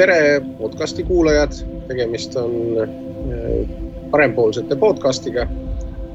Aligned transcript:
tere, 0.00 0.40
podcasti 0.58 1.02
kuulajad, 1.04 1.52
tegemist 1.88 2.36
on 2.40 2.52
äh, 2.80 3.72
parempoolsete 4.10 4.76
podcastiga 4.80 5.44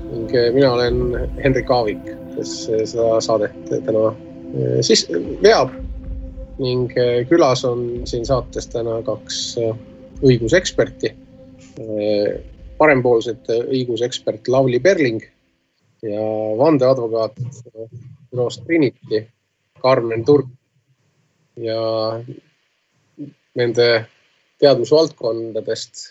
ning 0.10 0.32
äh, 0.34 0.48
mina 0.54 0.71
olen 0.73 0.96
Hendrik 1.43 1.70
Aavik, 1.70 2.07
kes 2.34 2.54
seda 2.66 3.20
saadet 3.21 3.70
täna 3.86 4.07
siis 4.88 5.04
veab 5.43 5.75
ning 6.57 6.89
külas 7.29 7.61
on 7.68 7.84
siin 8.10 8.25
saates 8.25 8.71
täna 8.74 9.02
kaks 9.06 9.38
õiguseksperti. 10.24 11.11
parempoolsete 12.78 13.60
õigusekspert 13.68 14.47
Lavly 14.47 14.79
Perling 14.79 15.21
ja 16.02 16.25
vandeadvokaat 16.57 17.38
büroost 18.32 18.65
Trinity 18.65 19.21
Karmen 19.83 20.25
Turk 20.25 20.50
ja 21.60 21.79
nende 23.55 23.87
teadusvaldkondadest 24.61 26.04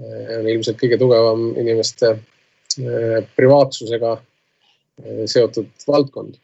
eh, 0.00 0.38
on 0.38 0.48
ilmselt 0.50 0.78
kõige 0.80 0.98
tugevam 1.00 1.50
inimeste 1.60 2.14
eh, 2.14 3.18
privaatsusega 3.36 4.14
eh, 4.16 5.22
seotud 5.30 5.70
valdkond 5.88 6.38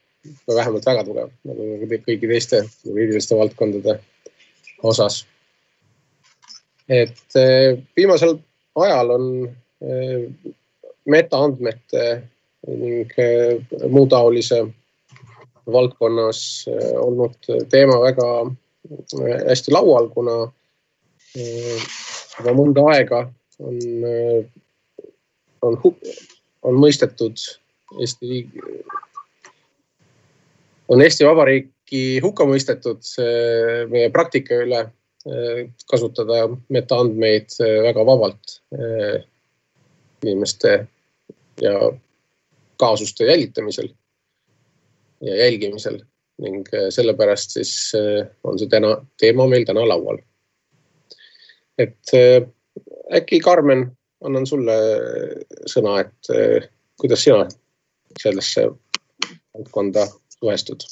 või 0.49 0.59
vähemalt 0.59 0.87
väga 0.87 1.05
tugev, 1.07 1.33
nagu 1.47 1.67
kõigi 2.05 2.29
teiste 2.29 2.63
juriidiliste 2.85 3.39
valdkondade 3.39 3.99
osas. 4.85 5.23
et 6.89 7.37
viimasel 7.97 8.39
ajal 8.81 9.11
on 9.15 9.25
metaandmete 11.07 12.05
ning 12.67 13.15
muu 13.89 14.07
taolise 14.11 14.63
valdkonnas 15.73 16.41
olnud 16.99 17.51
teema 17.71 18.01
väga 18.03 18.29
hästi 19.49 19.73
laual, 19.73 20.09
kuna 20.13 20.37
äh, 21.37 21.89
juba 22.39 22.55
mõnda 22.57 22.85
aega 22.93 23.25
on, 23.59 23.79
äh, 24.09 24.45
on, 25.63 25.79
on 26.63 26.79
mõistetud 26.81 27.41
Eesti 28.03 28.29
riigi, 28.29 28.63
on 30.93 31.01
Eesti 31.01 31.25
Vabariiki 31.25 32.03
hukka 32.21 32.45
mõistetud 32.49 33.01
meie 33.93 34.11
praktika 34.13 34.61
üle 34.65 34.83
äh, 34.85 35.63
kasutada 35.89 36.47
metaandmeid 36.69 37.57
väga 37.89 38.05
vabalt 38.09 38.59
inimeste 40.23 40.75
ja 41.63 41.75
kaasuste 42.79 43.27
jälitamisel 43.27 43.89
ja 45.21 45.37
jälgimisel 45.45 46.01
ning 46.43 46.67
äh, 46.75 46.89
sellepärast 46.95 47.57
siis 47.59 47.73
äh, 47.99 48.27
on 48.45 48.59
see 48.61 48.71
täna, 48.71 48.95
teema 49.21 49.47
meil 49.51 49.67
täna 49.67 49.85
laual. 49.89 50.21
et 51.79 52.15
äh, 52.15 52.43
äkki 53.15 53.41
Karmen, 53.41 53.89
annan 54.25 54.47
sulle 54.47 54.75
sõna, 55.71 56.01
et 56.03 56.31
kuidas 56.99 57.23
sina 57.23 57.45
sellesse 58.21 58.67
valdkonda 59.55 60.07
suhestud? 60.39 60.83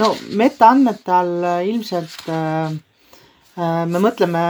no 0.00 0.14
metaandmete 0.32 1.12
all 1.12 1.46
ilmselt 1.68 2.28
äh, 2.32 2.72
me 3.92 4.00
mõtleme 4.00 4.42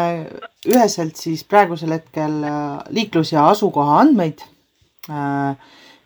üheselt 0.70 1.18
siis 1.18 1.42
praegusel 1.44 1.94
hetkel 1.96 2.42
liiklus- 2.94 3.34
ja 3.34 3.48
asukoha 3.50 3.98
andmeid 4.04 4.44
äh, 5.10 5.58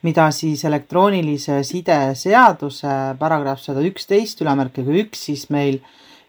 mida 0.07 0.29
siis 0.35 0.63
elektroonilise 0.69 1.61
side 1.67 1.99
seaduse 2.19 2.93
paragrahv 3.19 3.63
sada 3.63 3.83
üksteist 3.87 4.43
ülemärkega 4.45 4.95
üks 5.03 5.27
siis 5.29 5.47
meil 5.51 5.81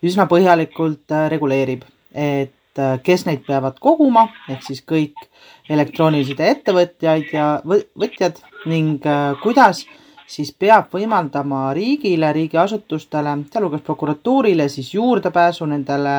üsna 0.06 0.28
põhjalikult 0.30 1.14
äh, 1.14 1.28
reguleerib, 1.34 1.84
et 2.14 2.82
äh, 2.82 2.98
kes 3.04 3.26
neid 3.28 3.46
peavad 3.48 3.80
koguma, 3.84 4.28
ehk 4.50 4.66
siis 4.66 4.84
kõik 4.86 5.28
elektroonilise 5.70 6.34
side 6.34 6.50
ettevõtjaid 6.56 7.32
ja 7.36 7.48
võtjad 7.66 8.42
ning 8.70 9.06
äh, 9.06 9.34
kuidas 9.44 9.84
siis 10.28 10.52
peab 10.52 10.92
võimaldama 10.94 11.70
riigile, 11.76 12.34
riigiasutustele, 12.36 13.38
sealhulgas 13.52 13.86
prokuratuurile 13.86 14.68
siis 14.70 14.92
juurdepääsu 14.94 15.66
nendele 15.70 16.18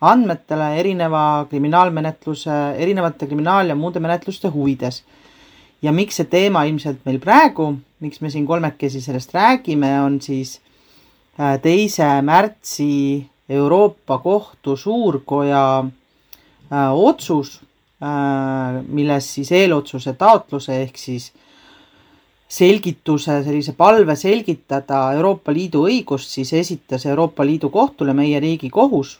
andmetele 0.00 0.74
erineva 0.80 1.46
kriminaalmenetluse, 1.48 2.58
erinevate 2.80 3.26
kriminaal- 3.28 3.68
ja 3.68 3.76
muude 3.76 4.00
menetluste 4.00 4.48
huvides 4.48 5.02
ja 5.82 5.92
miks 5.92 6.20
see 6.20 6.28
teema 6.30 6.64
ilmselt 6.68 7.04
meil 7.08 7.20
praegu, 7.22 7.72
miks 8.04 8.20
me 8.20 8.30
siin 8.32 8.46
kolmekesi 8.48 9.00
sellest 9.00 9.34
räägime, 9.34 9.92
on 10.04 10.20
siis 10.20 10.58
äh, 11.40 11.56
teise 11.62 12.08
märtsi 12.22 13.26
Euroopa 13.48 14.18
Kohtu 14.18 14.76
suurkoja 14.76 15.64
äh, 15.84 16.92
otsus, 16.92 17.60
äh, 18.02 18.82
milles 18.88 19.34
siis 19.34 19.52
eelotsuse 19.52 20.12
taotluse 20.12 20.82
ehk 20.82 20.98
siis 20.98 21.32
selgituse, 22.50 23.42
sellise 23.44 23.72
palve 23.78 24.16
selgitada 24.16 25.12
Euroopa 25.14 25.52
Liidu 25.54 25.86
õigust, 25.86 26.32
siis 26.34 26.52
esitas 26.52 27.06
Euroopa 27.06 27.46
Liidu 27.46 27.70
kohtule 27.70 28.14
meie 28.14 28.40
riigi 28.40 28.70
kohus 28.70 29.18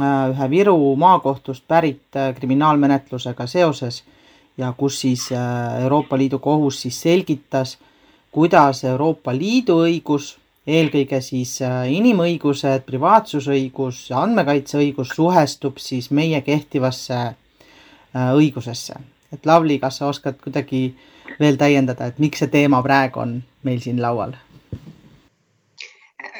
ühe 0.00 0.46
Viru 0.48 0.94
maakohtust 0.96 1.64
pärit 1.68 2.16
kriminaalmenetlusega 2.38 3.44
seoses 3.50 3.98
ja 4.58 4.72
kus 4.76 5.00
siis 5.00 5.30
äh, 5.32 5.82
Euroopa 5.82 6.18
Liidu 6.18 6.38
kohus 6.38 6.82
siis 6.82 7.00
selgitas, 7.02 7.78
kuidas 8.32 8.84
Euroopa 8.84 9.34
Liidu 9.34 9.80
õigus, 9.84 10.36
eelkõige 10.66 11.20
siis 11.24 11.56
äh, 11.62 11.86
inimõigused, 11.92 12.84
privaatsusõigus 12.86 14.10
ja 14.10 14.24
andmekaitseõigus 14.24 15.14
suhestub 15.16 15.80
siis 15.82 16.10
meie 16.10 16.40
kehtivasse 16.46 17.20
äh, 17.20 18.34
õigusesse. 18.34 18.94
et 19.32 19.46
Lavly, 19.46 19.78
kas 19.78 19.96
sa 19.96 20.08
oskad 20.10 20.40
kuidagi 20.42 20.94
veel 21.40 21.56
täiendada, 21.56 22.06
et 22.06 22.18
miks 22.18 22.42
see 22.42 22.50
teema 22.50 22.82
praegu 22.82 23.20
on 23.22 23.42
meil 23.62 23.80
siin 23.80 24.02
laual? 24.02 24.34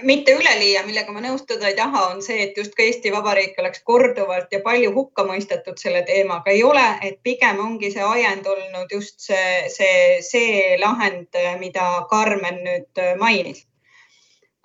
Mitte 0.02 0.34
üleliia, 0.36 0.82
millega 0.86 1.12
ma 1.12 1.22
nõustuda 1.24 1.68
ei 1.70 1.76
taha, 1.78 2.06
on 2.14 2.22
see, 2.24 2.38
et 2.46 2.56
justkui 2.58 2.86
Eesti 2.88 3.12
Vabariik 3.14 3.58
oleks 3.62 3.82
korduvalt 3.86 4.52
ja 4.52 4.60
palju 4.64 4.92
hukka 4.94 5.24
mõistetud 5.28 5.80
selle 5.80 6.02
teemaga. 6.08 6.50
ei 6.50 6.62
ole, 6.64 6.86
et 7.02 7.20
pigem 7.22 7.60
ongi 7.64 7.92
see 7.92 8.04
ajend 8.04 8.46
olnud 8.46 8.92
just 8.92 9.20
see, 9.20 9.68
see, 9.68 10.20
see 10.26 10.78
lahend, 10.80 11.36
mida 11.60 11.90
Karmen 12.10 12.62
nüüd 12.64 13.04
mainis. 13.18 13.66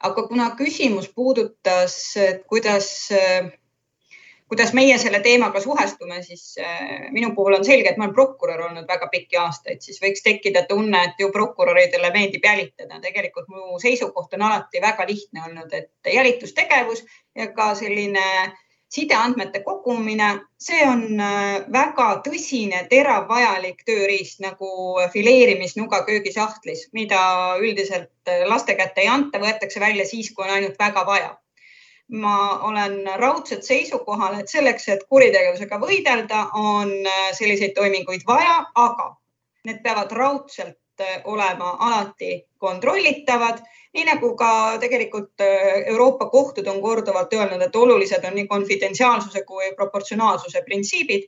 aga 0.06 0.28
kuna 0.28 0.52
küsimus 0.60 1.08
puudutas, 1.16 1.96
kuidas 2.48 2.90
kuidas 4.50 4.74
meie 4.78 4.98
selle 5.02 5.20
teemaga 5.26 5.62
suhestume, 5.62 6.20
siis 6.24 6.56
äh, 6.62 7.08
minu 7.12 7.32
puhul 7.36 7.58
on 7.58 7.66
selge, 7.66 7.90
et 7.90 7.98
ma 7.98 8.06
olen 8.06 8.16
prokurör 8.16 8.68
olnud 8.68 8.88
väga 8.88 9.08
pikki 9.14 9.40
aastaid, 9.42 9.82
siis 9.82 9.98
võiks 10.04 10.22
tekkida 10.26 10.66
tunne, 10.70 11.02
et 11.08 11.22
ju 11.22 11.32
prokuröridele 11.34 12.12
meeldib 12.14 12.46
jälitada. 12.46 13.00
tegelikult 13.02 13.50
mu 13.50 13.80
seisukoht 13.82 14.34
on 14.38 14.46
alati 14.50 14.82
väga 14.82 15.08
lihtne 15.10 15.48
olnud, 15.48 15.74
et 15.74 16.14
jälitustegevus 16.14 17.04
ja 17.36 17.50
ka 17.58 17.74
selline 17.76 18.28
sideandmete 18.96 19.60
kogumine, 19.66 20.28
see 20.62 20.84
on 20.88 21.20
äh, 21.20 21.66
väga 21.74 22.10
tõsine, 22.28 22.84
terav, 22.90 23.26
vajalik 23.30 23.82
tööriist 23.88 24.44
nagu 24.46 24.70
fileerimisnuga 25.14 26.04
köögisahtlis, 26.06 26.86
mida 26.94 27.24
üldiselt 27.58 28.30
äh, 28.30 28.46
laste 28.46 28.78
kätte 28.78 29.02
ei 29.02 29.10
anta, 29.10 29.42
võetakse 29.42 29.82
välja 29.82 30.06
siis, 30.06 30.30
kui 30.36 30.46
on 30.46 30.54
ainult 30.60 30.78
väga 30.80 31.06
vaja 31.10 31.34
ma 32.08 32.60
olen 32.62 33.02
raudselt 33.18 33.64
seisukohal, 33.64 34.40
et 34.40 34.50
selleks, 34.50 34.88
et 34.94 35.06
kuritegevusega 35.10 35.80
võidelda, 35.82 36.46
on 36.54 36.92
äh, 37.06 37.30
selliseid 37.34 37.74
toiminguid 37.74 38.26
vaja, 38.28 38.60
aga 38.76 39.16
need 39.66 39.82
peavad 39.84 40.12
raudselt 40.14 41.02
äh, 41.02 41.22
olema 41.26 41.76
alati 41.88 42.44
kontrollitavad, 42.62 43.64
nii 43.98 44.06
nagu 44.06 44.36
ka 44.38 44.52
tegelikult 44.82 45.42
äh, 45.42 45.82
Euroopa 45.94 46.30
kohtud 46.30 46.68
on 46.68 46.82
korduvalt 46.82 47.34
öelnud, 47.34 47.62
et 47.66 47.76
olulised 47.76 48.26
on 48.30 48.38
nii 48.38 48.48
konfidentsiaalsuse 48.48 49.44
kui 49.48 49.74
proportsionaalsuse 49.76 50.62
printsiibid 50.62 51.26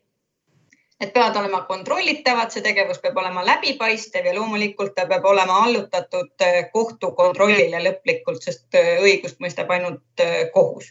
Need 0.98 1.12
peavad 1.14 1.36
olema 1.38 1.60
kontrollitavad, 1.70 2.50
see 2.50 2.64
tegevus 2.66 2.98
peab 3.02 3.18
olema 3.22 3.44
läbipaistev 3.46 4.26
ja 4.26 4.32
loomulikult 4.34 4.96
ta 4.98 5.04
peab 5.10 5.26
olema 5.30 5.60
allutatud 5.68 6.46
äh, 6.46 6.56
kohtu 6.74 7.12
kontrollile 7.20 7.82
lõplikult, 7.84 8.42
sest 8.42 8.78
äh, 8.80 8.96
õigust 9.06 9.38
mõistab 9.44 9.70
ainult 9.76 10.24
äh, 10.26 10.48
kohus. 10.56 10.88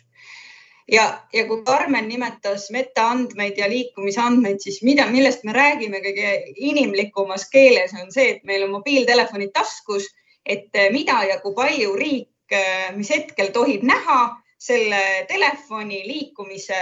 ja, 0.92 1.06
ja 1.34 1.42
kui 1.48 1.64
Karmen 1.66 2.06
nimetas 2.08 2.68
metaandmeid 2.70 3.58
ja 3.58 3.66
liikumisandmeid, 3.72 4.60
siis 4.62 4.78
mida, 4.86 5.08
millest 5.10 5.42
me 5.42 5.56
räägime 5.56 5.98
kõige 6.04 6.30
inimlikumas 6.54 7.48
keeles, 7.50 7.96
on 7.98 8.14
see, 8.14 8.36
et 8.36 8.46
meil 8.46 8.62
on 8.68 8.76
mobiiltelefonid 8.76 9.50
taskus, 9.58 10.06
et 10.46 10.70
mida 10.94 11.18
ja 11.26 11.40
kui 11.42 11.54
palju 11.58 11.98
riik, 11.98 12.58
mis 12.94 13.10
hetkel 13.10 13.50
tohib 13.50 13.82
näha 13.82 14.20
selle 14.68 15.02
telefoni 15.26 16.04
liikumise 16.06 16.78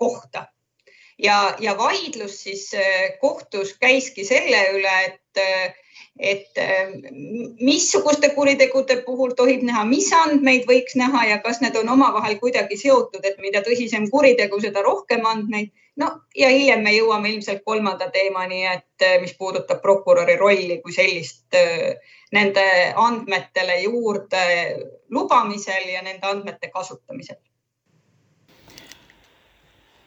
kohta 0.00 0.46
ja, 1.22 1.56
ja 1.60 1.76
vaidlus 1.78 2.42
siis 2.42 2.70
kohtus 3.20 3.76
käiski 3.80 4.24
selle 4.26 4.64
üle, 4.74 4.96
et 5.06 5.78
et 6.18 6.58
äh, 6.58 6.88
missuguste 7.60 8.28
kuritegude 8.34 9.02
puhul 9.06 9.32
tohib 9.36 9.62
näha, 9.64 9.84
mis 9.88 10.10
andmeid 10.12 10.66
võiks 10.68 10.96
näha 10.98 11.24
ja 11.30 11.38
kas 11.44 11.62
need 11.64 11.76
on 11.80 11.88
omavahel 11.88 12.36
kuidagi 12.40 12.76
seotud, 12.76 13.24
et 13.24 13.38
mida 13.40 13.62
tõsisem 13.64 14.08
kuritegu, 14.10 14.60
seda 14.60 14.82
rohkem 14.84 15.24
andmeid. 15.26 15.72
no 15.96 16.08
ja 16.36 16.48
hiljem 16.48 16.84
me 16.84 16.92
jõuame 16.94 17.32
ilmselt 17.32 17.64
kolmanda 17.64 18.10
teemani, 18.10 18.64
et 18.66 19.06
äh, 19.06 19.20
mis 19.20 19.34
puudutab 19.38 19.80
prokuröri 19.82 20.36
rolli 20.36 20.80
kui 20.84 20.92
sellist 20.92 21.56
äh, 21.56 21.96
nende 22.32 22.64
andmetele 22.96 23.80
juurde 23.82 24.44
lubamisel 25.10 25.88
ja 25.94 26.02
nende 26.02 26.28
andmete 26.28 26.68
kasutamisel 26.72 27.40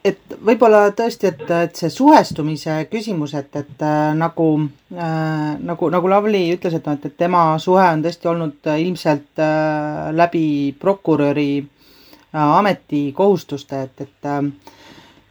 et 0.06 0.36
võib-olla 0.46 0.90
tõesti, 0.96 1.30
et, 1.32 1.42
et 1.50 1.78
see 1.78 1.90
suhestumise 1.92 2.76
küsimus, 2.90 3.34
et, 3.38 3.50
et 3.58 3.82
äh, 3.84 4.12
nagu 4.18 4.48
äh,, 4.94 5.56
nagu, 5.58 5.90
nagu 5.92 6.10
Lavly 6.10 6.44
ütles, 6.54 6.76
et 6.78 6.86
noh, 6.86 6.96
et, 6.98 7.08
et 7.10 7.16
tema 7.18 7.48
suhe 7.62 7.84
on 7.90 8.04
tõesti 8.04 8.30
olnud 8.30 8.70
äh, 8.70 8.80
ilmselt 8.84 9.42
äh, 9.42 10.08
läbi 10.16 10.46
prokuröri 10.80 11.50
äh, 11.60 12.40
ametikohustuste, 12.40 13.82
et, 13.88 14.06
et 14.06 14.30
äh, 14.32 14.74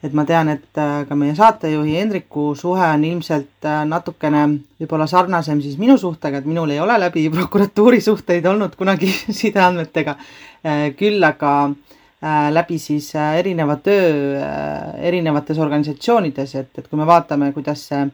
et 0.05 0.13
ma 0.13 0.25
tean, 0.27 0.51
et 0.53 0.77
äh, 0.77 1.01
ka 1.07 1.15
meie 1.17 1.33
saatejuhi 1.37 1.95
Hendriku 1.97 2.51
suhe 2.59 2.85
on 2.85 3.03
ilmselt 3.07 3.65
äh, 3.65 3.81
natukene 3.89 4.43
võib-olla 4.81 5.07
sarnasem 5.09 5.63
siis 5.63 5.79
minu 5.81 5.97
suhtega, 5.97 6.43
et 6.43 6.49
minul 6.49 6.75
ei 6.75 6.81
ole 6.83 6.99
läbi 7.01 7.25
prokuratuuri 7.33 8.03
suhteid 8.03 8.45
olnud 8.45 8.75
kunagi 8.77 9.09
sideandmetega 9.41 10.17
äh,. 10.19 10.91
küll 10.99 11.23
aga 11.25 11.55
äh, 11.71 11.94
läbi 12.23 12.79
siis 12.79 13.15
äh, 13.15 13.37
erineva 13.39 13.75
töö 13.75 14.39
äh, 14.39 14.95
erinevates 15.07 15.59
organisatsioonides, 15.59 16.55
et, 16.55 16.71
et 16.77 16.87
kui 16.87 16.99
me 16.99 17.07
vaatame, 17.07 17.51
kuidas 17.53 17.87
see, 17.89 18.05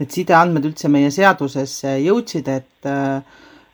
need 0.00 0.10
sideandmed 0.10 0.66
üldse 0.68 0.90
meie 0.90 1.10
seadusesse 1.14 1.96
jõudsid, 2.02 2.50
et 2.50 2.90
äh, 2.90 3.22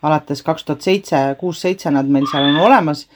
alates 0.02 0.44
kaks 0.44 0.66
tuhat 0.68 0.84
seitse, 0.84 1.22
kuus-seitse 1.40 1.90
nad 1.92 2.08
meil 2.08 2.28
seal 2.30 2.50
on 2.52 2.60
olemas. 2.68 3.06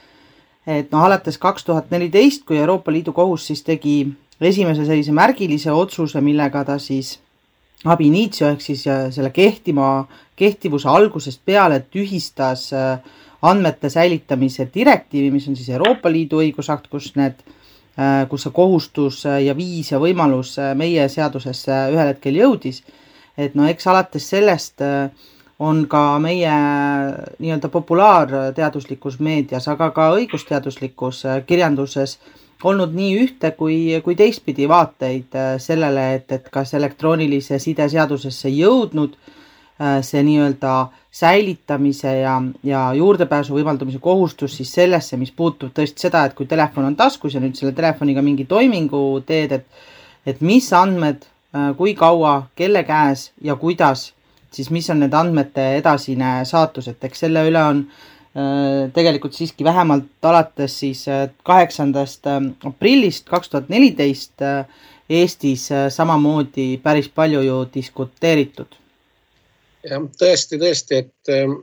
et 0.67 0.89
noh, 0.93 1.03
alates 1.05 1.37
kaks 1.39 1.65
tuhat 1.65 1.91
neliteist, 1.93 2.47
kui 2.49 2.57
Euroopa 2.57 2.93
Liidu 2.93 3.13
kohus 3.13 3.45
siis 3.47 3.61
tegi 3.63 3.99
esimese 4.41 4.87
sellise 4.89 5.13
märgilise 5.13 5.73
otsuse, 5.73 6.21
millega 6.25 6.65
ta 6.65 6.79
siis 6.81 7.19
ab 7.85 8.01
initio 8.01 8.49
ehk 8.49 8.63
siis 8.65 8.87
selle 8.87 9.31
kehtima, 9.31 10.07
kehtivuse 10.37 10.89
algusest 10.89 11.43
peale 11.45 11.83
tühistas 11.93 12.71
äh, 12.73 12.99
andmete 13.45 13.91
säilitamise 13.93 14.69
direktiivi, 14.75 15.31
mis 15.31 15.49
on 15.49 15.57
siis 15.57 15.69
Euroopa 15.69 16.11
Liidu 16.13 16.41
õigusakt, 16.41 16.89
kus 16.91 17.11
need, 17.19 17.43
äh, 17.99 18.25
kus 18.31 18.47
see 18.47 18.55
kohustus 18.57 19.25
ja 19.25 19.57
viis 19.57 19.93
ja 19.93 20.01
võimalus 20.01 20.57
äh, 20.59 20.73
meie 20.79 21.09
seadusesse 21.13 21.81
ühel 21.93 22.15
hetkel 22.15 22.41
jõudis. 22.41 22.83
et 23.37 23.55
no 23.59 23.67
eks 23.67 23.87
alates 23.91 24.29
sellest 24.31 24.81
äh, 24.81 25.11
on 25.59 25.87
ka 25.91 26.19
meie 26.19 26.55
nii-öelda 27.39 27.69
populaarteaduslikus 27.69 29.19
meedias, 29.21 29.69
aga 29.69 29.91
ka 29.91 30.09
õigusteaduslikus 30.17 31.23
kirjanduses 31.47 32.19
olnud 32.65 32.95
nii 32.95 33.13
ühte 33.21 33.51
kui, 33.59 34.01
kui 34.05 34.17
teistpidi 34.17 34.69
vaateid 34.69 35.37
sellele, 35.59 36.15
et, 36.15 36.33
et 36.33 36.49
kas 36.51 36.75
elektroonilise 36.75 37.59
side 37.59 37.89
seadusesse 37.93 38.51
jõudnud 38.51 39.19
see 39.79 40.23
nii-öelda 40.23 40.75
äh, 40.81 41.05
säilitamise 41.15 42.11
ja, 42.19 42.35
ja 42.67 42.81
juurdepääsu 42.95 43.55
võimaldamise 43.55 44.01
kohustus 44.03 44.57
siis 44.59 44.73
sellesse, 44.75 45.17
mis 45.17 45.31
puutub 45.31 45.71
tõesti 45.77 46.09
seda, 46.09 46.25
et 46.27 46.35
kui 46.35 46.49
telefon 46.51 46.89
on 46.89 46.97
taskus 46.99 47.37
ja 47.37 47.43
nüüd 47.43 47.55
selle 47.55 47.71
telefoniga 47.77 48.23
mingi 48.23 48.49
toimingu 48.51 49.23
teed, 49.27 49.55
et, 49.61 49.87
et 50.27 50.43
mis 50.43 50.67
andmed, 50.75 51.23
äh, 51.55 51.71
kui 51.79 51.95
kaua, 51.95 52.35
kelle 52.59 52.83
käes 52.89 53.29
ja 53.47 53.55
kuidas, 53.61 54.09
siis 54.51 54.73
mis 54.75 54.91
on 54.91 55.05
need 55.05 55.15
andmete 55.15 55.77
edasine 55.79 56.41
saatus, 56.51 56.91
et 56.91 57.07
eks 57.07 57.27
selle 57.29 57.47
üle 57.47 57.63
on 57.63 57.87
äh, 57.87 58.91
tegelikult 58.97 59.39
siiski 59.39 59.67
vähemalt 59.67 60.31
alates 60.35 60.81
siis 60.83 61.07
äh, 61.07 61.29
kaheksandast 61.47 62.27
aprillist 62.73 63.31
kaks 63.31 63.55
tuhat 63.55 63.71
neliteist 63.71 64.51
Eestis 65.15 65.69
samamoodi 65.93 66.81
päris 66.83 67.11
palju 67.13 67.43
ju 67.45 67.59
diskuteeritud 67.75 68.81
jah, 69.89 70.07
tõesti, 70.21 70.59
tõesti, 70.61 71.03
et 71.05 71.33
ähm, 71.35 71.59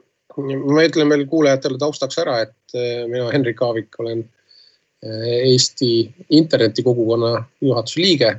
ma 0.72 0.86
ütlen 0.88 1.12
veel 1.12 1.26
kuulajatele 1.30 1.80
taustaks 1.82 2.22
ära, 2.24 2.42
et 2.48 2.78
äh, 2.78 3.04
mina, 3.10 3.30
Henrik 3.34 3.62
Aavik, 3.66 3.98
olen 4.04 4.24
äh, 4.26 5.34
Eesti 5.52 5.92
internetikogukonna 6.38 7.34
juhatuse 7.68 8.04
liige, 8.04 8.36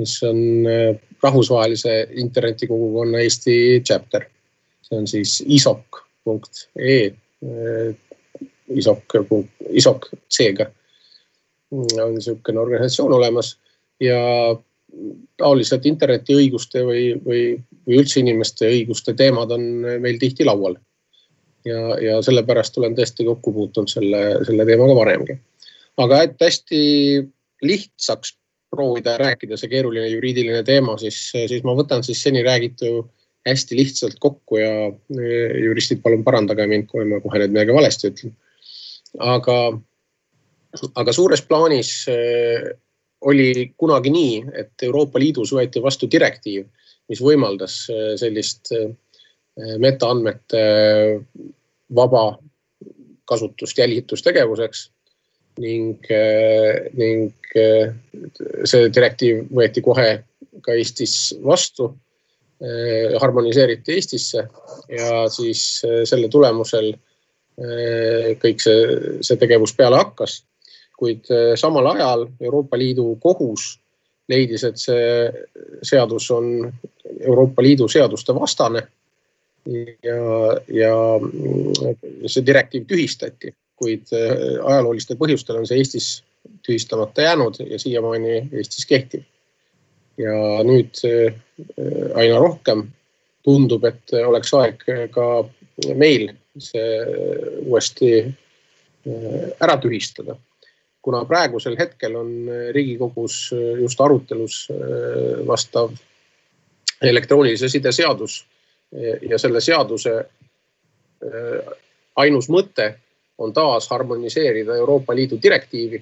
mis 0.00 0.16
on 0.24 0.38
rahvusvahelise 1.20 1.94
internetikogukonna 2.22 3.20
Eesti 3.20 3.56
chapter. 3.84 4.28
see 4.80 4.98
on 4.98 5.06
siis 5.06 5.36
isok.ee, 5.46 7.10
isok, 8.74 9.16
isok 9.70 10.08
C-ga 10.32 10.66
on 11.70 12.14
niisugune 12.14 12.60
organisatsioon 12.60 13.12
olemas 13.12 13.58
ja 14.00 14.18
taolised 15.40 15.86
internetiõiguste 15.86 16.82
või, 16.86 17.04
või, 17.24 17.42
või 17.86 18.00
üldse 18.00 18.20
inimeste 18.20 18.68
õiguste 18.68 19.14
teemad 19.18 19.52
on 19.54 19.66
meil 20.02 20.18
tihti 20.22 20.46
laual. 20.48 20.76
ja, 21.64 21.80
ja 22.00 22.18
sellepärast 22.24 22.78
olen 22.78 22.96
tõesti 22.96 23.24
kokku 23.24 23.52
puutunud 23.52 23.90
selle, 23.92 24.20
selle 24.48 24.66
teemaga 24.66 24.96
varemgi. 24.96 25.38
aga 26.00 26.22
et 26.26 26.36
hästi 26.40 26.82
lihtsaks 27.62 28.36
proovida 28.70 29.16
rääkida 29.18 29.58
see 29.58 29.68
keeruline 29.68 30.08
juriidiline 30.08 30.62
teema, 30.64 30.96
siis, 30.98 31.18
siis 31.34 31.64
ma 31.66 31.74
võtan 31.76 32.04
siis 32.06 32.22
seni 32.22 32.42
räägitu 32.46 33.04
hästi 33.48 33.76
lihtsalt 33.76 34.18
kokku 34.20 34.60
ja 34.60 34.72
juristid, 35.64 36.02
palun 36.04 36.24
parandage 36.24 36.66
mind, 36.68 36.86
kui 36.90 37.06
ma 37.08 37.20
kohe 37.24 37.40
nüüd 37.40 37.54
midagi 37.54 37.74
valesti 37.74 38.10
ütlen. 38.12 38.34
aga, 39.18 39.56
aga 41.02 41.12
suures 41.12 41.42
plaanis 41.42 41.90
oli 43.20 43.72
kunagi 43.76 44.10
nii, 44.10 44.44
et 44.56 44.82
Euroopa 44.82 45.20
Liidus 45.20 45.52
võeti 45.52 45.82
vastu 45.82 46.08
direktiiv, 46.10 46.66
mis 47.10 47.20
võimaldas 47.24 47.82
äh, 47.92 48.14
sellist 48.20 48.72
äh, 48.76 48.88
metaandmete 49.82 50.62
äh, 50.62 51.20
vaba 51.96 52.24
kasutust 53.30 53.78
jälitustegevuseks 53.78 54.88
ning, 55.60 56.06
ning 56.96 57.50
see 58.64 58.88
direktiiv 58.94 59.44
võeti 59.54 59.82
kohe 59.84 60.06
ka 60.64 60.74
Eestis 60.78 61.34
vastu, 61.44 61.90
harmoniseeriti 63.22 63.94
Eestisse 63.98 64.44
ja 64.90 65.24
siis 65.30 65.62
selle 66.08 66.30
tulemusel 66.32 66.90
kõik 68.42 68.64
see, 68.64 68.82
see 69.26 69.38
tegevus 69.42 69.74
peale 69.78 70.00
hakkas 70.00 70.40
kuid 71.00 71.30
äh, 71.32 71.54
samal 71.56 71.86
ajal 71.94 72.26
Euroopa 72.40 72.78
Liidu 72.78 73.14
kohus 73.20 73.78
leidis, 74.28 74.64
et 74.64 74.78
see 74.78 75.30
seadus 75.82 76.28
on 76.30 76.68
Euroopa 77.20 77.64
Liidu 77.64 77.88
seaduste 77.88 78.34
vastane. 78.36 78.86
ja, 80.02 80.20
ja 80.72 80.94
see 82.26 82.44
direktiiv 82.46 82.86
tühistati, 82.88 83.52
kuid 83.76 84.12
äh, 84.16 84.60
ajaloolistel 84.64 85.18
põhjustel 85.20 85.60
on 85.60 85.66
see 85.68 85.80
Eestis 85.80 86.08
tühistamata 86.64 87.26
jäänud 87.26 87.60
ja 87.68 87.78
siiamaani 87.78 88.36
Eestis 88.52 88.86
kehtib. 88.86 89.24
ja 90.18 90.32
nüüd 90.64 91.00
äh, 91.08 91.34
aina 92.14 92.38
rohkem 92.38 92.86
tundub, 93.44 93.84
et 93.88 94.12
oleks 94.26 94.52
aeg 94.54 94.84
ka 95.12 95.26
meil 95.96 96.28
see 96.60 96.88
uuesti 97.64 98.10
ära 99.60 99.78
tühistada 99.80 100.36
kuna 101.02 101.24
praegusel 101.24 101.76
hetkel 101.78 102.16
on 102.16 102.30
äh, 102.48 102.68
Riigikogus 102.74 103.50
äh, 103.52 103.80
just 103.80 104.00
arutelus 104.00 104.68
äh, 104.70 105.46
vastav 105.46 105.92
elektroonilise 107.02 107.68
side 107.68 107.92
seadus 107.96 108.42
ja 109.22 109.38
selle 109.38 109.60
seaduse 109.64 110.10
ainus 112.20 112.48
mõte 112.50 112.88
on 113.38 113.54
taas 113.56 113.86
harmoniseerida 113.88 114.74
Euroopa 114.76 115.14
Liidu 115.16 115.38
direktiivi, 115.42 116.00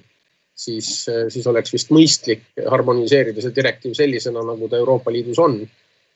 siis, 0.57 0.89
siis 1.05 1.47
oleks 1.47 1.71
vist 1.71 1.93
mõistlik 1.95 2.41
harmoniseerida 2.67 3.45
see 3.45 3.55
direktiiv 3.55 3.93
sellisena, 3.95 4.43
nagu 4.43 4.67
ta 4.67 4.81
Euroopa 4.81 5.13
Liidus 5.13 5.39
on, 5.39 5.55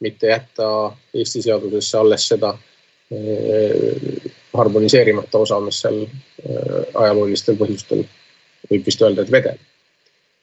mitte 0.03 0.33
jätta 0.33 0.67
Eesti 1.13 1.45
seadusesse 1.45 2.01
alles 2.01 2.27
seda 2.33 2.51
harmoniseerimata 4.57 5.45
osa, 5.45 5.61
mis 5.63 5.79
seal 5.85 6.01
ajaloolistel 7.05 7.61
põhjustel 7.61 8.03
võib 8.69 8.89
vist 8.89 9.01
öelda, 9.03 9.25
et 9.25 9.31
vedel. 9.33 9.61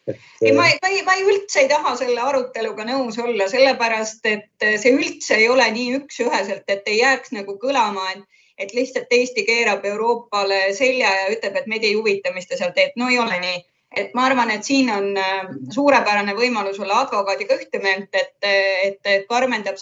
Et... 0.09 0.19
ei, 0.41 0.53
ma, 0.57 0.67
ma 0.83 0.91
ei, 0.91 1.03
ma 1.07 1.15
ei 1.19 1.25
üldse 1.29 1.65
ei 1.65 1.71
taha 1.71 1.95
selle 2.01 2.23
aruteluga 2.25 2.87
nõus 2.89 3.19
olla, 3.21 3.47
sellepärast 3.53 4.27
et 4.31 4.69
see 4.83 4.95
üldse 4.97 5.37
ei 5.39 5.49
ole 5.53 5.67
nii 5.75 5.99
üks-üheselt, 6.01 6.65
et 6.73 6.89
ei 6.89 7.01
jääks 7.03 7.35
nagu 7.37 7.57
kõlama, 7.61 8.07
et, 8.15 8.25
et 8.65 8.73
lihtsalt 8.77 9.13
Eesti 9.13 9.45
keerab 9.49 9.85
Euroopale 9.89 10.71
selja 10.77 11.13
ja 11.19 11.29
ütleb, 11.35 11.61
et 11.61 11.69
meid 11.71 11.85
ei 11.87 11.99
huvita, 11.99 12.33
mis 12.35 12.49
te 12.49 12.59
seal 12.61 12.73
teete. 12.77 12.97
no 13.01 13.11
ei 13.13 13.21
ole 13.21 13.39
nii. 13.45 13.61
et 14.01 14.13
ma 14.15 14.29
arvan, 14.31 14.51
et 14.55 14.65
siin 14.65 14.91
on 14.95 15.17
äh, 15.19 15.47
suurepärane 15.75 16.37
võimalus 16.39 16.79
olla 16.79 17.03
advokaadiga 17.05 17.57
ühte 17.59 17.81
meelt, 17.83 18.13
et, 18.15 18.37
et, 18.43 19.01
et 19.05 19.29
Karmen 19.29 19.67
teab 19.67 19.81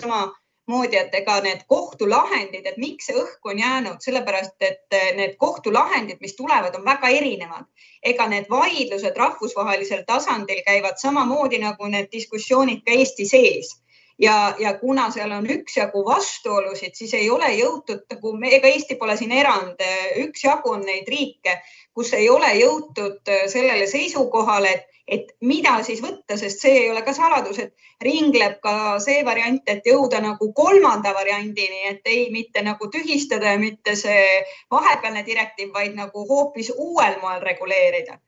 samamoodi, 0.68 0.96
et 0.96 1.14
ega 1.14 1.40
need 1.40 1.62
kohtulahendid, 1.68 2.66
et 2.66 2.76
miks 2.76 3.06
see 3.08 3.16
õhku 3.16 3.52
on 3.52 3.58
jäänud, 3.58 4.00
sellepärast 4.04 4.60
et 4.60 4.96
need 5.16 5.36
kohtulahendid, 5.38 6.18
mis 6.20 6.36
tulevad, 6.36 6.74
on 6.76 6.84
väga 6.84 7.08
erinevad. 7.08 7.64
ega 8.02 8.28
need 8.28 8.46
vaidlused 8.50 9.16
rahvusvahelisel 9.16 10.04
tasandil 10.06 10.62
käivad 10.66 11.00
samamoodi 11.00 11.58
nagu 11.58 11.86
need 11.86 12.08
diskussioonid 12.12 12.84
ka 12.84 12.92
Eesti 12.92 13.26
sees 13.26 13.74
ja, 14.18 14.54
ja 14.58 14.74
kuna 14.78 15.10
seal 15.10 15.32
on 15.32 15.46
üksjagu 15.50 16.04
vastuolusid, 16.06 16.94
siis 16.94 17.14
ei 17.14 17.30
ole 17.30 17.52
jõutud 17.54 18.04
nagu, 18.12 18.34
ega 18.50 18.70
Eesti 18.70 18.98
pole 19.00 19.16
siin 19.16 19.32
erand, 19.32 19.82
üksjagu 20.24 20.74
on 20.74 20.86
neid 20.86 21.08
riike, 21.08 21.60
kus 21.94 22.12
ei 22.18 22.28
ole 22.30 22.52
jõutud 22.58 23.32
sellele 23.50 23.86
seisukohale, 23.86 24.74
et, 24.74 25.02
et 25.08 25.30
mida 25.40 25.78
siis 25.86 26.02
võtta, 26.04 26.36
sest 26.36 26.64
see 26.64 26.82
ei 26.82 26.90
ole 26.90 27.02
ka 27.06 27.14
saladus, 27.16 27.58
et 27.62 28.04
ringleb 28.04 28.58
ka 28.62 28.98
see 29.02 29.22
variant, 29.26 29.62
et 29.66 29.86
jõuda 29.86 30.20
nagu 30.24 30.52
kolmanda 30.52 31.14
variandini, 31.14 31.84
et 31.92 32.06
ei 32.06 32.28
mitte 32.34 32.62
nagu 32.66 32.90
tühistada 32.92 33.54
ja 33.54 33.62
mitte 33.62 33.96
see 33.96 34.42
vahepealne 34.70 35.24
direktiiv, 35.26 35.72
vaid 35.74 35.94
nagu 35.98 36.26
hoopis 36.28 36.72
uuel 36.76 37.20
moel 37.22 37.42
reguleerida 37.42 38.18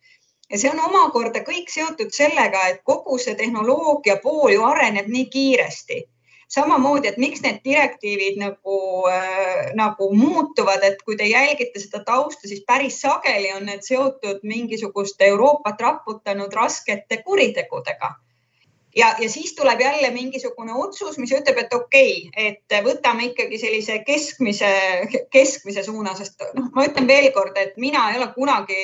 ja 0.50 0.59
see 0.59 0.71
on 0.71 0.80
omakorda 0.85 1.45
kõik 1.47 1.71
seotud 1.73 2.14
sellega, 2.14 2.62
et 2.69 2.80
kogu 2.85 3.19
see 3.23 3.37
tehnoloogia 3.38 4.19
pool 4.23 4.50
ju 4.54 4.64
areneb 4.66 5.11
nii 5.11 5.28
kiiresti. 5.35 6.07
samamoodi, 6.50 7.07
et 7.09 7.19
miks 7.23 7.45
need 7.45 7.61
direktiivid 7.64 8.40
nagu 8.40 8.78
äh,, 9.07 9.69
nagu 9.78 10.09
muutuvad, 10.14 10.83
et 10.83 11.02
kui 11.07 11.16
te 11.16 11.28
jälgite 11.30 11.78
seda 11.78 12.00
tausta, 12.04 12.49
siis 12.49 12.64
päris 12.66 12.99
sageli 13.00 13.52
on 13.54 13.69
need 13.71 13.87
seotud 13.87 14.42
mingisuguste 14.42 15.30
Euroopat 15.30 15.80
raputanud 15.80 16.52
raskete 16.52 17.23
kuritegudega 17.23 18.11
ja, 18.97 19.14
ja 19.19 19.28
siis 19.30 19.54
tuleb 19.54 19.80
jälle 19.80 20.11
mingisugune 20.11 20.73
otsus, 20.75 21.19
mis 21.19 21.33
ütleb, 21.33 21.59
et 21.59 21.75
okei 21.75 22.28
okay,, 22.28 22.47
et 22.47 22.85
võtame 22.85 23.30
ikkagi 23.30 23.59
sellise 23.59 23.99
keskmise, 24.07 24.71
keskmise 25.30 25.85
suuna, 25.87 26.14
sest 26.19 26.42
noh, 26.54 26.71
ma 26.75 26.87
ütlen 26.88 27.09
veelkord, 27.11 27.59
et 27.59 27.76
mina 27.76 28.09
ei 28.11 28.19
ole 28.19 28.30
kunagi 28.35 28.80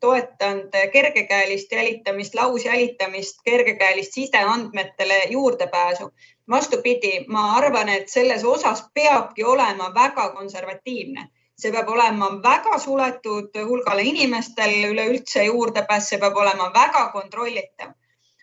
toetanud 0.00 0.74
kergekäelist 0.92 1.72
jälitamist, 1.72 2.34
lausjälitamist, 2.34 3.40
kergekäelist 3.44 4.12
sideandmetele 4.12 5.22
juurdepääsu. 5.30 6.10
vastupidi, 6.50 7.24
ma 7.28 7.52
arvan, 7.56 7.88
et 7.88 8.08
selles 8.08 8.44
osas 8.44 8.84
peabki 8.94 9.44
olema 9.44 9.94
väga 9.94 10.28
konservatiivne 10.28 11.28
see 11.56 11.72
peab 11.72 11.88
olema 11.88 12.28
väga 12.44 12.78
suletud 12.78 13.54
hulgale 13.68 14.02
inimestel 14.10 14.74
üleüldse 14.90 15.46
juurdepääs, 15.48 16.10
see 16.10 16.20
peab 16.20 16.36
olema 16.36 16.68
väga 16.74 17.08
kontrollitav. 17.14 17.94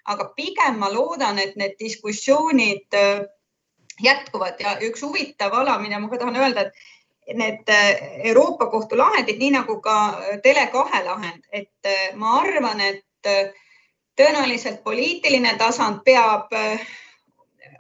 aga 0.06 0.26
pigem 0.36 0.80
ma 0.80 0.90
loodan, 0.92 1.38
et 1.40 1.54
need 1.56 1.78
diskussioonid 1.80 2.96
äh, 3.00 3.22
jätkuvad 4.04 4.60
ja 4.60 4.74
üks 4.84 5.04
huvitav 5.06 5.54
ala, 5.56 5.78
mida 5.80 6.00
ma 6.00 6.10
ka 6.12 6.18
tahan 6.20 6.36
öelda, 6.36 6.66
et 6.66 6.74
need 7.34 7.70
äh, 7.70 8.22
Euroopa 8.24 8.66
Kohtu 8.66 8.98
lahendid, 8.98 9.40
nii 9.40 9.52
nagu 9.52 9.80
ka 9.82 9.96
äh, 10.10 10.40
Tele2 10.44 11.04
lahend, 11.06 11.46
et 11.52 11.86
äh, 11.86 12.12
ma 12.16 12.40
arvan, 12.42 12.82
et 12.82 13.04
tõenäoliselt 14.20 14.84
poliitiline 14.84 15.56
tasand 15.58 16.04
peab 16.04 16.52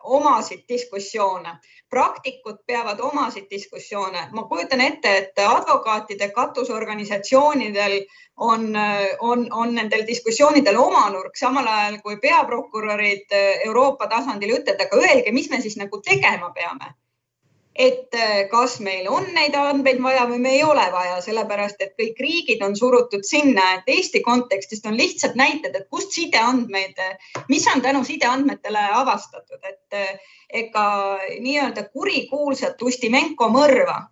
omasid 0.03 0.63
diskussioone, 0.69 1.57
praktikud 1.91 2.61
peavad 2.65 2.99
omasid 2.99 3.49
diskussioone. 3.51 4.27
ma 4.31 4.43
kujutan 4.47 4.81
ette, 4.81 5.17
et 5.17 5.39
advokaatide 5.39 6.29
katusorganisatsioonidel 6.29 7.99
on, 8.37 8.71
on, 9.19 9.47
on 9.51 9.75
nendel 9.75 10.07
diskussioonidel 10.07 10.77
oma 10.77 11.09
nurk, 11.09 11.35
samal 11.35 11.67
ajal 11.67 11.99
kui 12.01 12.17
peaprokurörid 12.17 13.35
Euroopa 13.65 14.07
tasandil 14.07 14.57
ütlevad, 14.57 14.87
aga 14.87 14.97
öelge, 15.03 15.31
mis 15.31 15.49
me 15.49 15.61
siis 15.61 15.77
nagu 15.77 16.01
tegema 16.01 16.49
peame 16.55 16.95
et 17.75 18.13
äh, 18.13 18.47
kas 18.51 18.77
meil 18.85 19.07
on 19.09 19.25
neid 19.33 19.55
andmeid 19.57 20.01
vaja 20.01 20.27
või 20.29 20.39
me 20.43 20.51
ei 20.57 20.63
ole 20.63 20.83
vaja, 20.93 21.17
sellepärast 21.25 21.81
et 21.81 21.95
kõik 21.97 22.19
riigid 22.21 22.61
on 22.65 22.75
surutud 22.77 23.25
sinna, 23.25 23.79
et 23.79 23.89
Eesti 23.89 24.21
kontekstist 24.21 24.85
on 24.85 24.97
lihtsalt 24.97 25.35
näited, 25.39 25.75
et 25.75 25.89
kust 25.89 26.13
sideandmeid, 26.13 27.01
mis 27.49 27.65
on 27.73 27.81
tänu 27.81 28.03
sideandmetele 28.05 28.83
avastatud, 29.01 29.61
et 29.65 29.97
äh, 29.97 30.33
ega 30.53 30.87
nii-öelda 31.39 31.87
kurikuulsat 31.89 32.81
Ustimenko 32.81 33.49
mõrva. 33.49 34.03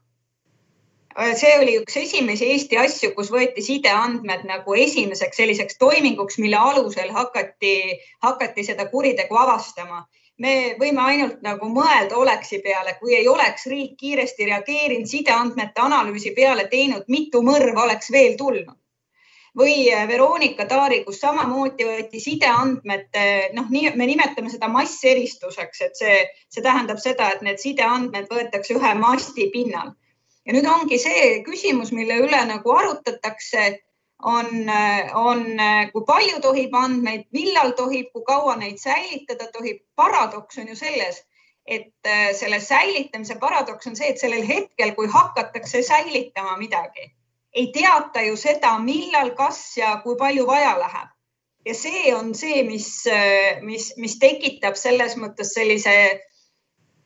See 1.35 1.51
oli 1.59 1.73
üks 1.75 1.97
esimesi 1.99 2.47
Eesti 2.53 2.77
asju, 2.79 3.09
kus 3.13 3.27
võeti 3.33 3.61
sideandmed 3.61 4.45
nagu 4.47 4.73
esimeseks 4.79 5.37
selliseks 5.37 5.75
toiminguks, 5.77 6.37
mille 6.39 6.55
alusel 6.55 7.11
hakati, 7.11 7.99
hakati 8.23 8.63
seda 8.63 8.87
kuritegu 8.89 9.35
avastama 9.35 10.05
me 10.41 10.75
võime 10.79 11.03
ainult 11.05 11.41
nagu 11.45 11.69
mõelda 11.69 12.17
oleksi 12.17 12.62
peale, 12.65 12.95
kui 13.00 13.15
ei 13.17 13.27
oleks 13.29 13.67
riik 13.69 13.98
kiiresti 14.00 14.48
reageerinud, 14.50 15.10
sideandmete 15.10 15.83
analüüsi 15.83 16.33
peale 16.38 16.67
teinud, 16.71 17.05
mitu 17.13 17.43
mõrva 17.45 17.86
oleks 17.88 18.12
veel 18.12 18.38
tulnud. 18.38 18.77
või 19.60 19.89
äh, 19.91 20.05
Veronika 20.07 20.63
Taari, 20.65 21.01
kus 21.03 21.17
samamoodi 21.19 21.83
võeti 21.83 22.21
sideandmete, 22.24 23.24
noh, 23.53 23.65
nii 23.67 23.89
me 24.00 24.05
nimetame 24.07 24.50
seda 24.50 24.69
masseristuseks, 24.71 25.81
et 25.88 26.00
see, 26.00 26.21
see 26.48 26.63
tähendab 26.63 27.01
seda, 27.03 27.27
et 27.33 27.41
need 27.43 27.60
sideandmed 27.60 28.31
võetakse 28.31 28.77
ühe 28.77 28.93
masti 28.95 29.50
pinnal. 29.51 29.91
ja 30.45 30.55
nüüd 30.55 30.65
ongi 30.65 30.98
see 30.98 31.43
küsimus, 31.43 31.91
mille 31.91 32.21
üle 32.24 32.39
nagu 32.48 32.77
arutatakse 32.77 33.65
on, 34.23 34.69
on, 35.15 35.43
kui 35.93 36.03
palju 36.07 36.39
tohib 36.41 36.75
andmeid, 36.75 37.27
millal 37.33 37.73
tohib, 37.77 38.11
kui 38.13 38.23
kaua 38.27 38.55
neid 38.55 38.79
säilitada 38.81 39.47
tohib. 39.53 39.81
paradoks 39.95 40.57
on 40.57 40.67
ju 40.67 40.75
selles, 40.75 41.21
et 41.65 41.93
äh, 42.07 42.33
selle 42.33 42.59
säilitamise 42.59 43.35
paradoks 43.39 43.87
on 43.87 43.95
see, 43.95 44.09
et 44.09 44.19
sellel 44.19 44.45
hetkel, 44.47 44.93
kui 44.95 45.07
hakatakse 45.07 45.83
säilitama 45.85 46.57
midagi, 46.57 47.11
ei 47.53 47.71
teata 47.73 48.21
ju 48.25 48.37
seda, 48.39 48.77
millal, 48.79 49.33
kas 49.37 49.77
ja 49.77 49.97
kui 50.03 50.15
palju 50.19 50.47
vaja 50.47 50.77
läheb. 50.79 51.09
ja 51.65 51.73
see 51.77 52.15
on 52.15 52.33
see, 52.35 52.63
mis, 52.65 53.05
äh, 53.07 53.61
mis, 53.61 53.93
mis 53.97 54.17
tekitab 54.19 54.75
selles 54.75 55.13
mõttes 55.17 55.53
sellise 55.53 55.93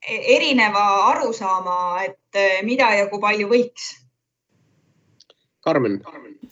erineva 0.07 0.86
arusaama, 1.12 2.03
et 2.03 2.39
äh, 2.39 2.62
mida 2.63 2.93
ja 2.95 3.10
kui 3.10 3.19
palju 3.19 3.50
võiks. 3.51 3.89
Karmen, 5.65 6.00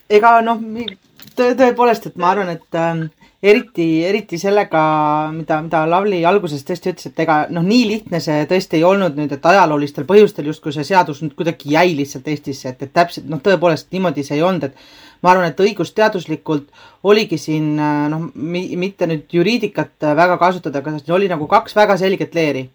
ega 0.10 0.38
noh, 0.46 0.62
tõepoolest, 1.38 2.10
et 2.10 2.18
ma 2.20 2.32
arvan, 2.34 2.50
et 2.54 2.78
äh, 2.78 3.04
eriti, 3.44 3.88
eriti 4.06 4.38
sellega, 4.40 4.82
mida, 5.36 5.60
mida 5.66 5.84
Lavly 5.90 6.22
alguses 6.28 6.64
tõesti 6.68 6.94
ütles, 6.94 7.10
et 7.10 7.24
ega 7.26 7.40
noh, 7.54 7.66
nii 7.68 7.88
lihtne 7.90 8.22
see 8.24 8.46
tõesti 8.50 8.80
ei 8.80 8.86
olnud 8.88 9.18
nüüd, 9.20 9.34
et 9.36 9.48
ajaloolistel 9.52 10.08
põhjustel 10.10 10.48
justkui 10.52 10.76
see 10.76 10.86
seadus 10.88 11.24
nüüd 11.24 11.36
kuidagi 11.40 11.74
jäi 11.76 11.96
lihtsalt 11.98 12.30
Eestisse, 12.32 12.72
et, 12.72 12.86
et 12.86 12.94
täpselt 12.96 13.28
noh, 13.32 13.42
tõepoolest 13.44 13.92
niimoodi 13.96 14.24
see 14.24 14.38
ei 14.40 14.46
olnud, 14.48 14.70
et 14.70 15.24
ma 15.24 15.34
arvan, 15.34 15.50
et 15.52 15.66
õigusteaduslikult 15.66 16.70
oligi 17.10 17.40
siin 17.42 17.74
äh, 17.80 18.06
noh, 18.14 18.30
mitte 18.36 19.10
nüüd 19.12 19.28
juriidikat 19.40 20.14
väga 20.24 20.40
kasutada, 20.42 20.80
aga 20.80 20.96
siin 21.00 21.18
oli 21.18 21.32
nagu 21.32 21.50
kaks 21.52 21.76
väga 21.76 22.00
selget 22.00 22.36
leeri. 22.38 22.68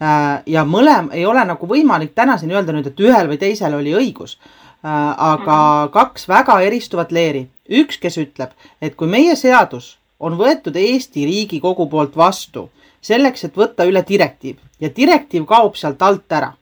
Äh, 0.00 0.40
ja 0.50 0.64
mõlem 0.64 1.12
ei 1.14 1.26
ole 1.28 1.44
nagu 1.46 1.70
võimalik 1.70 2.16
tänaseni 2.18 2.56
öelda 2.56 2.74
nüüd, 2.74 2.90
et 2.90 3.06
ühel 3.06 3.30
või 3.30 3.38
teisel 3.38 3.78
oli 3.78 3.94
õigus 3.94 4.38
Äh, 4.40 4.59
aga 4.82 5.56
mhm. 5.84 5.92
kaks 5.92 6.28
väga 6.28 6.60
eristuvat 6.62 7.12
leeri. 7.12 7.48
üks, 7.70 7.98
kes 8.00 8.16
ütleb, 8.18 8.50
et 8.82 8.96
kui 8.96 9.08
meie 9.08 9.36
seadus 9.36 9.98
on 10.18 10.36
võetud 10.36 10.76
Eesti 10.76 11.24
Riigikogu 11.26 11.86
poolt 11.88 12.16
vastu 12.16 12.70
selleks, 13.00 13.44
et 13.44 13.56
võtta 13.56 13.86
üle 13.88 14.02
direktiiv 14.08 14.56
ja 14.80 14.90
direktiiv 14.96 15.46
kaob 15.46 15.76
sealt 15.76 16.02
alt 16.02 16.32
ära, 16.32 16.52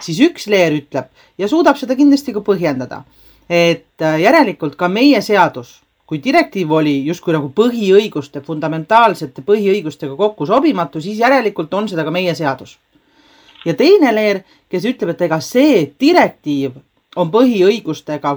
siis 0.00 0.20
üks 0.20 0.46
leer 0.46 0.72
ütleb 0.72 1.08
ja 1.38 1.48
suudab 1.48 1.78
seda 1.80 1.96
kindlasti 1.96 2.32
ka 2.32 2.42
põhjendada, 2.44 3.04
et 3.48 4.02
äh, 4.02 4.20
järelikult 4.20 4.76
ka 4.76 4.88
meie 4.88 5.20
seadus, 5.22 5.80
kui 6.06 6.20
direktiiv 6.22 6.72
oli 6.72 6.98
justkui 7.06 7.34
nagu 7.34 7.52
põhiõiguste, 7.54 8.42
fundamentaalsete 8.42 9.42
põhiõigustega 9.46 10.16
kokku 10.16 10.46
sobimatu, 10.46 11.00
siis 11.00 11.18
järelikult 11.18 11.72
on 11.74 11.88
seda 11.88 12.04
ka 12.04 12.10
meie 12.10 12.34
seadus. 12.34 12.78
ja 13.64 13.74
teine 13.74 14.12
leer, 14.14 14.42
kes 14.70 14.84
ütleb, 14.84 15.14
et 15.14 15.22
ega 15.22 15.40
see 15.40 15.92
direktiiv 16.00 16.76
on 17.16 17.30
põhiõigustega 17.32 18.34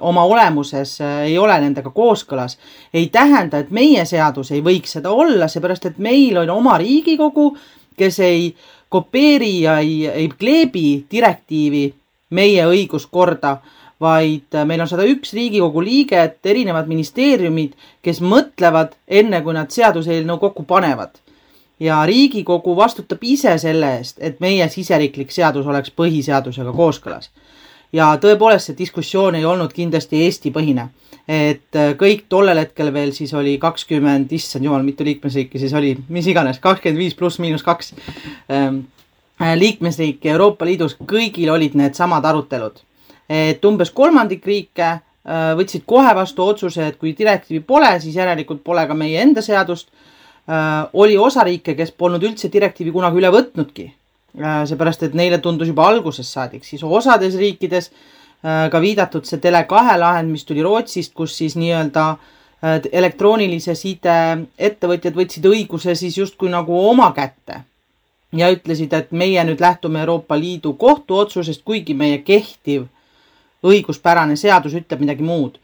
oma 0.00 0.24
olemuses 0.24 0.96
äh, 1.04 1.18
ei 1.28 1.38
ole 1.38 1.56
nendega 1.60 1.92
kooskõlas, 1.94 2.58
ei 2.94 3.08
tähenda, 3.12 3.60
et 3.60 3.70
meie 3.74 4.04
seadus 4.08 4.50
ei 4.54 4.62
võiks 4.64 4.96
seda 4.96 5.12
olla, 5.12 5.48
seepärast 5.48 5.90
et 5.90 6.00
meil 6.02 6.38
on 6.42 6.50
oma 6.56 6.78
Riigikogu, 6.80 7.52
kes 7.98 8.20
ei 8.24 8.48
kopeeri 8.88 9.54
ja 9.62 9.78
ei, 9.82 10.06
ei 10.08 10.28
kleebi 10.28 11.04
direktiivi 11.10 11.86
meie 12.34 12.66
õiguskorda, 12.70 13.58
vaid 14.00 14.56
äh, 14.56 14.66
meil 14.68 14.84
on 14.84 14.90
sada 14.90 15.06
üks 15.08 15.34
Riigikogu 15.36 15.84
liiget, 15.84 16.40
erinevad 16.46 16.88
ministeeriumid, 16.90 17.76
kes 18.02 18.22
mõtlevad 18.24 18.96
enne, 19.08 19.42
kui 19.44 19.56
nad 19.56 19.70
seaduseelnõu 19.70 20.40
kokku 20.40 20.64
panevad. 20.68 21.20
ja 21.80 22.04
Riigikogu 22.06 22.76
vastutab 22.76 23.18
ise 23.26 23.58
selle 23.58 23.96
eest, 23.98 24.16
et 24.22 24.38
meie 24.40 24.68
siseriiklik 24.70 25.32
seadus 25.34 25.66
oleks 25.66 25.90
põhiseadusega 25.90 26.72
kooskõlas 26.72 27.32
ja 27.94 28.10
tõepoolest, 28.20 28.70
see 28.70 28.78
diskussioon 28.78 29.38
ei 29.38 29.44
olnud 29.46 29.72
kindlasti 29.74 30.24
Eesti-põhine. 30.26 30.88
et 31.28 31.76
äh, 31.78 31.94
kõik 31.96 32.26
tollel 32.28 32.58
hetkel 32.60 32.90
veel 32.92 33.14
siis 33.16 33.30
oli 33.34 33.54
kakskümmend, 33.58 34.32
issand 34.36 34.64
jumal, 34.66 34.82
mitu 34.84 35.04
liikmesriiki 35.06 35.58
siis 35.58 35.72
oli, 35.72 35.94
mis 36.08 36.26
iganes, 36.28 36.58
kakskümmend 36.60 37.00
viis 37.00 37.14
pluss 37.16 37.40
miinus 37.40 37.62
kaks 37.64 37.94
ähm, 38.52 38.82
äh, 39.40 39.54
liikmesriiki 39.56 40.28
Euroopa 40.34 40.68
Liidus, 40.68 40.98
kõigil 41.00 41.48
olid 41.54 41.78
needsamad 41.80 42.24
arutelud. 42.24 42.82
et 43.28 43.64
umbes 43.64 43.90
kolmandik 43.90 44.44
riike 44.46 44.90
äh, 44.90 45.00
võtsid 45.56 45.86
kohe 45.86 46.14
vastu 46.14 46.44
otsuse, 46.44 46.90
et 46.90 46.98
kui 47.00 47.14
direktiivi 47.18 47.64
pole, 47.64 47.94
siis 48.00 48.16
järelikult 48.16 48.64
pole 48.64 48.86
ka 48.86 48.94
meie 48.94 49.20
enda 49.22 49.42
seadust. 49.42 49.88
oli 50.92 51.16
osa 51.16 51.40
riike, 51.44 51.72
kes 51.74 51.90
polnud 51.92 52.22
üldse 52.22 52.50
direktiivi 52.52 52.90
kunagi 52.92 53.16
üle 53.16 53.30
võtnudki 53.32 53.86
seepärast, 54.38 55.02
et 55.02 55.14
neile 55.14 55.38
tundus 55.38 55.68
juba 55.70 55.86
algusest 55.88 56.32
saadik, 56.34 56.64
siis 56.66 56.82
osades 56.82 57.36
riikides 57.38 57.90
äh, 57.90 58.68
ka 58.70 58.80
viidatud 58.82 59.26
see 59.28 59.38
Tele2 59.42 59.98
lahend, 60.00 60.32
mis 60.32 60.44
tuli 60.44 60.62
Rootsist, 60.62 61.14
kus 61.14 61.36
siis 61.38 61.54
nii-öelda 61.60 62.06
äh, 62.10 62.80
elektroonilise 62.92 63.76
side 63.78 64.16
ettevõtjad 64.58 65.14
võtsid 65.14 65.46
õiguse 65.50 65.94
siis 65.98 66.18
justkui 66.18 66.50
nagu 66.50 66.78
oma 66.88 67.12
kätte 67.14 67.62
ja 68.34 68.50
ütlesid, 68.50 68.92
et 68.92 69.12
meie 69.12 69.44
nüüd 69.46 69.62
lähtume 69.62 70.02
Euroopa 70.02 70.38
Liidu 70.38 70.74
kohtuotsusest, 70.74 71.62
kuigi 71.64 71.94
meie 71.94 72.18
kehtiv 72.26 72.88
õiguspärane 73.64 74.36
seadus 74.36 74.74
ütleb 74.74 75.06
midagi 75.06 75.22
muud. 75.22 75.60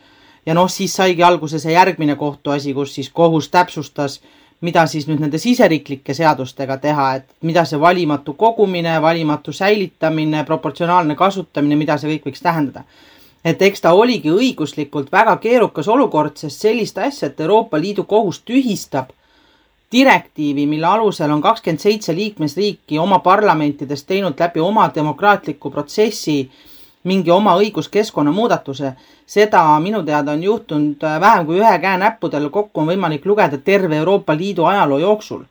ja 0.46 0.54
noh, 0.54 0.70
siis 0.70 0.94
saigi 0.94 1.22
alguse 1.22 1.58
see 1.58 1.72
järgmine 1.74 2.14
kohtuasi, 2.16 2.74
kus 2.74 2.94
siis 2.94 3.10
kohus 3.10 3.50
täpsustas 3.50 4.20
äh, 4.20 4.39
mida 4.60 4.86
siis 4.86 5.06
nüüd 5.08 5.20
nende 5.22 5.38
siseriiklike 5.40 6.14
seadustega 6.14 6.76
teha, 6.82 7.06
et 7.20 7.28
mida 7.46 7.64
see 7.64 7.80
valimatu 7.80 8.34
kogumine, 8.38 8.98
valimatu 9.02 9.52
säilitamine, 9.52 10.44
proportsionaalne 10.44 11.16
kasutamine, 11.16 11.78
mida 11.80 11.96
see 11.98 12.12
kõik 12.12 12.30
võiks 12.30 12.44
tähendada. 12.44 12.84
et 13.44 13.62
eks 13.62 13.80
ta 13.80 13.94
oligi 13.96 14.28
õiguslikult 14.28 15.12
väga 15.12 15.36
keerukas 15.40 15.88
olukord, 15.88 16.36
sest 16.36 16.60
sellist 16.60 16.98
asja, 16.98 17.28
et 17.28 17.40
Euroopa 17.40 17.78
Liidu 17.80 18.04
kohus 18.04 18.42
tühistab 18.44 19.14
direktiivi, 19.92 20.66
mille 20.66 20.86
alusel 20.86 21.30
on 21.30 21.40
kakskümmend 21.42 21.80
seitse 21.80 22.14
liikmesriiki 22.14 22.98
oma 22.98 23.18
parlamentides 23.18 24.04
teinud 24.04 24.38
läbi 24.38 24.60
oma 24.60 24.90
demokraatliku 24.94 25.70
protsessi 25.70 26.50
mingi 27.04 27.30
oma 27.30 27.56
õiguskeskkonna 27.56 28.32
muudatuse. 28.32 28.92
Seda 29.30 29.62
minu 29.80 30.02
teada 30.02 30.32
on 30.32 30.42
juhtunud 30.42 31.04
äh, 31.06 31.20
vähem 31.20 31.46
kui 31.46 31.60
ühe 31.60 31.78
käe 31.78 31.98
näppudel, 32.02 32.48
kokku 32.50 32.82
on 32.82 32.90
võimalik 32.90 33.26
lugeda 33.30 33.60
terve 33.62 34.00
Euroopa 34.02 34.34
Liidu 34.36 34.66
ajaloo 34.66 34.98
jooksul. 34.98 35.44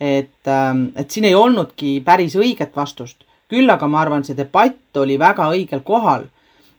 et, 0.00 0.46
ähm, 0.46 0.84
et 0.96 1.10
siin 1.10 1.24
ei 1.24 1.34
olnudki 1.34 2.00
päris 2.04 2.36
õiget 2.36 2.76
vastust, 2.76 3.24
küll 3.50 3.70
aga 3.70 3.86
ma 3.88 4.00
arvan, 4.00 4.24
see 4.24 4.36
debatt 4.36 4.96
oli 4.96 5.18
väga 5.18 5.50
õigel 5.50 5.82
kohal. 5.84 6.24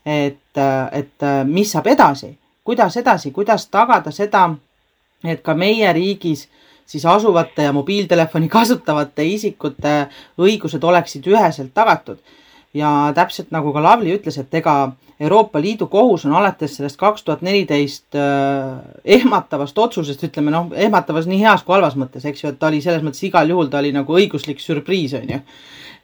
et, 0.06 0.58
äh, 0.58 0.90
et 0.92 1.24
äh, 1.24 1.44
mis 1.46 1.72
saab 1.72 1.88
edasi, 1.88 2.38
kuidas 2.64 2.98
edasi, 2.98 3.32
kuidas 3.32 3.68
tagada 3.68 4.12
seda, 4.12 4.50
et 5.24 5.44
ka 5.44 5.54
meie 5.54 5.94
riigis 5.94 6.48
siis 6.86 7.06
asuvate 7.06 7.64
ja 7.64 7.74
mobiiltelefoni 7.74 8.50
kasutavate 8.50 9.26
isikute 9.26 10.08
õigused 10.40 10.84
oleksid 10.84 11.28
üheselt 11.28 11.74
tagatud 11.74 12.18
ja 12.74 13.12
täpselt 13.16 13.52
nagu 13.52 13.74
ka 13.74 13.82
Lavly 13.84 14.14
ütles, 14.18 14.38
et 14.38 14.54
ega 14.54 14.92
Euroopa 15.20 15.60
Liidu 15.60 15.90
kohus 15.92 16.24
on 16.26 16.36
alates 16.38 16.78
sellest 16.78 17.00
kaks 17.00 17.26
tuhat 17.28 17.42
neliteist 17.44 18.16
äh, 18.16 18.78
ehmatavast 19.18 19.78
otsusest, 19.78 20.24
ütleme 20.30 20.54
noh, 20.54 20.70
ehmatavas 20.76 21.28
nii 21.28 21.42
heas 21.42 21.66
kui 21.66 21.76
halvas 21.76 21.98
mõttes, 22.00 22.26
eks 22.30 22.44
ju, 22.44 22.54
et 22.54 22.60
ta 22.60 22.70
oli 22.70 22.80
selles 22.86 23.04
mõttes 23.04 23.26
igal 23.28 23.50
juhul, 23.52 23.68
ta 23.72 23.82
oli 23.82 23.92
nagu 23.96 24.16
õiguslik 24.16 24.64
sürpriis, 24.64 25.18
on 25.20 25.34
ju. 25.36 25.42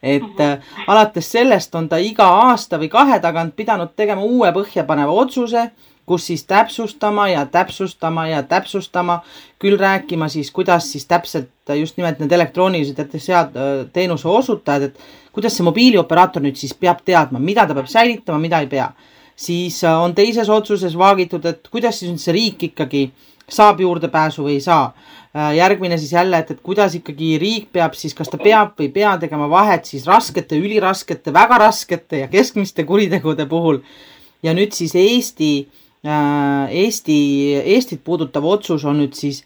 et 0.03 0.41
äh, 0.43 0.75
alates 0.91 1.31
sellest 1.31 1.75
on 1.75 1.88
ta 1.89 2.01
iga 2.01 2.27
aasta 2.50 2.81
või 2.81 2.89
kahe 2.91 3.22
tagant 3.24 3.55
pidanud 3.55 3.95
tegema 3.95 4.25
uue 4.25 4.51
põhjapaneva 4.53 5.15
otsuse 5.24 5.69
kus 6.05 6.27
siis 6.27 6.45
täpsustama 6.45 7.27
ja 7.29 7.45
täpsustama 7.45 8.27
ja 8.27 8.43
täpsustama, 8.43 9.19
küll 9.59 9.77
rääkima 9.79 10.27
siis, 10.29 10.51
kuidas 10.51 10.91
siis 10.91 11.05
täpselt 11.05 11.50
just 11.79 11.97
nimelt 11.97 12.19
need 12.19 12.31
elektroonilised 12.31 13.17
sead-, 13.17 13.57
teenuse 13.93 14.27
osutajad, 14.27 14.89
et 14.89 15.00
kuidas 15.33 15.57
see 15.57 15.65
mobiilioperaator 15.65 16.43
nüüd 16.45 16.60
siis 16.60 16.75
peab 16.77 17.01
teadma, 17.06 17.41
mida 17.41 17.65
ta 17.65 17.77
peab 17.77 17.89
säilitama, 17.89 18.39
mida 18.39 18.62
ei 18.62 18.69
pea. 18.71 18.91
siis 19.36 19.84
äh, 19.84 20.01
on 20.01 20.13
teises 20.15 20.49
otsuses 20.49 20.93
vaagitud, 20.97 21.45
et 21.45 21.67
kuidas 21.67 21.97
siis 21.99 22.12
nüüd 22.12 22.21
see 22.23 22.34
riik 22.34 22.62
ikkagi 22.69 23.10
saab 23.51 23.82
juurdepääsu 23.84 24.45
või 24.45 24.53
ei 24.56 24.62
saa. 24.63 24.93
Äh, 25.36 25.56
järgmine 25.58 25.97
siis 25.97 26.13
jälle, 26.13 26.38
et, 26.38 26.51
et 26.51 26.62
kuidas 26.63 26.95
ikkagi 26.95 27.34
riik 27.41 27.67
peab 27.73 27.97
siis, 27.99 28.13
kas 28.15 28.32
ta 28.32 28.38
peab 28.38 28.77
või 28.80 28.88
ei 28.88 28.93
pea 28.95 29.17
tegema 29.19 29.49
vahet 29.51 29.89
siis 29.89 30.06
raskete, 30.08 30.56
üliraskete, 30.56 31.34
väga 31.34 31.58
raskete 31.65 32.21
ja 32.23 32.27
keskmiste 32.32 32.86
kuritegude 32.86 33.45
puhul. 33.45 33.82
ja 34.43 34.53
nüüd 34.53 34.71
siis 34.77 34.93
Eesti 34.95 35.49
Äh, 35.65 35.85
Eesti, 36.06 37.20
Eestit 37.65 38.04
puudutav 38.04 38.46
otsus 38.46 38.84
on 38.86 39.00
nüüd 39.02 39.15
siis 39.18 39.41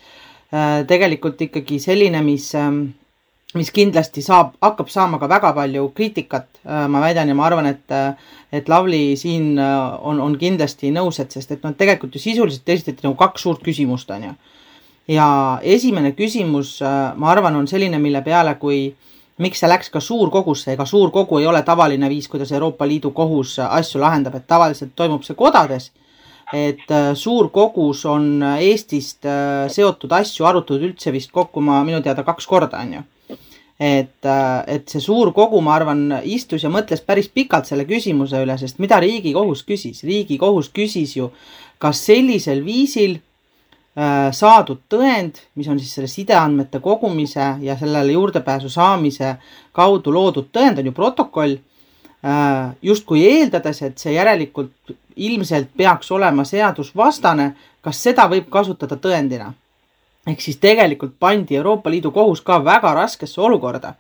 äh, 0.51 0.83
tegelikult 0.87 1.39
ikkagi 1.41 1.79
selline, 1.79 2.19
mis, 2.25 2.49
ähm, 2.59 2.81
mis 3.55 3.71
kindlasti 3.71 4.23
saab, 4.25 4.57
hakkab 4.61 4.91
saama 4.91 5.21
ka 5.21 5.29
väga 5.31 5.53
palju 5.55 5.87
kriitikat, 5.95 6.49
äh, 6.65 6.85
ma 6.91 6.99
väidan 7.03 7.31
ja 7.31 7.37
ma 7.37 7.45
arvan, 7.47 7.69
et, 7.71 7.95
et 8.51 8.69
Lavly 8.69 9.15
siin 9.19 9.53
on, 9.59 10.19
on 10.19 10.35
kindlasti 10.39 10.91
nõus, 10.91 11.21
et 11.23 11.31
sest 11.31 11.55
et 11.55 11.63
noh, 11.63 11.75
tegelikult 11.79 12.17
ju 12.17 12.23
sisuliselt 12.23 12.75
esitati 12.75 13.07
nagu 13.07 13.15
kaks 13.19 13.47
suurt 13.47 13.63
küsimust, 13.63 14.11
on 14.11 14.27
ju. 14.27 14.33
ja 15.15 15.29
esimene 15.63 16.11
küsimus, 16.17 16.79
ma 16.81 17.31
arvan, 17.31 17.55
on 17.55 17.71
selline, 17.71 18.01
mille 18.03 18.21
peale, 18.25 18.57
kui 18.59 18.89
miks 19.39 19.63
see 19.63 19.71
läks 19.71 19.87
ka 19.89 20.01
suurkogusse, 20.03 20.73
ega 20.73 20.85
suurkogu 20.85 21.39
ei 21.39 21.47
ole 21.47 21.63
tavaline 21.63 22.09
viis, 22.11 22.27
kuidas 22.27 22.51
Euroopa 22.51 22.87
Liidu 22.87 23.13
kohus 23.15 23.55
asju 23.63 24.01
lahendab, 24.01 24.35
et 24.35 24.47
tavaliselt 24.47 24.91
toimub 24.95 25.23
see 25.23 25.39
kodades 25.39 25.91
et 26.53 26.89
äh, 26.91 27.13
suur 27.15 27.51
kogus 27.53 28.05
on 28.09 28.41
äh, 28.41 28.63
Eestist 28.71 29.25
äh, 29.25 29.67
seotud 29.69 30.11
asju 30.17 30.47
arutatud 30.49 30.87
üldse 30.87 31.13
vist 31.13 31.31
kokku 31.31 31.61
ma 31.61 31.83
minu 31.85 32.01
teada 32.01 32.25
kaks 32.25 32.49
korda, 32.49 32.81
on 32.81 32.93
ju. 32.97 33.03
et, 33.79 34.25
et 34.67 34.91
see 34.91 34.99
suur 34.99 35.31
kogu, 35.31 35.61
ma 35.63 35.77
arvan, 35.77 36.01
istus 36.27 36.65
ja 36.65 36.71
mõtles 36.73 36.99
päris 37.05 37.29
pikalt 37.31 37.69
selle 37.69 37.85
küsimuse 37.87 38.41
üle, 38.43 38.57
sest 38.59 38.81
mida 38.83 38.97
Riigikohus 38.99 39.63
küsis? 39.63 40.03
riigikohus 40.03 40.67
küsis 40.75 41.15
ju, 41.15 41.29
kas 41.79 42.01
sellisel 42.09 42.65
viisil 42.65 43.19
saadud 44.35 44.81
tõend, 44.91 45.39
mis 45.59 45.67
on 45.71 45.79
siis 45.79 45.93
selle 45.95 46.07
sideandmete 46.11 46.79
kogumise 46.83 47.45
ja 47.63 47.77
sellele 47.79 48.13
juurdepääsu 48.13 48.69
saamise 48.71 49.33
kaudu 49.75 50.11
loodud 50.11 50.51
tõend, 50.55 50.79
on 50.79 50.91
ju 50.91 50.93
protokoll, 50.95 51.57
justkui 52.81 53.23
eeldades, 53.23 53.81
et 53.81 53.97
see 53.97 54.13
järelikult 54.13 54.95
ilmselt 55.15 55.69
peaks 55.77 56.11
olema 56.11 56.43
seadusvastane, 56.43 57.53
kas 57.81 58.03
seda 58.03 58.27
võib 58.31 58.49
kasutada 58.51 58.99
tõendina? 58.99 59.53
ehk 60.27 60.41
siis 60.43 60.59
tegelikult 60.61 61.15
pandi 61.19 61.55
Euroopa 61.55 61.89
Liidu 61.89 62.11
kohus 62.11 62.41
ka 62.45 62.59
väga 62.63 62.91
raskesse 62.93 63.39
olukorda, 63.41 63.93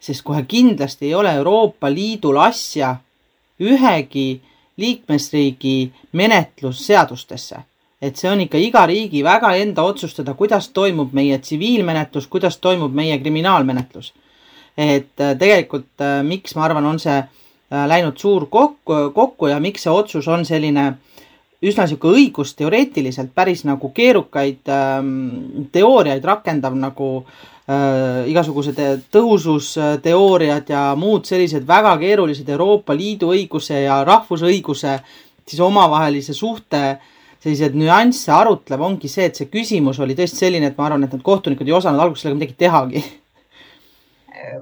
sest 0.00 0.22
kohe 0.26 0.42
kindlasti 0.44 1.06
ei 1.06 1.14
ole 1.14 1.30
Euroopa 1.38 1.88
Liidul 1.88 2.36
asja 2.36 2.96
ühegi 3.60 4.42
liikmesriigi 4.76 5.92
menetlusseadustesse. 6.12 7.56
et 8.02 8.16
see 8.16 8.30
on 8.30 8.40
ikka 8.40 8.58
iga 8.58 8.86
riigi 8.86 9.22
väga 9.24 9.54
enda 9.54 9.82
otsustada, 9.82 10.34
kuidas 10.34 10.68
toimub 10.68 11.12
meie 11.12 11.38
tsiviilmenetlus, 11.38 12.26
kuidas 12.26 12.58
toimub 12.58 12.92
meie 12.94 13.18
kriminaalmenetlus. 13.18 14.12
et 14.76 15.20
äh, 15.20 15.38
tegelikult 15.38 16.00
äh, 16.00 16.22
miks 16.22 16.54
ma 16.56 16.64
arvan, 16.64 16.86
on 16.86 16.98
see 16.98 17.22
Äh, 17.22 17.39
läinud 17.70 18.18
suur 18.18 18.46
kokku, 18.50 19.10
kokku 19.14 19.46
ja 19.46 19.60
miks 19.62 19.86
see 19.86 19.92
otsus 19.94 20.28
on 20.28 20.44
selline 20.44 20.92
üsna 21.60 21.86
sihuke 21.86 22.08
õigusteoreetiliselt 22.16 23.34
päris 23.36 23.66
nagu 23.68 23.90
keerukaid 23.94 24.70
ähm, 24.72 25.66
teooriaid 25.72 26.24
rakendav 26.24 26.76
nagu 26.78 27.10
äh, 27.20 28.26
igasugused 28.32 28.80
tõhususteooriad 29.12 30.72
ja 30.72 30.84
muud 30.96 31.28
sellised 31.28 31.66
väga 31.68 31.96
keerulised 32.00 32.48
Euroopa 32.48 32.96
Liidu 32.96 33.34
õiguse 33.34 33.84
ja 33.84 34.00
rahvusõiguse 34.08 34.98
siis 35.46 35.60
omavahelise 35.60 36.34
suhte 36.34 36.84
selliseid 37.40 37.76
nüansse 37.76 38.32
arutlev, 38.36 38.82
ongi 38.84 39.08
see, 39.08 39.30
et 39.30 39.38
see 39.38 39.48
küsimus 39.52 40.00
oli 40.04 40.16
tõesti 40.16 40.42
selline, 40.42 40.68
et 40.68 40.76
ma 40.76 40.90
arvan, 40.90 41.06
et 41.06 41.14
need 41.14 41.24
kohtunikud 41.24 41.68
ei 41.68 41.76
osanud 41.76 42.02
alguses 42.02 42.26
sellega 42.26 42.40
midagi 42.40 42.56
tehagi. 42.60 43.04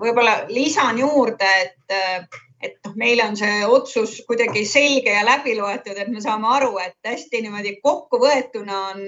võib-olla 0.03 0.37
lisan 0.55 1.01
juurde, 1.03 1.49
et 1.64 2.38
et 2.61 2.79
noh, 2.85 2.94
meile 2.99 3.25
on 3.29 3.37
see 3.38 3.66
otsus 3.66 4.18
kuidagi 4.27 4.64
selge 4.66 5.12
ja 5.14 5.25
läbi 5.27 5.55
loetud, 5.59 5.97
et 5.97 6.09
me 6.11 6.23
saame 6.25 6.49
aru, 6.57 6.73
et 6.83 6.97
hästi 7.07 7.42
niimoodi 7.44 7.77
kokkuvõetuna 7.83 8.81
on 8.92 9.05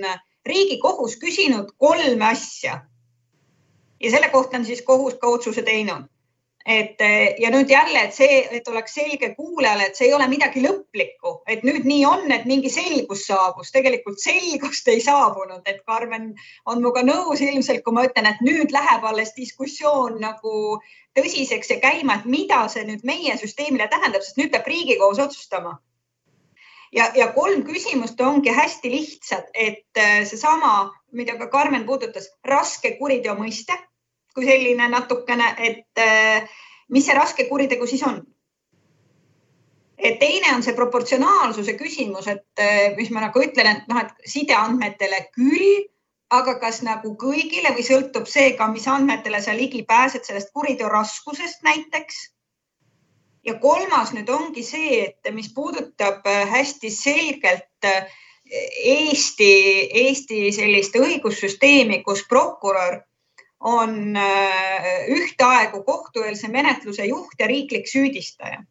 Riigikohus 0.47 1.19
küsinud 1.21 1.75
kolme 1.79 2.25
asja. 2.31 2.81
ja 4.01 4.11
selle 4.11 4.31
kohta 4.33 4.57
on 4.57 4.65
siis 4.65 4.83
kohus 4.83 5.19
ka 5.21 5.29
otsuse 5.29 5.63
teinud. 5.63 6.07
Et 6.67 7.01
ja 7.39 7.51
nüüd 7.51 7.71
jälle, 7.71 8.03
et 8.05 8.15
see, 8.15 8.41
et 8.53 8.69
oleks 8.69 8.95
selge 8.95 9.33
kuulajale, 9.35 9.87
et 9.89 9.97
see 9.97 10.11
ei 10.11 10.15
ole 10.15 10.27
midagi 10.29 10.61
lõplikku, 10.61 11.39
et 11.49 11.65
nüüd 11.65 11.87
nii 11.89 12.05
on, 12.07 12.27
et 12.33 12.45
mingi 12.49 12.71
selgus 12.73 13.25
saabus, 13.31 13.73
tegelikult 13.73 14.21
selgust 14.21 14.89
ei 14.93 15.01
saabunud, 15.01 15.63
et 15.65 15.81
Karmen 15.89 16.35
on 16.67 16.83
minuga 16.83 17.03
nõus 17.07 17.41
ilmselt, 17.41 17.83
kui 17.85 17.97
ma 17.97 18.05
ütlen, 18.09 18.29
et 18.29 18.43
nüüd 18.45 18.75
läheb 18.77 19.07
alles 19.09 19.33
diskussioon 19.39 20.21
nagu 20.21 20.81
tõsiseks 21.17 21.73
ja 21.73 21.81
käima, 21.81 22.21
et 22.21 22.29
mida 22.29 22.67
see 22.69 22.85
nüüd 22.89 23.07
meie 23.09 23.37
süsteemile 23.41 23.89
tähendab, 23.89 24.23
sest 24.23 24.41
nüüd 24.41 24.53
peab 24.53 24.69
Riigikohus 24.69 25.23
otsustama. 25.23 25.79
ja, 26.93 27.07
ja 27.15 27.33
kolm 27.33 27.63
küsimust 27.65 28.21
ongi 28.21 28.51
hästi 28.51 28.91
lihtsad, 28.91 29.49
et 29.55 29.97
äh, 29.97 30.25
seesama, 30.27 30.91
mida 31.13 31.39
ka 31.39 31.47
Karmen 31.47 31.87
puudutas, 31.87 32.29
raske 32.45 32.99
kuriteo 32.99 33.35
mõiste 33.39 33.79
kui 34.41 34.49
selline 34.49 34.89
natukene, 34.89 35.53
et 35.61 36.01
äh, 36.01 36.49
mis 36.89 37.05
see 37.05 37.17
raske 37.17 37.49
kuritegu 37.51 37.87
siis 37.87 38.07
on? 38.09 38.23
teine 40.01 40.55
on 40.55 40.63
see 40.65 40.73
proportsionaalsuse 40.73 41.75
küsimus, 41.77 42.25
et 42.33 42.63
äh, 42.65 42.95
mis 42.97 43.11
ma 43.13 43.21
nagu 43.21 43.43
ütlen, 43.45 43.67
et 43.69 43.91
noh, 43.91 43.99
et 44.01 44.31
sideandmetele 44.33 45.19
küll, 45.35 45.83
aga 46.33 46.55
kas 46.63 46.79
nagu 46.87 47.11
kõigile 47.21 47.75
või 47.77 47.85
sõltub 47.85 48.25
see 48.25 48.55
ka, 48.57 48.71
mis 48.73 48.87
andmetele 48.89 49.43
sa 49.45 49.53
ligi 49.53 49.83
pääsed 49.85 50.25
sellest 50.25 50.55
kuriteo 50.57 50.89
raskusest 50.89 51.61
näiteks? 51.67 52.31
ja 53.45 53.59
kolmas 53.61 54.15
nüüd 54.17 54.33
ongi 54.33 54.65
see, 54.65 55.05
et 55.05 55.31
mis 55.37 55.53
puudutab 55.53 56.25
äh, 56.29 56.49
hästi 56.49 56.89
selgelt 56.97 57.93
Eesti, 58.51 59.53
Eesti 60.01 60.49
sellist 60.57 60.97
õigussüsteemi, 60.97 62.01
kus 62.03 62.25
prokurör 62.29 63.03
on 63.61 64.17
äh, 64.17 65.09
ühtaegu 65.09 65.83
kohtueelse 65.85 66.49
menetluse 66.49 67.05
juht 67.07 67.39
ja 67.39 67.47
riiklik 67.47 67.89
süüdistaja. 67.89 68.65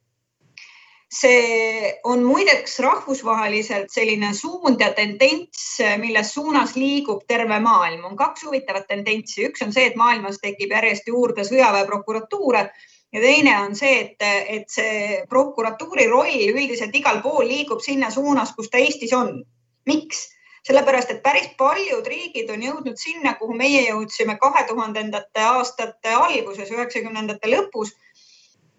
see 1.10 1.90
on 2.06 2.22
muideks 2.22 2.76
rahvusvaheliselt 2.86 3.90
selline 3.90 4.30
suund 4.38 4.82
ja 4.82 4.92
tendents, 4.94 5.80
milles 5.98 6.34
suunas 6.34 6.76
liigub 6.76 7.24
terve 7.28 7.60
maailm. 7.60 8.06
on 8.06 8.18
kaks 8.18 8.44
huvitavat 8.46 8.88
tendentsi, 8.88 9.48
üks 9.50 9.66
on 9.66 9.74
see, 9.74 9.88
et 9.90 9.96
maailmas 9.96 10.38
tekib 10.38 10.72
järjest 10.72 11.08
juurde 11.08 11.46
sõjaväeprokuratuure 11.50 12.70
ja 13.14 13.22
teine 13.22 13.56
on 13.62 13.76
see, 13.76 14.00
et, 14.00 14.28
et 14.58 14.70
see 14.70 15.22
prokuratuuri 15.30 16.08
roll 16.10 16.54
üldiselt 16.54 16.96
igal 16.96 17.22
pool 17.26 17.48
liigub 17.48 17.82
sinna 17.82 18.12
suunas, 18.14 18.54
kus 18.56 18.70
ta 18.70 18.78
Eestis 18.78 19.14
on. 19.14 19.42
miks? 19.86 20.28
Sellepärast 20.68 21.12
et 21.12 21.24
päris 21.24 21.50
paljud 21.58 22.08
riigid 22.08 22.50
on 22.54 22.64
jõudnud 22.64 23.00
sinna, 23.00 23.34
kuhu 23.40 23.56
meie 23.58 23.86
jõudsime 23.88 24.38
kahe 24.42 24.66
tuhandendate 24.68 25.44
aastate 25.46 26.14
alguses, 26.14 26.72
üheksakümnendate 26.72 27.52
lõpus. 27.56 27.96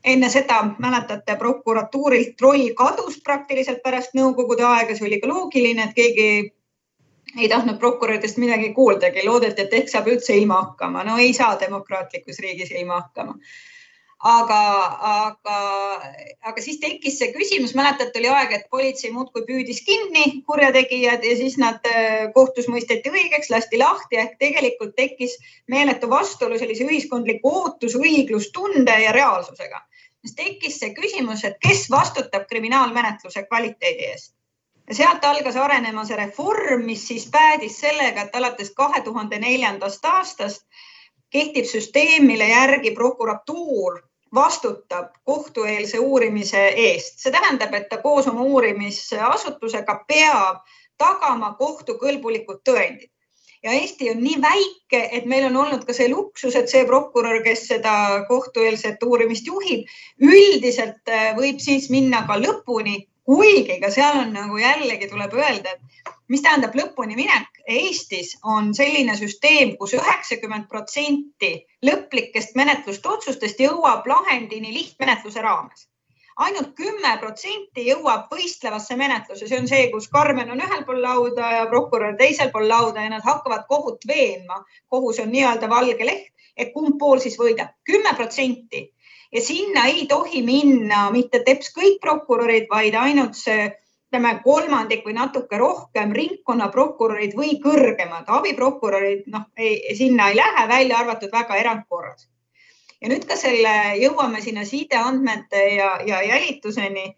enne 0.05 0.31
seda 0.33 0.63
mäletate, 0.79 1.35
prokuratuurilt 1.37 2.41
roll 2.41 2.71
kadus 2.77 3.19
praktiliselt 3.25 3.83
pärast 3.83 4.15
nõukogude 4.17 4.65
aega, 4.65 4.95
see 4.97 5.07
oli 5.07 5.19
ka 5.21 5.29
loogiline, 5.29 5.85
et 5.85 5.95
keegi 5.95 6.29
ei 7.37 7.49
tahtnud 7.49 7.77
prokuröridest 7.79 8.39
midagi 8.41 8.73
kuuldagi, 8.75 9.27
loodeti, 9.27 9.63
et 9.63 9.75
ehk 9.75 9.93
saab 9.93 10.09
üldse 10.09 10.37
ilma 10.37 10.63
hakkama. 10.63 11.05
no 11.05 11.19
ei 11.19 11.35
saa 11.35 11.61
demokraatlikus 11.61 12.41
riigis 12.41 12.71
ilma 12.71 13.01
hakkama 13.03 13.37
aga, 14.21 14.63
aga, 15.01 15.59
aga 16.45 16.63
siis 16.63 16.77
tekkis 16.81 17.17
see 17.19 17.31
küsimus, 17.33 17.73
mäletate, 17.77 18.21
oli 18.21 18.29
aeg, 18.29 18.53
et 18.53 18.67
politsei 18.73 19.13
muudkui 19.15 19.47
püüdis 19.49 19.81
kinni 19.87 20.43
kurjategijad 20.49 21.25
ja 21.25 21.37
siis 21.39 21.57
nad 21.61 21.87
äh, 21.89 22.27
kohtus 22.35 22.69
mõisteti 22.69 23.13
õigeks, 23.13 23.49
lasti 23.53 23.81
lahti 23.81 24.21
ehk 24.21 24.37
tegelikult 24.43 24.93
tekkis 24.97 25.39
meeletu 25.73 26.11
vastuolu 26.11 26.59
sellise 26.61 26.85
ühiskondliku 26.85 27.55
ootus, 27.63 27.97
õiglustunde 27.97 28.99
ja 29.05 29.15
reaalsusega. 29.17 29.81
siis 30.21 30.37
tekkis 30.37 30.77
see 30.79 30.93
küsimus, 30.93 31.45
et 31.45 31.57
kes 31.61 31.89
vastutab 31.91 32.45
kriminaalmenetluse 32.49 33.47
kvaliteedi 33.49 34.13
eest 34.13 34.35
ja 34.89 34.95
sealt 34.95 35.25
algas 35.25 35.57
arenema 35.57 36.05
see 36.05 36.17
reform, 36.19 36.85
mis 36.85 37.07
siis 37.09 37.29
päädis 37.33 37.81
sellega, 37.81 38.27
et 38.27 38.37
alates 38.37 38.75
kahe 38.77 39.01
tuhande 39.01 39.39
neljandast 39.39 40.05
aastast 40.05 40.67
kehtib 41.31 41.65
süsteem, 41.65 42.27
mille 42.27 42.49
järgi 42.49 42.91
prokuratuur 42.91 44.10
vastutab 44.35 45.15
kohtueelse 45.25 45.99
uurimise 45.99 46.69
eest. 46.69 47.19
see 47.19 47.33
tähendab, 47.33 47.75
et 47.75 47.89
ta 47.89 47.99
koos 48.03 48.29
oma 48.31 48.43
uurimisasutusega 48.43 49.97
peab 50.09 50.61
tagama 50.99 51.55
kohtukõlbulikud 51.59 52.63
tõendid. 52.69 53.11
ja 53.63 53.75
Eesti 53.77 54.11
on 54.11 54.23
nii 54.25 54.39
väike, 54.41 55.01
et 55.17 55.27
meil 55.29 55.45
on 55.51 55.57
olnud 55.63 55.83
ka 55.85 55.93
see 55.93 56.09
luksus, 56.09 56.55
et 56.57 56.71
see 56.73 56.87
prokurör, 56.89 57.43
kes 57.45 57.67
seda 57.69 58.25
kohtueelset 58.29 59.03
uurimist 59.05 59.47
juhib, 59.47 59.85
üldiselt 60.21 61.13
äh, 61.13 61.35
võib 61.37 61.61
siis 61.61 61.91
minna 61.93 62.23
ka 62.29 62.39
lõpuni, 62.41 63.03
kuigi 63.31 63.77
ka 63.83 63.91
seal 63.95 64.17
on 64.25 64.33
nagu 64.35 64.59
jällegi 64.59 65.09
tuleb 65.11 65.37
öelda, 65.39 65.75
et 65.77 66.15
mis 66.35 66.43
tähendab 66.43 66.75
lõpuni 66.79 67.19
minek. 67.19 67.61
Eestis 67.71 68.33
on 68.43 68.73
selline 68.75 69.15
süsteem 69.19 69.77
kus, 69.77 69.93
kus 69.93 70.01
üheksakümmend 70.01 70.67
protsenti 70.73 71.53
lõplikest 71.87 72.57
menetlustotsustest 72.59 73.63
jõuab 73.63 74.09
lahendini 74.11 74.75
lihtmenetluse 74.75 75.47
raames 75.47 75.87
ainult 76.41 76.71
kümme 76.77 77.11
protsenti 77.21 77.85
jõuab 77.85 78.31
võistlevasse 78.33 78.97
menetlusse, 78.97 79.47
see 79.49 79.59
on 79.61 79.69
see, 79.69 79.89
kus 79.93 80.09
Karmen 80.13 80.51
on 80.55 80.63
ühel 80.65 80.85
pool 80.89 81.03
lauda 81.05 81.51
ja 81.57 81.67
prokurör 81.69 82.17
teisel 82.17 82.53
pool 82.55 82.69
lauda 82.69 83.05
ja 83.05 83.13
nad 83.13 83.27
hakkavad 83.27 83.67
kohut 83.69 84.07
veenma. 84.09 84.63
kohus 84.89 85.21
on 85.21 85.29
nii-öelda 85.35 85.69
valge 85.69 86.07
leht, 86.07 86.33
et 86.57 86.73
kumb 86.73 86.97
pool 86.99 87.21
siis 87.21 87.37
võidab. 87.39 87.75
kümme 87.85 88.15
protsenti 88.17 88.87
ja 89.33 89.41
sinna 89.41 89.85
ei 89.87 90.07
tohi 90.07 90.43
minna 90.43 91.11
mitte 91.11 91.43
teps 91.47 91.71
kõik 91.77 92.01
prokurörid, 92.01 92.67
vaid 92.71 92.95
ainult 92.95 93.39
see 93.39 93.69
ütleme 94.11 94.41
kolmandik 94.43 95.05
või 95.07 95.15
natuke 95.15 95.59
rohkem 95.59 96.13
ringkonnaprokurörid 96.13 97.37
või 97.39 97.61
kõrgemad 97.63 98.27
abiprokurörid, 98.27 99.29
noh, 99.31 99.47
sinna 99.95 100.31
ei 100.31 100.37
lähe, 100.37 100.67
välja 100.69 100.99
arvatud 100.99 101.31
väga 101.33 101.57
erandkorras. 101.57 102.27
ja 103.01 103.09
nüüd 103.09 103.25
ka 103.25 103.37
selle, 103.37 103.95
jõuame 104.03 104.43
sinna 104.43 104.65
sideandmete 104.65 105.63
ja, 105.77 106.01
ja 106.07 106.23
jälituseni. 106.23 107.17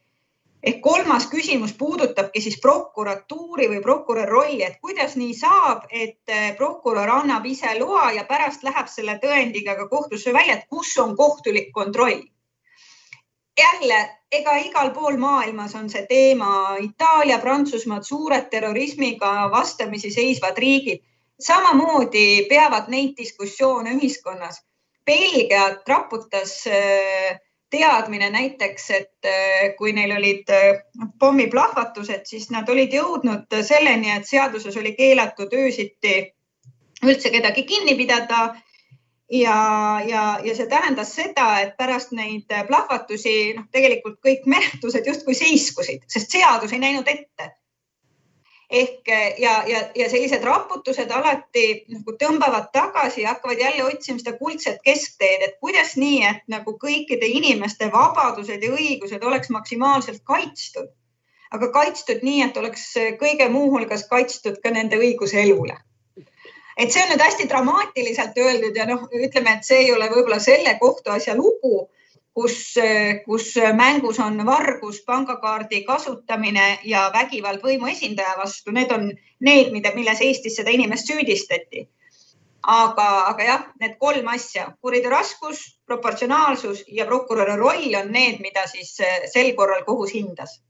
Ehk 0.63 0.81
kolmas 0.81 1.27
küsimus 1.31 1.73
puudutabki 1.79 2.41
siis 2.41 2.59
prokuratuuri 2.63 3.69
või 3.71 3.81
prokuröri 3.83 4.31
rolli, 4.31 4.63
et 4.65 4.79
kuidas 4.81 5.17
nii 5.17 5.35
saab, 5.35 5.89
et 5.91 6.35
prokurör 6.59 7.11
annab 7.19 7.47
ise 7.47 7.75
loa 7.79 8.13
ja 8.13 8.25
pärast 8.25 8.63
läheb 8.63 8.89
selle 8.89 9.19
tõendiga 9.23 9.75
ka 9.77 9.89
kohtusse 9.89 10.33
välja, 10.33 10.59
et 10.59 10.69
kus 10.71 10.95
on 10.99 11.17
kohtulik 11.17 11.73
kontroll 11.73 12.23
jälle, 13.59 14.11
ega 14.33 14.57
igal 14.57 14.91
pool 14.91 15.17
maailmas 15.21 15.75
on 15.75 15.91
see 15.91 16.07
teema, 16.09 16.77
Itaalia, 16.81 17.39
Prantsusmaad, 17.39 18.05
suured 18.09 18.49
terrorismiga 18.51 19.51
vastamisi 19.53 20.11
seisvad 20.11 20.59
riigid 20.59 21.03
samamoodi 21.43 22.47
peavad 22.49 22.89
neid 22.89 23.17
diskussioone 23.19 23.97
ühiskonnas. 23.99 24.63
Belgiat 25.07 25.89
raputas 25.89 26.67
äh, 26.67 27.41
teadmine 27.73 28.29
näiteks, 28.31 28.91
et 28.91 29.29
äh, 29.29 29.73
kui 29.79 29.95
neil 29.97 30.13
olid 30.17 30.51
äh, 30.53 30.83
pommiplahvatused, 31.19 32.27
siis 32.29 32.51
nad 32.53 32.69
olid 32.69 32.93
jõudnud 32.93 33.57
selleni, 33.65 34.13
et 34.13 34.29
seaduses 34.29 34.77
oli 34.77 34.95
keelatud 34.99 35.55
öösiti 35.57 36.19
üldse 37.03 37.33
kedagi 37.35 37.65
kinni 37.67 37.97
pidada 37.99 38.43
ja, 39.33 39.57
ja, 40.07 40.23
ja 40.45 40.55
see 40.55 40.69
tähendas 40.71 41.15
seda, 41.17 41.49
et 41.65 41.75
pärast 41.81 42.13
neid 42.17 42.53
plahvatusi 42.69 43.55
noh, 43.57 43.67
tegelikult 43.73 44.21
kõik 44.25 44.47
menetlused 44.47 45.09
justkui 45.09 45.35
seiskusid, 45.39 46.05
sest 46.13 46.37
seadus 46.37 46.77
ei 46.77 46.83
näinud 46.83 47.09
ette. 47.09 47.51
Ehk 48.73 49.09
ja, 49.39 49.53
ja, 49.69 49.81
ja 49.95 50.09
sellised 50.09 50.45
raputused 50.47 51.11
alati 51.13 51.65
nagu 51.93 52.15
tõmbavad 52.21 52.71
tagasi 52.73 53.23
ja 53.23 53.35
hakkavad 53.35 53.61
jälle 53.61 53.85
otsima 53.85 54.23
seda 54.23 54.33
kuldset 54.39 54.81
keskteed, 54.85 55.45
et 55.47 55.59
kuidas 55.61 55.95
nii, 56.01 56.23
et 56.31 56.43
nagu 56.49 56.75
kõikide 56.81 57.29
inimeste 57.29 57.91
vabadused 57.93 58.65
ja 58.65 58.73
õigused 58.73 59.25
oleks 59.29 59.53
maksimaalselt 59.53 60.25
kaitstud, 60.25 60.89
aga 61.53 61.71
kaitstud 61.77 62.25
nii, 62.25 62.43
et 62.49 62.57
oleks 62.57 62.87
kõige 63.21 63.49
muuhulgas 63.53 64.07
kaitstud 64.09 64.63
ka 64.65 64.73
nende 64.73 64.97
õigus 64.97 65.37
elule. 65.37 65.77
Et 66.81 66.89
see 66.89 67.03
on 67.05 67.11
nüüd 67.13 67.21
hästi 67.21 67.45
dramaatiliselt 67.51 68.39
öeldud 68.41 68.77
ja 68.77 68.87
noh, 68.89 69.05
ütleme, 69.13 69.59
et 69.59 69.69
see 69.69 69.83
ei 69.85 69.91
ole 69.93 70.09
võib-olla 70.09 70.41
selle 70.41 70.73
kohtuasja 70.81 71.37
lugu, 71.37 71.91
kus, 72.35 72.75
kus 73.27 73.55
mängus 73.77 74.21
on 74.21 74.41
vargus, 74.47 75.03
pangakaardi 75.07 75.83
kasutamine 75.85 76.79
ja 76.85 77.11
vägivald 77.15 77.61
võimuesindaja 77.65 78.39
vastu, 78.39 78.73
need 78.73 78.93
on 78.93 79.11
need, 79.41 79.73
mida, 79.73 79.93
milles 79.95 80.23
Eestis 80.25 80.57
seda 80.57 80.71
inimest 80.71 81.11
süüdistati. 81.11 81.89
aga, 82.63 83.07
aga 83.27 83.45
jah, 83.45 83.63
need 83.83 83.97
kolm 83.99 84.29
asja, 84.31 84.69
kuriteo 84.81 85.11
raskus, 85.11 85.65
proportsionaalsus 85.87 86.85
ja 86.89 87.07
prokuröri 87.07 87.57
roll 87.59 87.97
on 87.99 88.13
need, 88.15 88.39
mida 88.41 88.69
siis 88.71 88.95
sel 89.33 89.55
korral 89.57 89.83
kohus 89.85 90.15
hindas. 90.15 90.61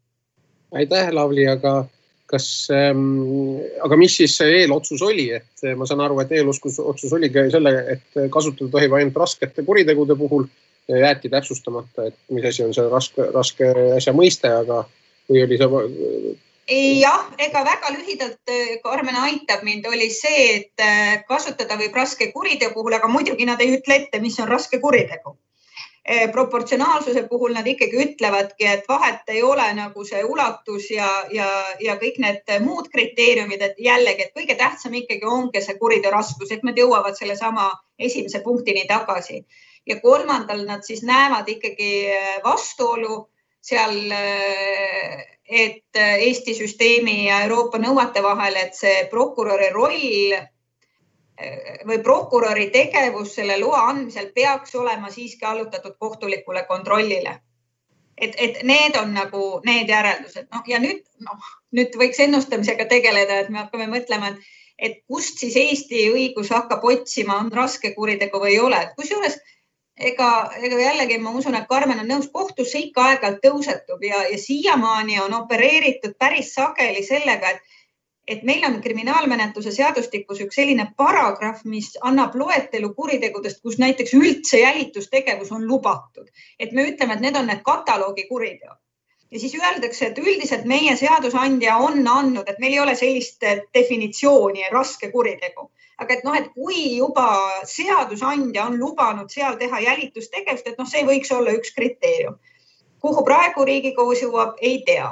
aitäh, 0.73 1.13
Lavly, 1.13 1.47
aga 1.47 1.85
kas 2.33 2.69
ähm,, 2.73 3.61
aga 3.85 3.97
mis 4.01 4.17
siis 4.17 4.39
see 4.41 4.63
eelotsus 4.63 5.03
oli, 5.05 5.29
et 5.37 5.67
äh, 5.67 5.77
ma 5.77 5.87
saan 5.89 6.01
aru, 6.01 6.21
et 6.23 6.33
eelotsus 6.33 7.13
oligi 7.13 7.45
selle, 7.53 7.75
et 7.93 8.21
kasutada 8.33 8.71
tohib 8.73 8.97
ainult 8.97 9.19
raskete 9.21 9.65
kuritegude 9.67 10.17
puhul. 10.17 10.49
Jäeti 10.89 11.31
täpsustamata, 11.33 12.09
et 12.11 12.17
mis 12.31 12.47
asi 12.49 12.65
on 12.65 12.75
see 12.75 12.89
raske, 12.91 13.29
raske 13.35 13.69
asja 13.97 14.15
mõiste, 14.17 14.51
aga 14.63 14.83
või 15.31 15.45
oli 15.45 15.61
see? 15.61 16.35
jah, 17.03 17.29
ega 17.39 17.63
väga 17.67 17.93
lühidalt, 17.95 18.53
Karmen 18.83 19.19
aitab 19.23 19.63
mind, 19.67 19.87
oli 19.87 20.11
see, 20.11 20.43
et 20.57 21.25
kasutada 21.29 21.79
võib 21.79 21.95
raske 21.97 22.31
kuriteo 22.33 22.71
puhul, 22.75 22.99
aga 22.99 23.11
muidugi 23.11 23.47
nad 23.47 23.61
ei 23.61 23.77
ütle 23.79 23.99
ette, 24.01 24.21
mis 24.23 24.39
on 24.41 24.51
raske 24.51 24.81
kuritegu 24.81 25.37
Eh, 26.05 26.31
proportsionaalsuse 26.33 27.23
puhul 27.31 27.53
nad 27.55 27.67
ikkagi 27.67 28.01
ütlevadki, 28.05 28.67
et 28.67 28.89
vahet 28.89 29.29
ei 29.31 29.43
ole 29.47 29.69
nagu 29.77 30.03
see 30.05 30.25
ulatus 30.27 30.89
ja, 30.91 31.07
ja, 31.31 31.47
ja 31.79 31.95
kõik 32.01 32.17
need 32.25 32.51
muud 32.65 32.89
kriteeriumid, 32.91 33.63
et 33.63 33.79
jällegi, 33.79 34.27
et 34.27 34.33
kõige 34.35 34.57
tähtsam 34.59 34.97
ikkagi 34.99 35.29
ongi 35.31 35.63
see 35.63 35.77
kuriteo 35.79 36.11
raskus, 36.11 36.51
et 36.51 36.65
nad 36.67 36.75
jõuavad 36.79 37.15
sellesama 37.15 37.69
esimese 38.03 38.41
punktini 38.43 38.83
tagasi. 38.91 39.45
Ja 39.87 40.01
kolmandal 40.01 40.65
nad 40.67 40.83
siis 40.87 41.03
näevad 41.03 41.49
ikkagi 41.49 41.93
eh, 42.07 42.41
vastuolu 42.45 43.29
seal, 43.63 43.99
eh, 44.11 45.27
et 45.49 46.03
Eesti 46.03 46.55
süsteemi 46.55 47.27
ja 47.27 47.43
Euroopa 47.47 47.79
nõuete 47.79 48.23
vahel, 48.23 48.57
et 48.57 48.75
see 48.79 49.07
prokuröri 49.11 49.71
roll 49.75 50.39
või 51.89 51.99
prokuröri 52.03 52.69
tegevus 52.71 53.35
selle 53.35 53.57
loa 53.61 53.87
andmisel 53.91 54.29
peaks 54.35 54.75
olema 54.79 55.11
siiski 55.11 55.45
allutatud 55.45 55.97
kohtulikule 55.99 56.63
kontrollile. 56.69 57.41
et, 58.19 58.35
et 58.39 58.63
need 58.63 58.97
on 59.01 59.15
nagu 59.15 59.61
need 59.65 59.89
järeldused, 59.89 60.47
noh 60.53 60.67
ja 60.69 60.79
nüüd 60.79 61.01
noh, 61.27 61.47
nüüd 61.73 61.97
võiks 61.99 62.21
ennustamisega 62.21 62.85
tegeleda, 62.87 63.39
et 63.41 63.49
me 63.49 63.59
hakkame 63.59 63.89
mõtlema, 63.91 64.29
et, 64.29 64.51
et 64.79 65.01
kust 65.09 65.41
siis 65.41 65.57
Eesti 65.57 66.05
õigus 66.13 66.53
hakkab 66.53 66.85
otsima, 66.85 67.39
on 67.41 67.51
raske 67.53 67.95
kuritegu 67.97 68.39
või 68.39 68.53
ei 68.53 68.61
ole, 68.61 68.83
kusjuures 68.97 69.41
ega, 69.97 70.31
ega 70.57 70.81
jällegi 70.81 71.19
ma 71.19 71.31
usun, 71.37 71.55
et 71.55 71.69
Karmen 71.69 72.01
on 72.01 72.09
nõus, 72.09 72.31
kohtusse 72.33 72.79
ikka 72.79 73.05
aeg-ajalt 73.11 73.43
tõusetub 73.45 74.03
ja, 74.07 74.25
ja 74.31 74.39
siiamaani 74.39 75.21
on 75.21 75.35
opereeritud 75.43 76.17
päris 76.19 76.55
sageli 76.55 77.05
sellega, 77.07 77.51
et 77.51 77.79
et 78.29 78.45
meil 78.47 78.63
on 78.65 78.77
kriminaalmenetluse 78.83 79.73
seadustikus 79.75 80.41
üks 80.45 80.55
selline 80.55 80.87
paragrahv, 80.97 81.65
mis 81.67 81.89
annab 82.07 82.37
loetelu 82.39 82.93
kuritegudest, 82.95 83.59
kus 83.63 83.81
näiteks 83.83 84.15
üldse 84.15 84.61
jälitustegevus 84.63 85.51
on 85.53 85.67
lubatud. 85.67 86.29
et 86.59 86.73
me 86.73 86.87
ütleme, 86.91 87.15
et 87.15 87.21
need 87.21 87.37
on 87.37 87.47
need 87.47 87.63
kataloogi 87.67 88.29
kuriteod. 88.29 88.79
Ja 89.33 89.41
siis 89.41 89.55
öeldakse, 89.57 90.07
et 90.07 90.19
üldiselt 90.19 90.65
meie 90.69 90.93
seadusandja 90.97 91.77
on 91.81 92.03
andnud, 92.09 92.49
et 92.49 92.59
meil 92.61 92.77
ei 92.77 92.81
ole 92.83 92.95
sellist 92.99 93.45
definitsiooni 93.75 94.69
raske 94.73 95.11
kuritegu. 95.13 95.71
aga 96.03 96.15
et 96.15 96.25
noh, 96.25 96.35
et 96.35 96.49
kui 96.55 96.97
juba 96.97 97.27
seadusandja 97.69 98.65
on 98.67 98.79
lubanud 98.79 99.31
seal 99.31 99.55
teha 99.61 99.81
jälitustegevust, 99.81 100.67
et 100.67 100.79
noh, 100.79 100.89
see 100.89 101.05
võiks 101.07 101.31
olla 101.33 101.53
üks 101.59 101.75
kriteerium. 101.77 102.39
kuhu 103.01 103.25
praegu 103.25 103.65
Riigikohus 103.65 104.23
jõuab, 104.23 104.57
ei 104.61 104.83
tea 104.87 105.11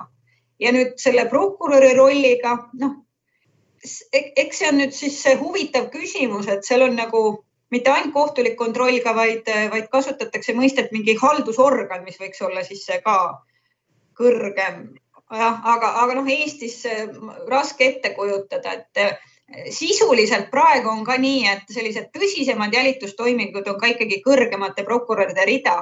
ja 0.60 0.72
nüüd 0.72 0.98
selle 1.00 1.24
prokuröri 1.28 1.94
rolliga, 1.96 2.56
noh, 2.80 2.96
eks 4.12 4.58
see 4.58 4.68
on 4.68 4.80
nüüd 4.82 4.92
siis 4.96 5.22
see 5.22 5.36
huvitav 5.40 5.88
küsimus, 5.94 6.48
et 6.48 6.66
seal 6.66 6.84
on 6.84 6.96
nagu 6.98 7.22
mitte 7.70 7.90
ainult 7.90 8.12
kohtulik 8.12 8.56
kontroll 8.58 8.98
ka, 9.04 9.14
vaid, 9.16 9.48
vaid 9.72 9.88
kasutatakse 9.92 10.52
mõistet 10.58 10.90
mingi 10.92 11.14
haldusorgan, 11.16 12.04
mis 12.04 12.18
võiks 12.20 12.42
olla 12.44 12.64
siis 12.66 12.84
ka 13.04 13.16
kõrgem. 14.20 14.80
jah, 15.30 15.60
aga, 15.74 15.92
aga 16.04 16.20
noh, 16.20 16.28
Eestis 16.28 16.82
raske 17.48 17.86
ette 17.86 18.14
kujutada, 18.16 18.78
et 18.80 19.70
sisuliselt 19.74 20.50
praegu 20.50 20.90
on 20.90 21.04
ka 21.06 21.16
nii, 21.18 21.46
et 21.50 21.72
sellised 21.74 22.10
tõsisemad 22.14 22.74
jälitustoimingud 22.74 23.66
on 23.72 23.80
ka 23.80 23.94
ikkagi 23.94 24.20
kõrgemate 24.26 24.84
prokuröride 24.86 25.46
rida 25.46 25.80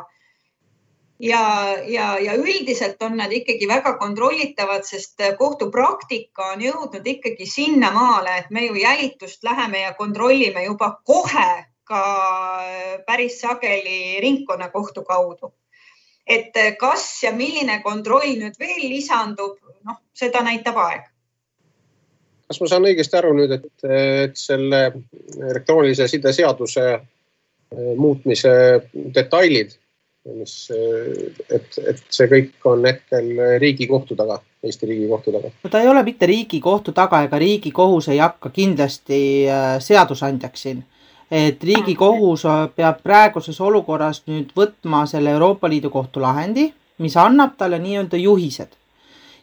ja, 1.19 1.77
ja, 1.87 2.19
ja 2.19 2.35
üldiselt 2.35 3.03
on 3.03 3.17
nad 3.17 3.33
ikkagi 3.33 3.69
väga 3.69 3.95
kontrollitavad, 3.99 4.87
sest 4.87 5.21
kohtupraktika 5.39 6.53
on 6.55 6.63
jõudnud 6.63 7.07
ikkagi 7.07 7.47
sinnamaale, 7.47 8.39
et 8.39 8.51
me 8.51 8.67
ju 8.67 8.79
jälitust 8.79 9.45
läheme 9.45 9.83
ja 9.83 9.95
kontrollime 9.99 10.65
juba 10.65 10.93
kohe 11.05 11.51
ka 11.89 12.03
päris 13.07 13.41
sageli 13.41 14.21
ringkonnakohtu 14.21 15.05
kaudu. 15.05 15.53
Et 16.29 16.57
kas 16.81 17.05
ja 17.25 17.33
milline 17.33 17.81
kontroll 17.83 18.37
nüüd 18.41 18.59
veel 18.61 18.83
lisandub, 18.93 19.57
noh, 19.85 20.01
seda 20.13 20.43
näitab 20.45 20.77
aeg 20.85 21.07
kas 22.49 22.63
ma 22.63 22.69
saan 22.71 22.87
õigesti 22.89 23.19
aru 23.19 23.35
nüüd, 23.37 23.53
et, 23.59 23.89
et 23.89 24.39
selle 24.41 24.81
elektroonilise 25.51 26.09
side 26.09 26.33
seaduse 26.33 26.87
muutmise 27.99 28.53
detailid 29.13 29.75
mis, 30.35 30.55
et, 31.49 31.79
et 31.79 32.01
see 32.13 32.29
kõik 32.31 32.69
on 32.69 32.85
hetkel 32.89 33.31
Riigikohtu 33.63 34.17
taga, 34.19 34.39
Eesti 34.65 34.89
Riigikohtu 34.91 35.35
taga. 35.35 35.51
no 35.65 35.71
ta 35.73 35.83
ei 35.83 35.89
ole 35.89 36.03
mitte 36.07 36.29
Riigikohtu 36.29 36.93
taga 36.97 37.23
ega 37.27 37.41
Riigikohus 37.41 38.11
ei 38.13 38.21
hakka 38.23 38.51
kindlasti 38.55 39.21
seadusandjaks 39.85 40.67
siin. 40.67 40.85
Et 41.31 41.65
Riigikohus 41.65 42.45
peab 42.77 43.03
praeguses 43.03 43.61
olukorras 43.61 44.23
nüüd 44.27 44.53
võtma 44.57 45.05
selle 45.07 45.31
Euroopa 45.37 45.69
Liidu 45.69 45.91
kohtu 45.91 46.21
lahendi, 46.21 46.73
mis 46.99 47.17
annab 47.17 47.57
talle 47.59 47.79
nii-öelda 47.79 48.17
juhised. 48.17 48.75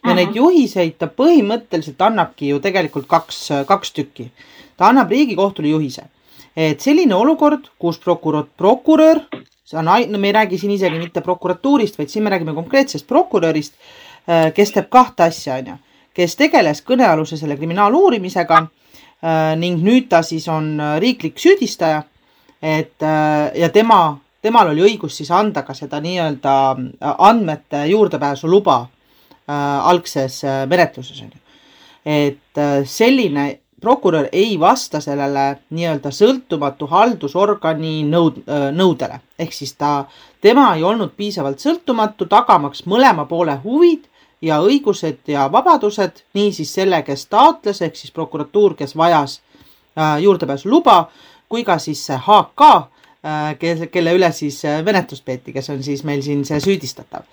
ja 0.06 0.14
neid 0.14 0.36
juhiseid 0.36 0.98
ta 0.98 1.06
põhimõtteliselt 1.06 2.02
annabki 2.02 2.48
ju 2.48 2.60
tegelikult 2.60 3.06
kaks, 3.08 3.48
kaks 3.66 3.92
tükki. 3.92 4.30
ta 4.76 4.88
annab 4.88 5.10
Riigikohtule 5.10 5.68
juhise, 5.68 6.08
et 6.56 6.80
selline 6.80 7.14
olukord, 7.14 7.70
kus 7.78 7.98
prokurör, 7.98 8.46
prokurör 8.56 9.20
see 9.66 9.78
on, 9.78 9.88
no 10.12 10.18
me 10.18 10.28
ei 10.28 10.32
räägi 10.32 10.58
siin 10.58 10.70
isegi 10.70 10.98
mitte 10.98 11.20
prokuratuurist, 11.20 11.98
vaid 11.98 12.08
siin 12.08 12.24
me 12.24 12.30
räägime 12.30 12.54
konkreetsest 12.54 13.06
prokurörist, 13.06 13.74
äh, 14.28 14.52
kes 14.54 14.72
teeb 14.72 14.88
kahte 14.90 15.26
asja, 15.26 15.58
onju, 15.58 15.74
kes 16.14 16.36
tegeles 16.38 16.82
kõnealuse 16.86 17.38
selle 17.38 17.56
kriminaaluurimisega 17.58 18.62
ning 19.56 19.80
nüüd 19.82 20.08
ta 20.10 20.22
siis 20.22 20.48
on 20.48 20.76
äh, 20.80 20.98
riiklik 21.00 21.38
süüdistaja. 21.38 22.02
et 22.62 23.02
ja 23.54 23.68
tema, 23.68 24.16
temal 24.42 24.70
oli 24.72 24.80
õigus 24.82 25.18
siis 25.18 25.30
anda 25.30 25.62
ka 25.62 25.74
seda 25.76 26.00
nii-öelda 26.00 26.52
andmete 27.28 27.82
juurdepääsu 27.86 28.48
luba 28.48 28.78
algses 29.46 30.40
menetluses 30.66 31.20
onju. 31.20 31.38
et 32.06 32.62
selline 32.88 33.44
prokurör 33.80 34.28
ei 34.32 34.56
vasta 34.60 35.00
sellele 35.04 35.58
nii-öelda 35.70 36.10
sõltumatu 36.10 36.88
haldusorgani 36.90 38.00
nõud-, 38.08 38.40
nõudele. 38.72 39.20
ehk 39.38 39.52
siis 39.52 39.76
ta, 39.76 40.06
tema 40.40 40.74
ei 40.76 40.82
olnud 40.82 41.12
piisavalt 41.16 41.60
sõltumatu, 41.60 42.26
tagamaks 42.26 42.86
mõlema 42.86 43.28
poole 43.28 43.60
huvid 43.64 44.08
ja 44.42 44.60
õigused 44.62 45.30
ja 45.32 45.46
vabadused, 45.52 46.22
niisiis 46.34 46.74
selle, 46.74 47.02
kes 47.02 47.26
taotles, 47.32 47.80
ehk 47.82 47.96
siis 47.96 48.12
prokuratuur, 48.12 48.74
kes 48.76 48.96
vajas 48.96 49.40
juurdepääsuluba, 50.20 50.98
kui 51.48 51.64
ka 51.64 51.78
siis 51.78 52.02
see 52.06 52.18
HK, 52.18 52.68
kelle, 53.58 53.88
kelle 53.88 54.12
üle 54.18 54.28
siis 54.32 54.60
menetlust 54.84 55.24
peeti, 55.24 55.54
kes 55.56 55.70
on 55.72 55.82
siis 55.82 56.04
meil 56.04 56.20
siin 56.22 56.44
see 56.44 56.60
süüdistatav 56.60 57.24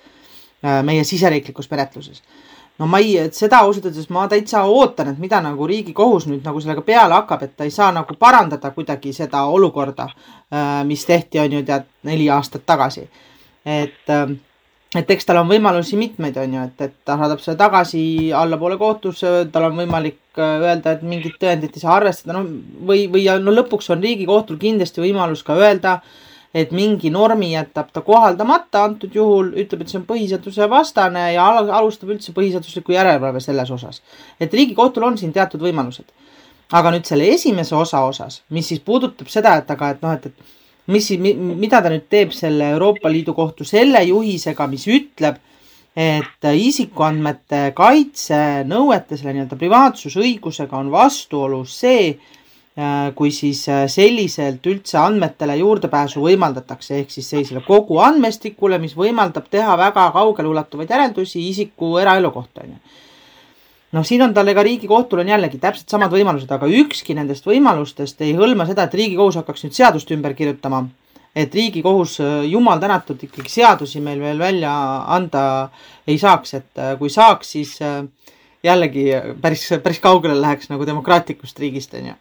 meie 0.82 1.04
siseriiklikus 1.04 1.68
menetluses 1.70 2.22
no 2.78 2.86
ma 2.86 2.98
ei, 2.98 3.16
seda 3.34 3.60
ausalt 3.62 3.88
öeldes 3.88 4.08
ma 4.12 4.26
täitsa 4.30 4.64
ootan, 4.66 5.12
et 5.12 5.20
mida 5.22 5.40
nagu 5.44 5.66
Riigikohus 5.70 6.26
nüüd 6.30 6.44
nagu 6.46 6.62
sellega 6.62 6.82
peale 6.86 7.14
hakkab, 7.20 7.44
et 7.46 7.54
ta 7.56 7.66
ei 7.66 7.74
saa 7.74 7.90
nagu 7.94 8.16
parandada 8.18 8.72
kuidagi 8.74 9.12
seda 9.14 9.44
olukorda, 9.46 10.08
äh, 10.08 10.80
mis 10.88 11.06
tehti, 11.06 11.40
on 11.42 11.58
ju 11.58 11.62
tead, 11.66 11.86
neli 12.02 12.30
aastat 12.30 12.66
tagasi. 12.66 13.08
et, 13.64 14.10
äh, 14.10 14.36
et 14.94 15.10
eks 15.10 15.26
tal 15.26 15.40
on 15.40 15.48
võimalusi 15.50 15.98
mitmeid, 15.98 16.36
on 16.40 16.58
ju, 16.58 16.66
et, 16.68 16.84
et 16.88 16.94
ta 17.06 17.16
saadab 17.20 17.40
selle 17.42 17.58
tagasi 17.60 18.04
allapoole 18.36 18.78
kohtusse, 18.80 19.32
tal 19.52 19.70
on 19.70 19.80
võimalik 19.82 20.20
äh, 20.38 20.60
öelda, 20.68 20.94
et 20.94 21.02
mingit 21.06 21.38
tõendit 21.40 21.74
ei 21.74 21.82
saa 21.82 21.96
arvestada, 21.98 22.36
no 22.38 22.44
või, 22.86 23.08
või 23.10 23.26
no 23.42 23.54
lõpuks 23.54 23.90
on 23.94 24.04
Riigikohtul 24.04 24.60
kindlasti 24.62 25.02
võimalus 25.04 25.42
ka 25.46 25.58
öelda 25.58 25.98
et 26.54 26.70
mingi 26.70 27.10
normi 27.10 27.50
jätab 27.52 27.90
ta 27.92 28.00
kohaldamata, 28.06 28.84
antud 28.86 29.14
juhul 29.14 29.50
ütleb, 29.58 29.82
et 29.82 29.90
see 29.90 29.98
on 29.98 30.06
põhiseaduse 30.06 30.68
vastane 30.70 31.24
ja 31.34 31.46
alustab 31.78 32.12
üldse 32.14 32.34
põhiseaduslikku 32.36 32.94
järelevalve 32.94 33.42
selles 33.42 33.72
osas. 33.74 34.02
et 34.40 34.54
Riigikohtul 34.54 35.02
on 35.02 35.18
siin 35.18 35.32
teatud 35.32 35.60
võimalused. 35.60 36.06
aga 36.72 36.90
nüüd 36.94 37.04
selle 37.06 37.26
esimese 37.28 37.74
osa 37.76 38.00
osas, 38.06 38.42
mis 38.50 38.68
siis 38.68 38.80
puudutab 38.80 39.28
seda, 39.28 39.56
et 39.56 39.70
aga, 39.70 39.90
et 39.90 40.02
noh, 40.02 40.12
et, 40.12 40.26
et 40.26 40.54
mis, 40.86 41.10
mida 41.18 41.80
ta 41.82 41.92
nüüd 41.92 42.06
teeb 42.10 42.32
selle 42.36 42.70
Euroopa 42.74 43.12
Liidu 43.12 43.34
kohtu 43.34 43.64
selle 43.64 44.02
juhisega, 44.04 44.66
mis 44.70 44.86
ütleb, 44.90 45.40
et 45.94 46.48
isikuandmete 46.58 47.68
kaitse 47.76 48.38
nõuete, 48.66 49.16
selle 49.16 49.36
nii-öelda 49.36 49.58
privaatsusõigusega 49.60 50.80
on 50.80 50.90
vastuolus 50.90 51.76
see, 51.84 52.16
Äh, 52.74 53.12
kui 53.14 53.30
siis 53.30 53.60
äh, 53.70 53.84
selliselt 53.86 54.64
üldse 54.66 54.96
andmetele 54.98 55.54
juurdepääsu 55.60 56.18
võimaldatakse, 56.24 56.96
ehk 57.04 57.12
siis 57.14 57.28
sellisele 57.30 57.60
kogu 57.62 58.00
andmestikule, 58.02 58.80
mis 58.82 58.96
võimaldab 58.98 59.46
teha 59.46 59.76
väga 59.78 60.08
kaugeleulatuvaid 60.16 60.90
järeldusi 60.90 61.38
isiku 61.52 61.92
eraelu 62.02 62.32
kohta, 62.34 62.64
onju. 62.64 62.80
Noh, 63.94 64.04
siin 64.06 64.24
on 64.26 64.34
tal 64.34 64.50
ega 64.50 64.64
Riigikohtul 64.66 65.22
on 65.22 65.30
jällegi 65.30 65.60
täpselt 65.62 65.92
samad 65.92 66.12
võimalused, 66.12 66.50
aga 66.50 66.68
ükski 66.82 67.14
nendest 67.16 67.46
võimalustest 67.46 68.20
ei 68.26 68.34
hõlma 68.36 68.66
seda, 68.68 68.88
et 68.88 68.94
Riigikohus 68.98 69.38
hakkaks 69.40 69.66
nüüd 69.66 69.76
seadust 69.78 70.10
ümber 70.14 70.34
kirjutama 70.38 70.84
et 71.34 71.54
Riigikohus, 71.54 72.18
jumal 72.46 72.78
tänatud, 72.82 73.18
ikkagi 73.26 73.50
seadusi 73.50 74.00
meil 74.00 74.20
veel 74.22 74.38
välja 74.38 74.72
anda 75.16 75.44
ei 76.06 76.18
saaks, 76.18 76.54
et 76.60 76.82
kui 76.98 77.10
saaks, 77.10 77.50
siis 77.56 77.74
jällegi 78.64 79.08
päris, 79.42 79.66
päris 79.82 80.00
kaugele 80.00 80.36
läheks 80.40 80.70
nagu 80.70 80.86
demokraatlikust 80.86 81.58
riigist, 81.58 81.94
on 81.98 82.12
ju. 82.12 82.14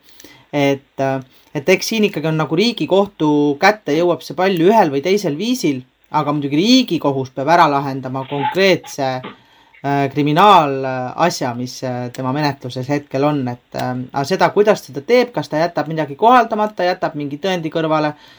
et, 0.53 1.05
et 1.53 1.69
eks 1.75 1.93
siin 1.93 2.09
ikkagi 2.09 2.31
on 2.31 2.41
nagu 2.41 2.57
Riigikohtu 2.57 3.29
kätte 3.61 3.95
jõuab 3.97 4.25
see 4.25 4.37
pall 4.37 4.65
ühel 4.65 4.91
või 4.93 5.03
teisel 5.05 5.37
viisil, 5.37 5.83
aga 6.11 6.33
muidugi 6.33 6.57
Riigikohus 6.57 7.31
peab 7.37 7.53
ära 7.53 7.69
lahendama 7.69 8.25
konkreetse 8.29 9.09
äh, 9.21 9.31
kriminaalasja, 10.13 11.53
mis 11.57 11.81
äh, 11.83 12.05
tema 12.15 12.31
menetluses 12.35 12.87
hetkel 12.89 13.23
on, 13.27 13.41
et 13.51 13.79
äh, 13.79 13.91
aga 14.13 14.23
seda, 14.27 14.49
kuidas 14.55 14.85
ta 14.87 15.01
teeb, 15.01 15.33
kas 15.35 15.51
ta 15.51 15.59
jätab 15.59 15.91
midagi 15.91 16.15
kohaldamata, 16.15 16.87
jätab 16.87 17.19
mingi 17.19 17.41
tõendi 17.43 17.73
kõrvale 17.73 18.13
äh,, 18.13 18.31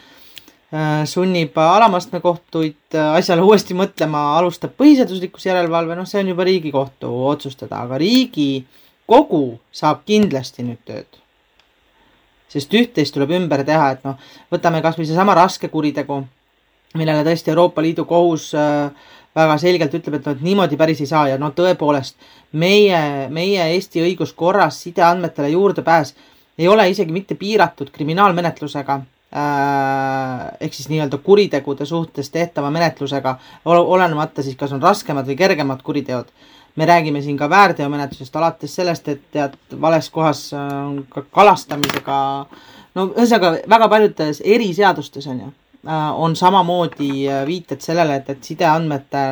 Äh, 0.75 1.05
sunnib 1.07 1.59
alamastme 1.61 2.19
kohtuid 2.21 2.95
äh, 2.97 3.11
asjale 3.15 3.45
uuesti 3.47 3.77
mõtlema, 3.79 4.23
alustab 4.41 4.73
põhiseaduslikkuse 4.81 5.53
järelevalve, 5.53 5.95
noh, 5.95 6.07
see 6.09 6.23
on 6.25 6.33
juba 6.33 6.47
Riigikohtu 6.49 7.11
otsustada, 7.29 7.85
aga 7.85 7.99
Riigikogu 8.03 9.43
saab 9.71 10.03
kindlasti 10.09 10.65
nüüd 10.67 10.81
tööd. 10.89 11.21
sest 12.55 12.75
üht-teist 12.75 13.15
tuleb 13.15 13.33
ümber 13.35 13.63
teha, 13.67 13.87
et 13.95 14.03
noh, 14.07 14.19
võtame 14.51 14.81
kasvõi 14.83 15.07
seesama 15.07 15.35
raske 15.39 15.69
kuritegu, 15.71 16.21
millele 16.99 17.23
tõesti 17.27 17.51
Euroopa 17.55 17.83
Liidu 17.83 18.07
kohus 18.11 18.51
äh, 18.59 18.91
väga 19.35 19.57
selgelt 19.59 19.95
ütleb, 19.95 20.21
et 20.21 20.27
noh, 20.27 20.37
et 20.37 20.45
niimoodi 20.47 20.77
päris 20.77 21.01
ei 21.01 21.11
saa 21.11 21.29
ja 21.33 21.39
no 21.39 21.51
tõepoolest 21.57 22.17
meie, 22.53 23.29
meie 23.31 23.71
Eesti 23.75 24.05
õiguskorras 24.05 24.83
sideandmetele 24.87 25.51
juurdepääs 25.57 26.15
ei 26.59 26.69
ole 26.69 26.87
isegi 26.91 27.13
mitte 27.13 27.35
piiratud 27.35 27.91
kriminaalmenetlusega 27.91 29.01
Äh, 29.35 30.43
ehk 30.63 30.75
siis 30.77 30.87
nii-öelda 30.93 31.19
kuritegude 31.19 31.83
suhtes 31.91 32.29
tehtava 32.31 32.69
menetlusega, 32.71 33.33
olenemata 33.67 34.45
siis, 34.47 34.55
kas 34.55 34.71
on 34.77 34.83
raskemad 34.83 35.27
või 35.27 35.35
kergemad 35.41 35.83
kuriteod. 35.83 36.29
me 36.77 36.87
räägime 36.87 37.23
siin 37.23 37.37
ka 37.39 37.49
väärteomenetlusest, 37.51 38.37
alates 38.37 38.75
sellest, 38.75 39.09
et 39.09 39.21
tead, 39.33 39.53
vales 39.81 40.11
kohas 40.11 40.53
on 40.59 41.05
ka 41.11 41.23
kalastamisega, 41.31 42.17
no 42.95 43.05
ühesõnaga 43.07 43.53
väga 43.71 43.89
paljudes 43.89 44.41
eriseadustes 44.45 45.27
on 45.27 45.41
ju, 45.41 45.47
äh, 45.47 45.64
on 45.87 46.37
samamoodi 46.37 47.29
äh, 47.29 47.47
viited 47.47 47.81
sellele, 47.81 48.17
et, 48.17 48.31
et 48.31 48.45
sideandmete 48.45 49.25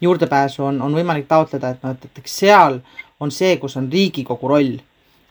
juurdepääsu 0.00 0.64
on, 0.64 0.82
on 0.82 0.94
võimalik 0.94 1.26
taotleda, 1.28 1.74
et 1.74 1.82
noh, 1.82 1.96
et, 1.96 2.04
et 2.04 2.20
eks 2.22 2.36
seal 2.44 2.80
on 3.20 3.32
see, 3.34 3.56
kus 3.58 3.76
on 3.76 3.88
Riigikogu 3.92 4.48
roll 4.48 4.76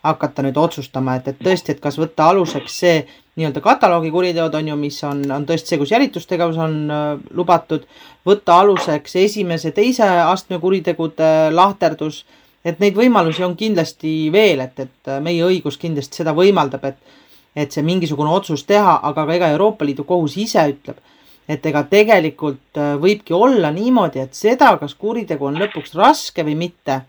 hakata 0.04 0.44
nüüd 0.44 0.58
otsustama, 0.60 1.16
et, 1.18 1.28
et 1.32 1.40
tõesti, 1.42 1.74
et 1.74 1.80
kas 1.82 1.98
võtta 1.98 2.28
aluseks 2.30 2.78
see 2.84 2.98
nii-öelda 3.38 3.62
kataloogi 3.62 4.10
kuriteod 4.14 4.54
on 4.54 4.68
ju, 4.70 4.76
mis 4.78 4.98
on, 5.06 5.22
on 5.34 5.46
tõesti 5.46 5.74
see, 5.74 5.80
kus 5.80 5.92
jälitustegevus 5.94 6.58
on 6.62 6.76
äh, 6.90 7.06
lubatud, 7.34 7.86
võtta 8.26 8.60
aluseks 8.62 9.16
esimese, 9.24 9.72
teise 9.74 10.06
astme 10.06 10.60
kuritegude 10.62 11.50
lahterdus, 11.54 12.24
et 12.66 12.80
neid 12.82 12.98
võimalusi 12.98 13.44
on 13.46 13.56
kindlasti 13.56 14.28
veel, 14.34 14.62
et, 14.66 14.84
et 14.86 15.16
meie 15.24 15.46
õigus 15.46 15.78
kindlasti 15.80 16.22
seda 16.22 16.34
võimaldab, 16.36 16.84
et 16.84 17.18
et 17.58 17.74
see 17.74 17.82
mingisugune 17.82 18.30
otsus 18.30 18.62
teha, 18.68 19.00
aga 19.02 19.26
ka 19.26 19.34
ega 19.34 19.52
Euroopa 19.54 19.86
Liidu 19.86 20.04
kohus 20.06 20.36
ise 20.38 20.62
ütleb, 20.70 21.00
et 21.48 21.64
ega 21.66 21.82
tegelikult 21.90 22.78
äh, 22.78 22.94
võibki 23.02 23.34
olla 23.34 23.72
niimoodi, 23.74 24.22
et 24.22 24.34
seda, 24.38 24.76
kas 24.78 24.94
kuritegu 24.94 25.48
on 25.48 25.58
lõpuks 25.58 25.96
raske 25.98 26.44
või 26.46 26.54
mitte, 26.66 27.02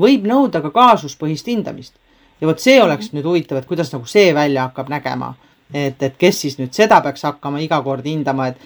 võib 0.00 0.26
nõuda 0.26 0.62
ka 0.64 0.72
kaasuspõhist 0.74 1.50
hindamist 1.52 1.94
ja 2.42 2.48
vot 2.50 2.60
see 2.60 2.82
oleks 2.82 3.08
mhm. 3.08 3.18
nüüd 3.18 3.30
huvitav, 3.30 3.62
et 3.62 3.70
kuidas 3.70 3.92
nagu 3.94 4.08
see 4.10 4.34
välja 4.34 4.68
hakkab 4.68 4.90
nägema. 4.90 5.34
et, 5.72 6.02
et 6.02 6.16
kes 6.20 6.40
siis 6.42 6.58
nüüd 6.58 6.74
seda 6.76 6.98
peaks 7.00 7.22
hakkama 7.24 7.62
iga 7.64 7.78
kord 7.80 8.04
hindama, 8.04 8.50
et, 8.52 8.58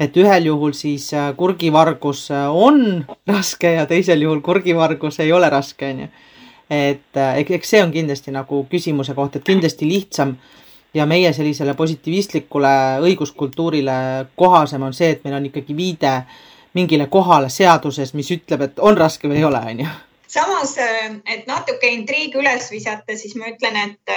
et 0.00 0.14
ühel 0.16 0.46
juhul 0.48 0.72
siis 0.72 1.10
äh, 1.12 1.32
kurgivargus 1.36 2.30
äh, 2.30 2.46
on 2.48 3.04
raske 3.28 3.74
ja 3.74 3.84
teisel 3.86 4.22
juhul 4.22 4.40
kurgivargus 4.40 5.20
ei 5.20 5.32
ole 5.32 5.50
raske, 5.50 5.90
on 5.90 6.04
ju. 6.04 6.08
et 6.70 7.20
äh, 7.20 7.42
eks 7.42 7.74
see 7.74 7.82
on 7.82 7.92
kindlasti 7.92 8.32
nagu 8.32 8.62
küsimuse 8.70 9.14
koht, 9.14 9.36
et 9.36 9.44
kindlasti 9.44 9.88
lihtsam 9.90 10.36
ja 10.94 11.06
meie 11.06 11.32
sellisele 11.32 11.74
positiivistlikule 11.74 12.74
õiguskultuurile 13.02 14.26
kohasem 14.36 14.82
on 14.82 14.94
see, 14.94 15.10
et 15.10 15.24
meil 15.24 15.36
on 15.40 15.46
ikkagi 15.50 15.76
viide 15.76 16.16
mingile 16.74 17.06
kohale 17.06 17.48
seaduses, 17.48 18.14
mis 18.14 18.30
ütleb, 18.34 18.68
et 18.68 18.82
on 18.82 18.96
raske 18.98 19.28
või 19.30 19.42
ei 19.42 19.48
ole, 19.48 19.62
on 19.70 19.86
ju 19.86 19.94
samas, 20.34 20.78
äh, 20.78 21.14
et 21.26 21.46
natuke 21.46 21.88
intriigi 21.94 22.40
üles 22.40 22.70
visata, 22.72 23.16
siis 23.18 23.36
ma 23.38 23.50
ütlen, 23.52 23.76
et, 23.84 24.14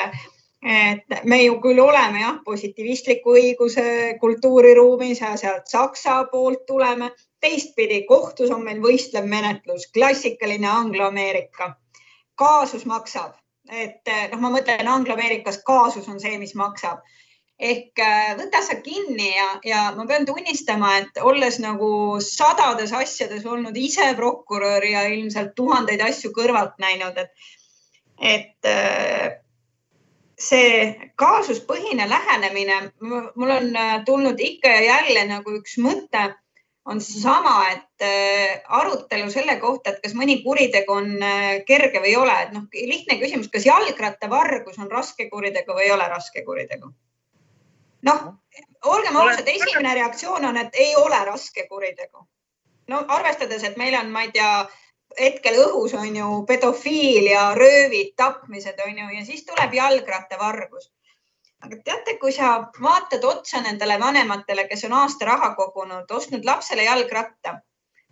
et 0.74 1.18
me 1.30 1.42
ju 1.44 1.58
küll 1.64 1.82
oleme 1.84 2.24
jah, 2.24 2.40
positiivistliku 2.46 3.36
õiguse 3.38 3.88
kultuuriruumis 4.22 5.22
ja 5.22 5.36
sealt 5.38 5.68
Saksa 5.74 6.24
poolt 6.32 6.66
tuleme. 6.68 7.12
teistpidi 7.42 8.00
kohtus 8.10 8.50
on 8.50 8.64
meil 8.66 8.80
võistlev 8.82 9.28
menetlus, 9.30 9.92
klassikaline 9.94 10.68
Anglo-Ameerika. 10.68 11.76
kaasus 12.36 12.86
maksab, 12.86 13.38
et 13.72 14.12
noh, 14.32 14.42
ma 14.42 14.52
mõtlen 14.54 14.88
Anglo-Ameerikas 14.88 15.62
kaasus 15.68 16.08
on 16.12 16.20
see, 16.24 16.38
mis 16.42 16.56
maksab. 16.56 17.02
Ehk 17.58 17.98
äh, 17.98 18.36
võta 18.38 18.62
sa 18.62 18.76
kinni 18.86 19.32
ja, 19.32 19.48
ja 19.66 19.80
ma 19.98 20.06
pean 20.06 20.28
tunnistama, 20.30 20.92
et 21.02 21.18
olles 21.26 21.58
nagu 21.64 21.90
sadades 22.22 22.94
asjades 22.94 23.48
olnud 23.50 23.78
ise 23.82 24.12
prokurör 24.20 24.86
ja 24.86 25.08
ilmselt 25.10 25.56
tuhandeid 25.58 26.04
asju 26.06 26.30
kõrvalt 26.36 26.78
näinud, 26.84 27.18
et, 27.18 27.50
et 28.22 28.70
äh, 28.70 29.40
see 30.38 31.10
kaasuspõhine 31.18 32.06
lähenemine, 32.10 32.82
mul 33.02 33.56
on 33.56 33.72
tulnud 34.06 34.40
ikka 34.40 34.70
ja 34.70 34.84
jälle 34.92 35.26
nagu 35.32 35.58
üks 35.58 35.80
mõte, 35.82 36.28
on 36.88 37.02
seesama, 37.04 37.56
et 37.74 38.06
arutelu 38.80 39.32
selle 39.32 39.58
kohta, 39.60 39.92
et 39.92 40.04
kas 40.04 40.14
mõni 40.16 40.38
kuritegu 40.44 40.94
on 40.94 41.10
kerge 41.68 42.00
või 42.00 42.14
ei 42.14 42.20
ole, 42.22 42.38
et 42.46 42.54
noh, 42.56 42.64
lihtne 42.72 43.18
küsimus, 43.20 43.50
kas 43.52 43.68
jalgrattavargus 43.68 44.80
on 44.80 44.88
raske 44.92 45.28
kuritegu 45.30 45.76
või 45.76 45.90
ei 45.90 45.92
ole 45.98 46.08
raske 46.08 46.46
kuritegu 46.48 46.94
noh, 48.08 48.34
olgem 48.86 49.16
ausad, 49.18 49.48
esimene 49.48 49.94
reaktsioon 49.98 50.46
on, 50.46 50.58
et 50.58 50.76
ei 50.76 50.96
ole 50.96 51.20
raske 51.26 51.68
kuritegu. 51.68 52.28
no 52.88 53.04
arvestades, 53.08 53.64
et 53.64 53.78
meil 53.78 53.96
on, 54.00 54.12
ma 54.12 54.24
ei 54.24 54.32
tea, 54.32 54.52
hetkel 55.20 55.58
õhus 55.66 55.96
on 55.98 56.16
ju 56.16 56.28
pedofiilia, 56.48 57.50
röövid, 57.58 58.14
tapmised 58.16 58.80
on 58.86 59.02
ju 59.02 59.08
ja 59.18 59.26
siis 59.26 59.44
tuleb 59.46 59.74
jalgrattavargus. 59.74 60.92
Aga 61.66 61.78
teate, 61.86 62.18
kui 62.22 62.32
sa 62.32 62.52
vaatad 62.82 63.24
otsa 63.24 63.62
nendele 63.62 64.00
vanematele, 64.00 64.68
kes 64.68 64.86
on 64.90 64.94
aasta 64.94 65.26
raha 65.26 65.54
kogunud, 65.56 66.12
ostnud 66.12 66.46
lapsele 66.46 66.84
jalgratta, 66.84 67.58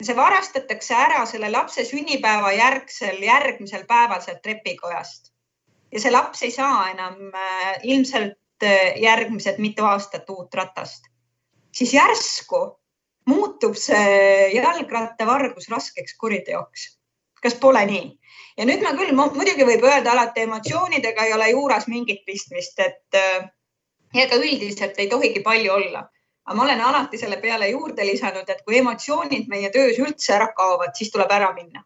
see 0.01 0.15
varastatakse 0.15 0.95
ära 0.95 1.25
selle 1.29 1.51
lapse 1.51 1.85
sünnipäeva 1.85 2.51
järgsel, 2.51 3.21
järgmisel 3.23 3.85
päeval 3.87 4.21
sealt 4.21 4.41
trepikojast 4.43 5.31
ja 5.91 6.01
see 6.01 6.11
laps 6.11 6.41
ei 6.43 6.51
saa 6.51 6.89
enam 6.91 7.29
äh, 7.31 7.77
ilmselt 7.83 8.39
Eh, 8.63 9.01
järgmised 9.01 9.57
mitu 9.59 9.83
aastat 9.83 10.29
uut 10.31 10.53
ratast, 10.53 11.09
siis 11.75 11.91
järsku 11.93 12.79
muutub 13.27 13.75
see 13.75 14.47
jalgrattavargus 14.55 15.67
raskeks 15.69 16.15
kuriteoks. 16.17 16.85
Kas 17.45 17.57
pole 17.61 17.85
nii? 17.89 18.05
ja 18.57 18.65
nüüd 18.69 18.83
ma 18.85 18.93
küll, 18.97 19.13
muidugi 19.15 19.67
võib 19.67 19.85
öelda 19.85 20.13
alati 20.15 20.45
emotsioonidega 20.47 21.27
ei 21.27 21.33
ole 21.37 21.49
juuras 21.51 21.87
mingit 21.91 22.23
pistmist, 22.27 22.79
et 22.79 23.19
eh, 23.19 23.47
ega 24.25 24.39
üldiselt 24.41 24.99
ei 24.99 25.09
tohigi 25.11 25.43
palju 25.43 25.73
olla. 25.79 26.05
aga 26.45 26.55
ma 26.57 26.63
olen 26.63 26.81
alati 26.87 27.17
selle 27.17 27.37
peale 27.41 27.67
juurde 27.71 28.05
lisanud, 28.05 28.49
et 28.49 28.63
kui 28.65 28.77
emotsioonid 28.77 29.51
meie 29.51 29.69
töös 29.73 29.99
üldse 29.99 30.33
ära 30.37 30.51
kaovad, 30.57 30.95
siis 30.95 31.11
tuleb 31.11 31.31
ära 31.31 31.53
minna. 31.57 31.83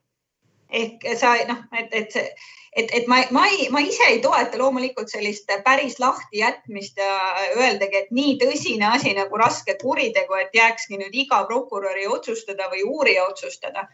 ehk 0.69 1.05
sa 1.17 1.35
noh, 1.49 1.67
et, 1.73 1.93
et 1.93 2.11
see 2.13 2.29
et, 2.75 2.89
et 2.93 3.07
ma, 3.07 3.19
ma 3.31 3.45
ei, 3.49 3.67
ma 3.73 3.81
ise 3.81 4.05
ei 4.07 4.19
toeta 4.23 4.57
loomulikult 4.59 5.09
sellist 5.11 5.49
päris 5.65 5.97
lahti 5.99 6.41
jätmist 6.43 6.99
ja 7.01 7.11
öeldagi, 7.57 8.03
et 8.03 8.11
nii 8.15 8.37
tõsine 8.41 8.91
asi 8.93 9.13
nagu 9.17 9.41
raske 9.41 9.75
kuritegu, 9.81 10.37
et 10.39 10.55
jääkski 10.55 10.99
nüüd 11.01 11.15
iga 11.25 11.43
prokuröri 11.49 12.07
otsustada 12.07 12.69
või 12.73 12.85
uurija 12.85 13.25
otsustada. 13.25 13.87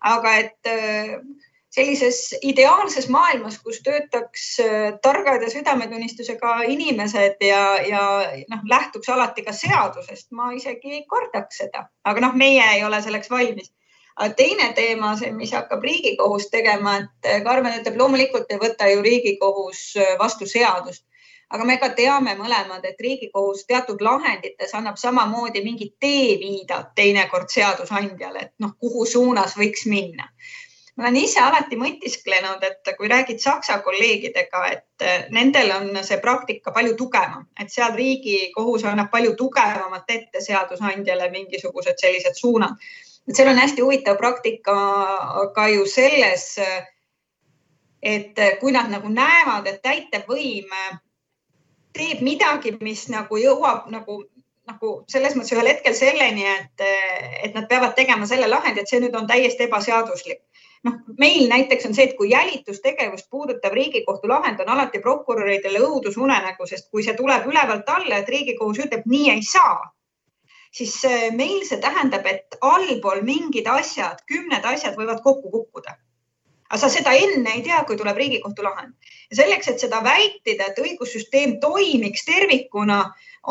Aga 0.00 0.34
et 0.42 0.70
äh, 0.70 1.16
sellises 1.74 2.34
ideaalses 2.42 3.08
maailmas, 3.12 3.58
kus 3.62 3.80
töötaks 3.84 4.44
äh, 4.64 4.92
targad 5.02 5.42
ja 5.44 5.50
südametunnistusega 5.52 6.60
inimesed 6.68 7.42
ja, 7.44 7.64
ja 7.86 8.04
noh, 8.50 8.62
lähtuks 8.70 9.08
alati 9.12 9.44
ka 9.46 9.52
seadusest, 9.52 10.30
ma 10.32 10.52
isegi 10.56 11.00
ei 11.00 11.02
kordaks 11.08 11.62
seda, 11.64 11.88
aga 12.04 12.24
noh, 12.24 12.38
meie 12.38 12.64
ei 12.76 12.84
ole 12.86 13.02
selleks 13.04 13.30
valmis. 13.30 13.72
Aga 14.18 14.34
teine 14.34 14.72
teema, 14.74 15.12
see, 15.14 15.30
mis 15.30 15.52
hakkab 15.54 15.84
Riigikohus 15.86 16.48
tegema, 16.50 16.96
et 17.04 17.28
eh, 17.30 17.42
Karmen 17.46 17.76
ütleb, 17.78 18.00
loomulikult 18.00 18.50
ei 18.50 18.58
võta 18.58 18.88
ju 18.90 19.04
Riigikohus 19.04 19.82
vastu 20.18 20.48
seadust, 20.50 21.04
aga 21.50 21.64
me 21.64 21.78
ka 21.80 21.88
teame 21.96 22.34
mõlemad, 22.36 22.84
et 22.84 23.00
Riigikohus 23.00 23.64
teatud 23.68 24.02
lahendites 24.04 24.74
annab 24.76 24.96
samamoodi 25.00 25.64
mingit 25.64 25.94
teeviidet 26.00 26.94
teinekord 26.94 27.48
seadusandjale, 27.52 28.48
et 28.48 28.54
noh, 28.64 28.74
kuhu 28.80 29.06
suunas 29.06 29.56
võiks 29.56 29.86
minna 29.88 30.28
ma 30.98 31.04
olen 31.06 31.16
ise 31.20 31.38
alati 31.38 31.76
mõtisklenud, 31.78 32.64
et 32.66 32.88
kui 32.98 33.06
räägid 33.10 33.38
Saksa 33.38 33.76
kolleegidega, 33.86 34.62
et 34.72 35.04
eh, 35.06 35.28
nendel 35.30 35.70
on 35.76 36.00
see 36.02 36.18
praktika 36.18 36.72
palju 36.74 36.96
tugevam, 36.98 37.44
et 37.60 37.70
seal 37.70 37.94
riigikohus 37.94 38.82
annab 38.90 39.12
palju 39.12 39.36
tugevamalt 39.38 40.10
ette 40.10 40.42
seadusandjale 40.42 41.30
mingisugused 41.30 42.02
sellised 42.02 42.34
suunad. 42.34 42.74
et 43.28 43.36
seal 43.36 43.52
on 43.52 43.60
hästi 43.60 43.84
huvitav 43.84 44.16
praktika 44.18 44.74
ka 45.54 45.68
ju 45.68 45.86
selles, 45.86 46.58
et 48.02 48.40
kui 48.60 48.72
nad 48.72 48.90
nagu 48.90 49.08
näevad, 49.12 49.66
et 49.70 49.82
täitevvõim 49.82 50.74
teeb 51.98 52.24
midagi, 52.24 52.74
mis 52.80 53.08
nagu 53.12 53.40
jõuab 53.40 53.88
nagu 53.94 54.22
nagu 54.68 54.88
selles 55.08 55.32
mõttes 55.32 55.54
ühel 55.54 55.70
hetkel 55.70 55.94
selleni, 55.96 56.42
et, 56.44 56.82
et 57.40 57.54
nad 57.56 57.64
peavad 57.70 57.94
tegema 57.96 58.26
selle 58.28 58.50
lahendi, 58.52 58.82
et 58.82 58.90
see 58.90 59.00
nüüd 59.00 59.14
on 59.16 59.24
täiesti 59.30 59.64
ebaseaduslik 59.64 60.42
noh, 60.86 60.98
meil 61.18 61.46
näiteks 61.50 61.86
on 61.88 61.94
see, 61.96 62.08
et 62.08 62.16
kui 62.18 62.30
jälitustegevust 62.30 63.28
puudutav 63.30 63.74
Riigikohtu 63.74 64.30
lahend 64.30 64.60
on 64.62 64.72
alati 64.74 65.00
prokuröridele 65.04 65.82
õudusunenägu, 65.86 66.66
sest 66.70 66.90
kui 66.90 67.04
see 67.06 67.16
tuleb 67.18 67.46
ülevalt 67.50 67.88
alla, 67.94 68.20
et 68.20 68.28
Riigikohus 68.34 68.82
ütleb, 68.84 69.06
nii 69.10 69.30
ei 69.34 69.44
saa, 69.46 69.88
siis 70.74 70.98
äh, 71.08 71.28
meil 71.34 71.64
see 71.68 71.80
tähendab, 71.82 72.26
et 72.26 72.58
allpool 72.60 73.24
mingid 73.26 73.70
asjad, 73.72 74.22
kümned 74.30 74.68
asjad 74.74 74.98
võivad 74.98 75.24
kokku 75.24 75.50
kukkuda. 75.54 75.96
Aga 76.68 76.80
sa 76.80 76.90
seda 76.92 77.14
enne 77.16 77.54
ei 77.54 77.62
tea, 77.66 77.80
kui 77.88 77.96
tuleb 77.96 78.16
Riigikohtu 78.20 78.64
lahend 78.66 79.10
ja 79.30 79.40
selleks, 79.40 79.70
et 79.72 79.80
seda 79.84 80.02
vältida, 80.04 80.68
et 80.68 80.82
õigussüsteem 80.82 81.56
toimiks 81.62 82.24
tervikuna 82.28 82.98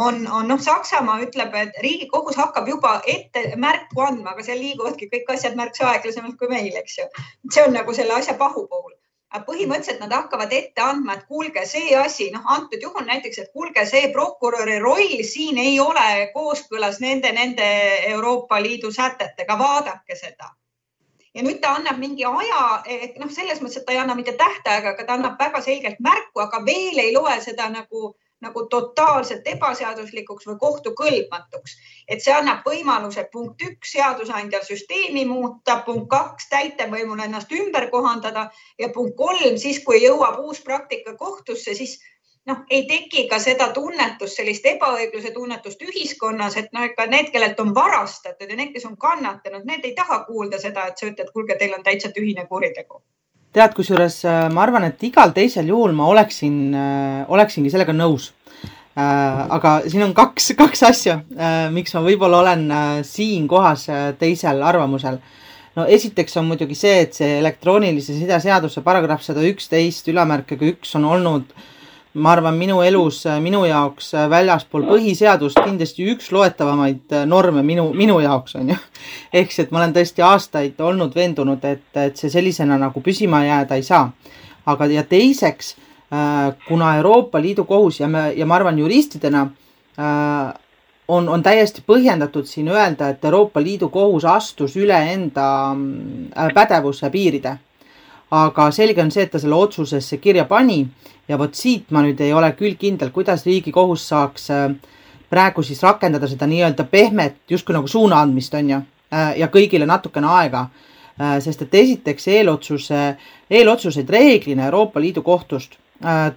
on, 0.05 0.22
on 0.28 0.47
noh, 0.51 0.61
Saksamaa 0.61 1.20
ütleb, 1.26 1.55
et 1.57 1.82
Riigikohus 1.84 2.38
hakkab 2.38 2.70
juba 2.70 2.99
ette 3.15 3.49
märku 3.55 4.05
andma, 4.05 4.36
aga 4.36 4.45
seal 4.45 4.61
liiguvadki 4.61 5.09
kõik 5.13 5.34
asjad 5.34 5.57
märksa 5.57 5.89
aeglasemalt 5.93 6.38
kui 6.38 6.51
meil, 6.53 6.74
eks 6.84 7.01
ju. 7.01 7.09
see 7.53 7.65
on 7.65 7.78
nagu 7.78 7.97
selle 7.97 8.18
asja 8.20 8.38
pahupool 8.38 8.93
aga 9.34 9.43
põhimõtteliselt 9.47 9.99
nad 10.01 10.13
hakkavad 10.15 10.53
ette 10.55 10.82
andma, 10.82 11.18
et 11.18 11.26
kuulge, 11.28 11.65
see 11.68 11.95
asi, 11.99 12.30
noh, 12.32 12.45
antud 12.55 12.84
juhul 12.84 13.05
näiteks, 13.09 13.41
et 13.43 13.51
kuulge, 13.53 13.84
see 13.89 14.11
prokuröri 14.13 14.78
roll 14.84 15.24
siin 15.32 15.59
ei 15.63 15.80
ole 15.84 16.30
kooskõlas 16.36 17.01
nende, 17.03 17.34
nende 17.36 17.68
Euroopa 18.13 18.61
Liidu 18.63 18.91
sätetega, 18.95 19.59
vaadake 19.59 20.15
seda. 20.15 20.53
Ja 21.36 21.44
nüüd 21.44 21.60
ta 21.62 21.74
annab 21.78 22.00
mingi 22.02 22.26
aja, 22.26 22.62
noh, 23.20 23.32
selles 23.34 23.60
mõttes, 23.62 23.82
et 23.82 23.86
ta 23.86 23.96
ei 23.96 24.00
anna 24.04 24.16
mitte 24.16 24.38
tähtaega, 24.40 24.94
aga 24.94 25.04
ta 25.04 25.18
annab 25.18 25.40
väga 25.40 25.62
selgelt 25.62 26.00
märku, 26.00 26.42
aga 26.44 26.64
veel 26.66 27.04
ei 27.04 27.14
loe 27.16 27.36
seda 27.44 27.70
nagu 27.74 28.16
nagu 28.46 28.64
totaalselt 28.70 29.48
ebaseaduslikuks 29.50 30.46
või 30.48 30.58
kohtukõlbmatuks. 30.62 31.78
et 32.08 32.22
see 32.24 32.34
annab 32.34 32.62
võimaluse 32.66 33.24
punkt 33.32 33.62
üks, 33.62 33.92
seadusandjal 33.96 34.62
süsteemi 34.64 35.26
muuta, 35.26 35.80
punkt 35.86 36.10
kaks, 36.10 36.50
täitevvõimul 36.50 37.24
ennast 37.26 37.52
ümber 37.52 37.90
kohandada 37.90 38.50
ja 38.80 38.90
punkt 38.94 39.18
kolm, 39.18 39.58
siis 39.58 39.82
kui 39.84 40.04
jõuab 40.04 40.38
uus 40.46 40.62
praktika 40.62 41.16
kohtusse, 41.18 41.74
siis 41.74 41.98
noh, 42.48 42.64
ei 42.70 42.86
teki 42.88 43.26
ka 43.30 43.39
seda 43.43 43.70
tunnetust, 43.76 44.39
sellist 44.39 44.66
ebaõigluse 44.70 45.34
tunnetust 45.36 45.84
ühiskonnas, 45.84 46.56
et 46.60 46.72
noh, 46.76 46.86
ikka 46.88 47.08
need, 47.12 47.30
kellelt 47.34 47.60
on 47.64 47.74
varastatud 47.76 48.48
ja 48.48 48.56
need, 48.56 48.72
kes 48.76 48.88
on 48.89 48.95
kannatanud, 49.00 49.68
need 49.68 49.86
ei 49.88 49.93
taha 49.98 50.24
kuulda 50.28 50.60
seda, 50.62 50.88
et 50.88 51.00
sa 51.00 51.10
ütled, 51.10 51.32
kuulge, 51.34 51.58
teil 51.60 51.76
on 51.78 51.86
täitsa 51.86 52.14
tühine 52.16 52.48
kuritegu 52.48 53.02
tead, 53.58 53.72
kusjuures 53.74 54.20
äh, 54.28 54.43
ma 54.54 54.62
arvan, 54.68 54.84
et 54.86 55.02
igal 55.08 55.32
teisel 55.34 55.72
juhul 55.72 55.95
ma 55.98 56.06
oleksin, 56.12 56.58
äh, 56.78 57.22
oleksingi 57.34 57.72
sellega 57.74 57.95
nõus. 57.95 58.28
Äh, 58.98 59.39
aga 59.56 59.72
siin 59.88 60.04
on 60.06 60.14
kaks, 60.18 60.52
kaks 60.60 60.84
asja, 60.86 61.16
miks 61.74 61.95
ma 61.95 62.04
võib-olla 62.06 62.43
olen 62.43 62.68
siin 63.08 63.48
kohas 63.50 63.88
teisel 64.20 64.62
arvamusel. 64.66 65.18
no 65.78 65.86
esiteks 65.86 66.38
on 66.38 66.48
muidugi 66.50 66.76
see, 66.78 67.00
et 67.06 67.18
see 67.18 67.38
elektroonilise 67.39 68.14
side 68.18 68.39
seaduse 68.41 68.82
paragrahv 68.86 69.22
sada 69.26 69.41
üksteist 69.45 70.08
ülemärkega 70.10 70.66
üks 70.74 70.95
on 70.98 71.06
olnud 71.06 71.52
äh, 71.54 71.66
ma 72.18 72.32
arvan, 72.34 72.57
minu 72.57 72.80
elus, 72.86 73.22
minu 73.43 73.63
jaoks 73.68 74.11
väljaspool 74.32 74.86
põhiseadust 74.89 75.59
kindlasti 75.61 76.07
üks 76.13 76.32
loetavamaid 76.34 77.13
norme 77.30 77.63
minu, 77.65 77.89
minu 77.97 78.20
jaoks 78.24 78.57
on 78.59 78.72
ju. 78.74 78.78
ehk 79.39 79.51
siis, 79.53 79.68
et 79.68 79.74
ma 79.74 79.82
olen 79.82 79.95
tõesti 79.95 80.26
aastaid 80.26 80.82
olnud 80.82 81.15
veendunud, 81.15 81.63
et, 81.65 81.89
et 81.95 82.18
see 82.18 82.32
sellisena 82.34 82.80
nagu 82.82 83.03
püsima 83.05 83.43
jääda 83.45 83.78
ei 83.78 83.86
saa. 83.86 84.09
aga, 84.68 84.86
ja 84.91 85.03
teiseks, 85.07 85.76
äh, 86.11 86.55
kuna 86.68 86.95
Euroopa 86.97 87.41
Liidu 87.41 87.63
kohus 87.65 87.99
ja 87.99 88.07
me, 88.07 88.32
ja 88.36 88.45
ma 88.45 88.55
arvan, 88.55 88.80
juristidena 88.80 89.45
äh, 89.99 90.53
on, 91.07 91.30
on 91.30 91.43
täiesti 91.43 91.84
põhjendatud 91.88 92.49
siin 92.49 92.68
öelda, 92.68 93.09
et 93.09 93.24
Euroopa 93.26 93.63
Liidu 93.63 93.89
kohus 93.89 94.26
astus 94.26 94.76
üle 94.76 94.97
enda 95.13 95.47
äh, 95.72 96.51
pädevuse 96.53 97.09
piiride 97.09 97.57
aga 98.32 98.72
selge 98.76 99.01
on 99.01 99.11
see, 99.11 99.24
et 99.24 99.32
ta 99.32 99.39
selle 99.39 99.55
otsusesse 99.55 100.20
kirja 100.20 100.45
pani 100.49 100.82
ja 101.28 101.38
vot 101.38 101.56
siit 101.56 101.92
ma 101.92 102.04
nüüd 102.06 102.22
ei 102.24 102.34
ole 102.34 102.52
küll 102.58 102.78
kindel, 102.80 103.12
kuidas 103.16 103.46
Riigikohus 103.46 104.08
saaks 104.10 104.50
äh, 104.54 104.68
praegu 105.30 105.64
siis 105.64 105.82
rakendada 105.84 106.28
seda 106.28 106.48
nii-öelda 106.48 106.88
pehmet 106.92 107.42
justkui 107.50 107.76
nagu 107.76 107.88
suuna 107.92 108.22
andmist, 108.24 108.54
on 108.56 108.70
ju, 108.72 108.82
äh, 109.12 109.34
ja 109.42 109.50
kõigile 109.54 109.90
natukene 109.90 110.30
aega. 110.40 110.68
Äh, 111.18 111.38
sest 111.44 111.66
et 111.66 111.74
esiteks 111.76 112.28
eelotsuse, 112.30 113.02
eelotsuseid 113.50 114.10
reeglina 114.10 114.70
Euroopa 114.70 115.02
Liidu 115.02 115.26
kohtust 115.26 115.80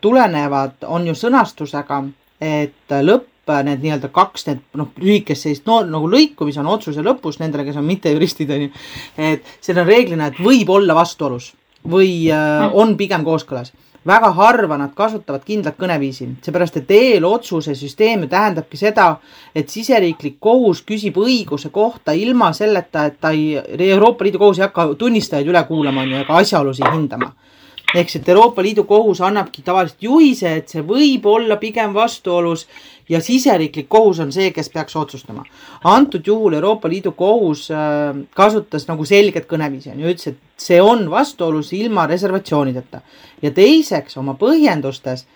tulenevad, 0.01 0.87
on 0.89 1.05
ju 1.05 1.13
sõnastusega, 1.13 1.99
et 2.41 2.95
lõpp 3.05 3.27
need 3.67 3.83
nii-öelda 3.83 4.09
kaks 4.15 4.47
need 4.47 4.63
noh, 4.79 4.89
lühikest 5.01 5.45
sellist 5.45 5.67
no 5.69 5.81
nagu 5.85 6.09
lõiku, 6.09 6.47
mis 6.49 6.57
on 6.61 6.71
otsuse 6.71 7.05
lõpus 7.05 7.41
nendele, 7.41 7.67
kes 7.67 7.77
on 7.77 7.85
mittejuristid 7.89 8.53
on 8.55 8.65
ju. 8.65 8.71
et 9.19 9.51
see 9.61 9.75
on 9.75 9.85
reeglina, 9.85 10.31
et 10.31 10.41
võib 10.41 10.71
olla 10.73 10.97
vastuolus 10.97 11.51
või 11.89 12.29
äh, 12.33 12.67
on 12.73 12.97
pigem 12.97 13.25
kooskõlas. 13.25 13.73
Väga 14.07 14.31
harva 14.33 14.79
nad 14.81 14.95
kasutavad 14.97 15.43
kindlat 15.45 15.77
kõneviisi, 15.81 16.29
seepärast 16.45 16.79
et 16.81 16.93
eelotsuse 16.97 17.75
süsteem 17.77 18.25
ju 18.25 18.31
tähendabki 18.33 18.81
seda, 18.81 19.11
et 19.55 19.69
siseriiklik 19.69 20.39
kohus 20.41 20.81
küsib 20.89 21.19
õiguse 21.21 21.69
kohta 21.71 22.15
ilma 22.17 22.53
selleta, 22.57 23.05
et 23.11 23.21
ta 23.21 23.35
ei, 23.37 23.59
Euroopa 23.91 24.25
Liidu 24.25 24.41
kohus 24.41 24.59
ei 24.59 24.69
hakka 24.69 24.95
tunnistajaid 24.99 25.53
üle 25.53 25.63
kuulama, 25.69 26.07
on 26.07 26.15
ju, 26.15 26.23
ega 26.25 26.41
asjaolusid 26.41 26.89
hindama. 26.95 27.35
Ehk 27.91 28.09
siis, 28.09 28.23
et 28.23 28.29
Euroopa 28.31 28.63
Liidu 28.63 28.85
kohus 28.89 29.21
annabki 29.21 29.65
tavaliselt 29.67 30.03
juhise, 30.03 30.55
et 30.61 30.71
see 30.71 30.85
võib 30.87 31.27
olla 31.27 31.59
pigem 31.61 31.93
vastuolus 31.95 32.69
ja 33.11 33.21
siseriiklik 33.21 33.89
kohus 33.91 34.21
on 34.23 34.31
see, 34.33 34.53
kes 34.55 34.71
peaks 34.71 34.97
otsustama. 34.97 35.45
antud 35.85 36.27
juhul 36.27 36.55
Euroopa 36.55 36.89
Liidu 36.89 37.13
kohus 37.13 37.71
äh, 37.71 38.15
kasutas 38.35 38.87
nagu 38.89 39.05
selget 39.05 39.49
kõneviisi 39.51 39.91
on 39.91 40.01
ju, 40.01 40.15
ütles, 40.15 40.31
et 40.31 40.39
see 40.57 40.81
on 40.83 41.11
vastuolus 41.11 41.73
ilma 41.73 42.07
reservatsioonideta. 42.07 43.01
ja 43.43 43.51
teiseks 43.51 44.17
oma 44.17 44.35
põhjendustes 44.39 45.27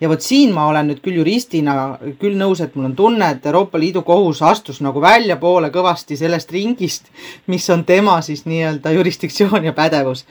ja 0.00 0.08
vot 0.08 0.22
siin 0.24 0.54
ma 0.56 0.66
olen 0.70 0.90
nüüd 0.90 1.02
küll 1.04 1.20
juristina 1.20 1.74
küll 2.20 2.38
nõus, 2.40 2.62
et 2.64 2.74
mul 2.74 2.90
on 2.90 2.96
tunne, 2.96 3.30
et 3.34 3.46
Euroopa 3.46 3.78
Liidu 3.78 4.02
kohus 4.06 4.42
astus 4.42 4.80
nagu 4.84 5.00
väljapoole 5.02 5.70
kõvasti 5.74 6.16
sellest 6.16 6.52
ringist, 6.56 7.10
mis 7.46 7.68
on 7.70 7.84
tema 7.84 8.20
siis 8.24 8.46
nii-öelda 8.48 8.94
jurisdiktsioon 8.96 9.64
ja 9.64 9.72
pädevus. 9.76 10.24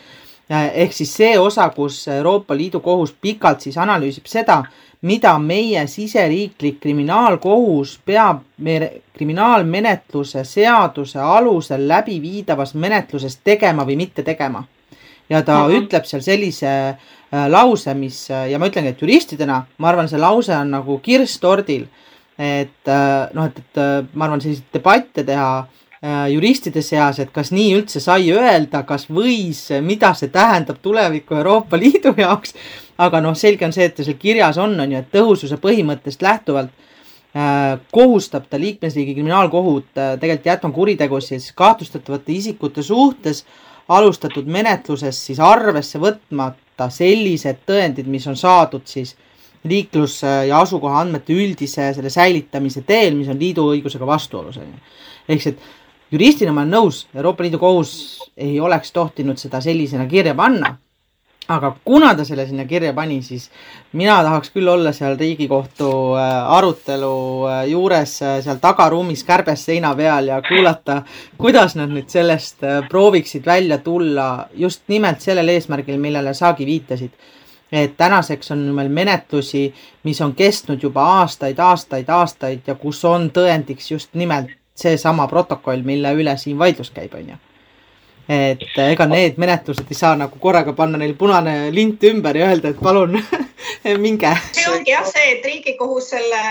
ehk 0.49 0.93
siis 0.93 1.13
see 1.13 1.39
osa, 1.39 1.69
kus 1.69 2.07
Euroopa 2.07 2.57
Liidu 2.57 2.79
kohus 2.79 3.13
pikalt 3.21 3.61
siis 3.61 3.77
analüüsib 3.77 4.25
seda, 4.25 4.63
mida 5.01 5.37
meie 5.39 5.85
siseriiklik 5.87 6.79
kriminaalkohus 6.79 7.99
peab 8.05 8.41
kriminaalmenetluse 9.17 10.43
seaduse 10.43 11.19
alusel 11.19 11.87
läbiviidavas 11.87 12.73
menetluses 12.75 13.39
tegema 13.43 13.85
või 13.87 13.95
mitte 13.95 14.23
tegema. 14.23 14.63
ja 15.29 15.41
ta 15.41 15.57
mm 15.57 15.69
-hmm. 15.69 15.83
ütleb 15.83 16.05
seal 16.05 16.21
sellise 16.21 16.89
äh, 16.89 17.47
lause, 17.47 17.93
mis 17.93 18.31
äh, 18.31 18.49
ja 18.51 18.59
ma 18.59 18.67
ütlengi, 18.67 18.89
et 18.89 19.01
juristidena 19.01 19.65
ma 19.77 19.89
arvan, 19.89 20.09
see 20.09 20.19
lause 20.19 20.55
on 20.55 20.71
nagu 20.71 20.99
kirss 20.99 21.39
tordil. 21.39 21.87
et 22.39 22.87
äh, 22.87 23.29
noh, 23.33 23.45
et, 23.45 23.57
et 23.59 24.05
ma 24.13 24.25
arvan, 24.25 24.41
selliseid 24.41 24.73
debatte 24.73 25.23
teha 25.23 25.67
juristide 26.29 26.81
seas, 26.81 27.19
et 27.19 27.31
kas 27.31 27.51
nii 27.51 27.73
üldse 27.75 27.99
sai 27.99 28.31
öelda, 28.31 28.83
kas 28.83 29.09
võis, 29.09 29.81
mida 29.81 30.13
see 30.13 30.29
tähendab 30.29 30.77
tuleviku 30.81 31.35
Euroopa 31.35 31.77
Liidu 31.77 32.13
jaoks 32.17 32.53
aga 32.99 33.21
noh, 33.23 33.35
selge 33.37 33.67
on 33.67 33.73
see, 33.75 33.87
et 33.87 34.01
seal 34.03 34.17
kirjas 34.19 34.59
on, 34.59 34.75
on 34.79 34.93
ju, 34.93 34.99
et 34.99 35.11
tõhususe 35.13 35.59
põhimõttest 35.61 36.23
lähtuvalt 36.25 36.71
äh, 36.73 37.77
kohustab 37.95 38.49
ta 38.51 38.59
liikmesriigi 38.59 39.15
kriminaalkohut 39.15 39.95
äh, 39.95 40.13
tegelikult 40.19 40.49
jätma 40.51 40.71
kuritegusid 40.75 41.39
siis 41.39 41.55
kahtlustatavate 41.55 42.35
isikute 42.35 42.83
suhtes 42.83 43.45
alustatud 43.89 44.49
menetluses 44.51 45.17
siis 45.29 45.39
arvesse 45.41 46.01
võtmata 46.01 46.89
sellised 46.93 47.63
tõendid, 47.69 48.09
mis 48.11 48.27
on 48.27 48.37
saadud 48.37 48.85
siis 48.85 49.15
liiklus- 49.67 50.21
ja 50.23 50.59
asukoha 50.59 51.01
andmete 51.01 51.33
üldise 51.35 51.89
selle 51.95 52.11
säilitamise 52.11 52.83
teel, 52.87 53.15
mis 53.15 53.31
on 53.31 53.39
liidu 53.39 53.65
õigusega 53.73 54.07
vastuolus, 54.07 54.59
on 54.59 54.67
ju. 54.67 54.99
ehk 55.27 55.41
siis, 55.41 55.55
et 55.55 56.13
juristina 56.15 56.53
ma 56.53 56.63
olen 56.63 56.75
nõus, 56.75 57.01
Euroopa 57.15 57.43
Liidu 57.43 57.59
kohus 57.59 57.95
ei 58.37 58.59
oleks 58.59 58.91
tohtinud 58.91 59.39
seda 59.39 59.61
sellisena 59.63 60.07
kirja 60.07 60.35
panna 60.35 60.75
aga 61.49 61.71
kuna 61.85 62.13
ta 62.15 62.25
selle 62.25 62.45
sinna 62.47 62.65
kirja 62.69 62.93
pani, 62.93 63.21
siis 63.25 63.49
mina 63.97 64.19
tahaks 64.25 64.51
küll 64.53 64.69
olla 64.69 64.91
seal 64.93 65.17
Riigikohtu 65.17 65.89
äh, 66.19 66.51
arutelu 66.57 67.15
äh, 67.49 67.63
juures 67.71 68.13
seal 68.19 68.61
tagaruumis 68.61 69.23
kärbes 69.25 69.65
seina 69.65 69.95
peal 69.97 70.29
ja 70.29 70.41
kuulata, 70.45 71.01
kuidas 71.37 71.75
nad 71.79 71.89
nüüd 71.89 72.09
sellest 72.09 72.63
prooviksid 72.89 73.45
välja 73.45 73.79
tulla 73.83 74.29
just 74.53 74.85
nimelt 74.87 75.21
sellel 75.25 75.55
eesmärgil, 75.55 75.97
millele 75.97 76.33
sagi 76.37 76.69
viitasid 76.69 77.17
et 77.71 77.97
tänaseks 77.97 78.51
on 78.51 78.63
meil 78.75 78.89
menetlusi, 78.89 79.67
mis 80.03 80.21
on 80.21 80.33
kestnud 80.35 80.83
juba 80.83 81.03
aastaid, 81.19 81.59
aastaid, 81.59 82.09
aastaid 82.09 82.67
ja 82.67 82.75
kus 82.75 83.03
on 83.05 83.29
tõendiks 83.33 83.91
just 83.91 84.13
nimelt 84.17 84.55
seesama 84.79 85.27
protokoll, 85.27 85.83
mille 85.85 86.13
üle 86.15 86.37
siin 86.37 86.57
vaidlus 86.59 86.91
käib, 86.95 87.13
on 87.13 87.33
ju. 87.33 87.37
Et 88.29 88.65
ega 88.77 89.07
need 89.09 89.39
menetlused 89.41 89.89
ei 89.89 89.97
saa 89.97 90.15
nagu 90.17 90.37
korraga 90.41 90.75
panna 90.77 90.99
neil 91.01 91.15
punane 91.17 91.71
lint 91.73 92.03
ümber 92.11 92.37
ja 92.37 92.49
öelda, 92.51 92.73
et 92.73 92.81
palun 92.81 93.17
minge. 94.05 94.33
see 94.53 94.67
ongi 94.69 94.93
jah 94.93 95.07
see, 95.07 95.31
et 95.35 95.47
Riigikohus 95.49 96.11
selle, 96.13 96.41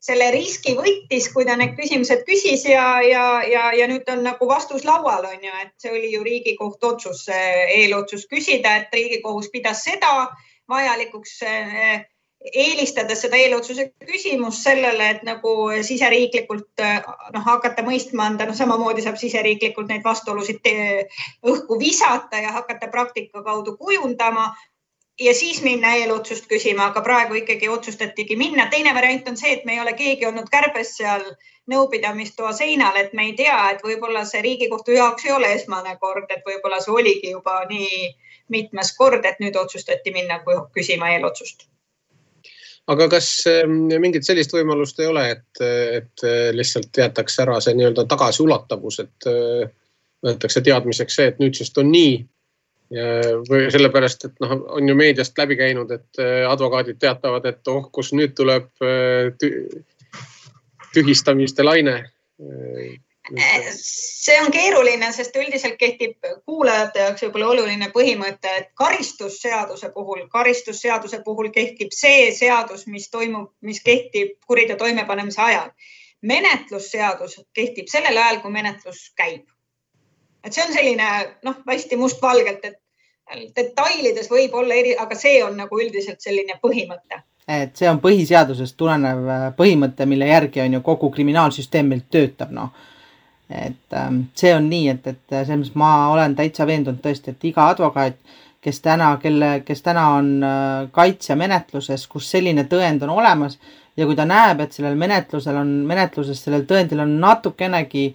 selle 0.00 0.30
riski 0.32 0.72
võttis, 0.78 1.28
kui 1.34 1.44
ta 1.44 1.58
need 1.60 1.76
küsimused 1.76 2.24
küsis 2.28 2.64
ja, 2.68 2.86
ja, 3.04 3.24
ja, 3.44 3.66
ja 3.76 3.88
nüüd 3.90 4.08
on 4.12 4.24
nagu 4.24 4.48
vastus 4.48 4.86
laual, 4.88 5.26
on 5.28 5.44
ju, 5.44 5.52
et 5.60 5.74
see 5.82 5.92
oli 5.92 6.14
ju 6.14 6.24
Riigikohtu 6.24 6.94
otsus, 6.94 7.26
eelotsus 7.28 8.24
küsida, 8.30 8.78
et 8.80 8.96
Riigikohus 8.96 9.52
pidas 9.52 9.84
seda 9.84 10.30
vajalikuks 10.70 11.36
eh, 11.44 12.00
eelistades 12.40 13.20
seda 13.20 13.36
eelotsuse 13.36 13.90
küsimust 14.08 14.64
sellele, 14.64 15.10
et 15.14 15.22
nagu 15.28 15.52
siseriiklikult 15.84 16.80
eh, 16.80 17.04
noh, 17.34 17.44
hakata 17.44 17.84
mõistma 17.84 18.30
anda, 18.30 18.46
noh, 18.48 18.56
samamoodi 18.56 19.04
saab 19.04 19.20
siseriiklikult 19.20 19.90
neid 19.92 20.04
vastuolusid 20.04 20.64
õhku 21.44 21.78
visata 21.80 22.40
ja 22.40 22.54
hakata 22.56 22.88
praktika 22.88 23.44
kaudu 23.44 23.76
kujundama 23.76 24.50
ja 25.20 25.34
siis 25.34 25.62
minna 25.62 25.92
eelotsust 25.94 26.46
küsima, 26.48 26.86
aga 26.90 27.02
praegu 27.04 27.34
ikkagi 27.34 27.68
otsustatigi 27.68 28.36
minna. 28.36 28.66
teine 28.70 28.94
variant 28.94 29.28
on 29.28 29.36
see, 29.36 29.52
et 29.52 29.64
me 29.64 29.74
ei 29.76 29.80
ole 29.80 29.92
keegi 29.92 30.26
olnud 30.26 30.48
kärbes 30.50 30.96
seal 30.96 31.24
nõupidamistoa 31.70 32.52
seinal, 32.56 32.96
et 32.96 33.12
me 33.12 33.28
ei 33.28 33.34
tea, 33.36 33.58
et 33.70 33.84
võib-olla 33.84 34.24
see 34.24 34.42
Riigikohtu 34.42 34.96
jaoks 34.96 35.26
ei 35.26 35.32
ole 35.32 35.52
esmane 35.58 35.96
kord, 36.00 36.30
et 36.30 36.46
võib-olla 36.46 36.80
see 36.80 36.94
oligi 36.94 37.34
juba 37.36 37.60
nii 37.68 38.14
mitmes 38.48 38.94
kord, 38.96 39.24
et 39.24 39.38
nüüd 39.44 39.56
otsustati 39.56 40.12
minna 40.16 40.40
küsima 40.74 41.12
eelotsust. 41.12 41.68
Aga 42.90 43.06
kas 43.12 43.28
ähm, 43.50 43.86
mingit 44.02 44.26
sellist 44.26 44.54
võimalust 44.54 44.98
ei 45.00 45.08
ole, 45.10 45.26
et, 45.36 45.62
et 46.00 46.24
äh, 46.26 46.50
lihtsalt 46.56 46.96
jäetakse 47.02 47.44
ära 47.44 47.60
see 47.62 47.76
nii-öelda 47.78 48.06
tagasiulatavus, 48.10 49.00
et 49.04 49.30
äh, 49.30 49.70
võetakse 50.26 50.62
teadmiseks 50.66 51.18
see, 51.20 51.30
et 51.32 51.40
nüüdsest 51.42 51.80
on 51.82 51.90
nii? 51.94 52.20
Või 52.90 53.68
sellepärast, 53.70 54.24
et 54.26 54.40
noh, 54.42 54.56
on 54.74 54.88
ju 54.90 54.96
meediast 54.98 55.36
läbi 55.38 55.54
käinud, 55.60 55.92
et 55.94 56.18
äh, 56.18 56.40
advokaadid 56.50 56.96
teatavad, 56.98 57.44
et 57.46 57.68
oh, 57.70 57.84
kus 57.94 58.10
nüüd 58.18 58.32
tuleb 58.34 58.66
tühistamiste 60.90 61.62
laine 61.62 61.94
see 63.38 64.40
on 64.40 64.50
keeruline, 64.50 65.12
sest 65.12 65.36
üldiselt 65.36 65.76
kehtib 65.78 66.16
kuulajate 66.46 67.04
jaoks 67.04 67.22
võib-olla 67.24 67.52
oluline 67.54 67.90
põhimõte, 67.94 68.50
et 68.58 68.68
karistusseaduse 68.74 69.92
puhul, 69.94 70.26
karistusseaduse 70.32 71.22
puhul 71.24 71.50
kehtib 71.54 71.94
see 71.94 72.30
seadus, 72.34 72.86
mis 72.86 73.10
toimub, 73.10 73.52
mis 73.60 73.82
kehtib 73.84 74.36
kuriteo 74.46 74.76
toimepanemise 74.76 75.42
ajal. 75.42 75.70
menetlusseadus 76.22 77.40
kehtib 77.56 77.86
sellel 77.88 78.16
ajal, 78.16 78.40
kui 78.40 78.50
menetlus 78.52 79.12
käib. 79.16 79.46
et 80.44 80.52
see 80.52 80.64
on 80.64 80.72
selline 80.72 81.08
noh, 81.42 81.56
hästi 81.68 81.96
mustvalgelt, 81.96 82.64
et 82.64 83.56
detailides 83.56 84.30
võib 84.30 84.54
olla 84.54 84.74
eri, 84.74 84.96
aga 84.96 85.14
see 85.14 85.42
on 85.44 85.56
nagu 85.56 85.80
üldiselt 85.80 86.20
selline 86.20 86.58
põhimõte 86.62 87.22
et 87.50 87.76
see 87.76 87.88
on 87.90 87.98
põhiseadusest 87.98 88.76
tulenev 88.76 89.54
põhimõte, 89.56 90.06
mille 90.06 90.26
järgi 90.26 90.60
on 90.60 90.72
ju 90.72 90.80
kogu 90.80 91.10
kriminaalsüsteem 91.10 91.86
meil 91.86 92.02
töötab, 92.10 92.50
noh 92.54 92.70
et 93.50 93.96
ähm, 93.98 94.22
see 94.38 94.52
on 94.54 94.68
nii, 94.70 94.88
et, 94.92 95.06
et 95.10 95.34
selles 95.34 95.58
mõttes 95.58 95.76
ma 95.78 95.90
olen 96.12 96.36
täitsa 96.38 96.66
veendunud 96.68 97.02
tõesti, 97.02 97.34
et 97.34 97.50
iga 97.50 97.66
advokaat, 97.72 98.18
kes 98.62 98.80
täna, 98.84 99.14
kelle, 99.22 99.50
kes 99.66 99.82
täna 99.82 100.06
on 100.18 100.32
äh, 100.44 100.88
kaitsemenetluses, 100.94 102.06
kus 102.10 102.30
selline 102.30 102.66
tõend 102.70 103.02
on 103.06 103.14
olemas 103.16 103.58
ja 103.96 104.06
kui 104.06 104.16
ta 104.16 104.26
näeb, 104.28 104.60
et 104.62 104.76
sellel 104.76 104.96
menetlusel 105.00 105.56
on, 105.60 105.72
menetluses 105.88 106.44
sellel 106.44 106.66
tõendil 106.68 107.02
on 107.02 107.16
natukenegi 107.22 108.10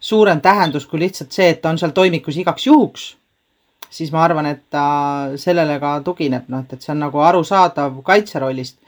suurem 0.00 0.40
tähendus 0.44 0.86
kui 0.86 1.00
lihtsalt 1.02 1.32
see, 1.34 1.50
et 1.54 1.62
ta 1.62 1.72
on 1.72 1.80
seal 1.80 1.94
toimikus 1.96 2.36
igaks 2.38 2.66
juhuks, 2.68 3.06
siis 3.90 4.12
ma 4.12 4.22
arvan, 4.26 4.46
et 4.52 4.62
ta 4.70 4.86
sellele 5.40 5.80
ka 5.82 5.98
tugineb, 6.04 6.50
noh, 6.52 6.62
et, 6.62 6.76
et 6.76 6.84
see 6.84 6.92
on 6.94 7.02
nagu 7.06 7.22
arusaadav 7.24 7.98
kaitse 8.06 8.42
rollist 8.42 8.78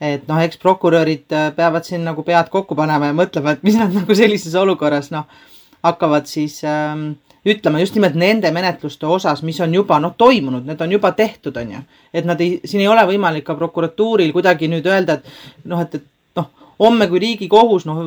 et 0.00 0.28
noh, 0.28 0.40
eks 0.40 0.60
prokurörid 0.60 1.32
äh, 1.36 1.50
peavad 1.56 1.84
siin 1.86 2.04
nagu 2.08 2.24
pead 2.26 2.48
kokku 2.52 2.76
panema 2.78 3.10
ja 3.10 3.16
mõtlema, 3.16 3.54
et 3.54 3.64
mis 3.66 3.76
nad 3.78 3.92
nagu 4.00 4.16
sellises 4.16 4.56
olukorras 4.58 5.10
noh, 5.14 5.26
hakkavad 5.84 6.28
siis 6.28 6.60
ähm, 6.68 7.12
ütlema 7.46 7.80
just 7.80 7.96
nimelt 7.96 8.16
nende 8.20 8.50
menetluste 8.52 9.08
osas, 9.08 9.44
mis 9.46 9.60
on 9.64 9.74
juba 9.74 10.00
noh, 10.00 10.14
toimunud, 10.16 10.64
need 10.68 10.80
on 10.80 10.96
juba 10.96 11.12
tehtud, 11.16 11.56
on 11.56 11.76
ju. 11.76 11.82
et 12.12 12.28
nad 12.28 12.40
ei, 12.40 12.58
siin 12.64 12.84
ei 12.84 12.88
ole 12.88 13.04
võimalik 13.12 13.46
ka 13.46 13.56
prokuratuuril 13.58 14.32
kuidagi 14.36 14.68
nüüd 14.72 14.88
öelda, 14.88 15.20
et 15.20 15.68
noh, 15.68 15.84
et, 15.84 16.00
et 16.00 16.40
noh, 16.40 16.48
homme, 16.80 17.08
kui 17.12 17.20
Riigikohus 17.24 17.84
noh, 17.88 18.02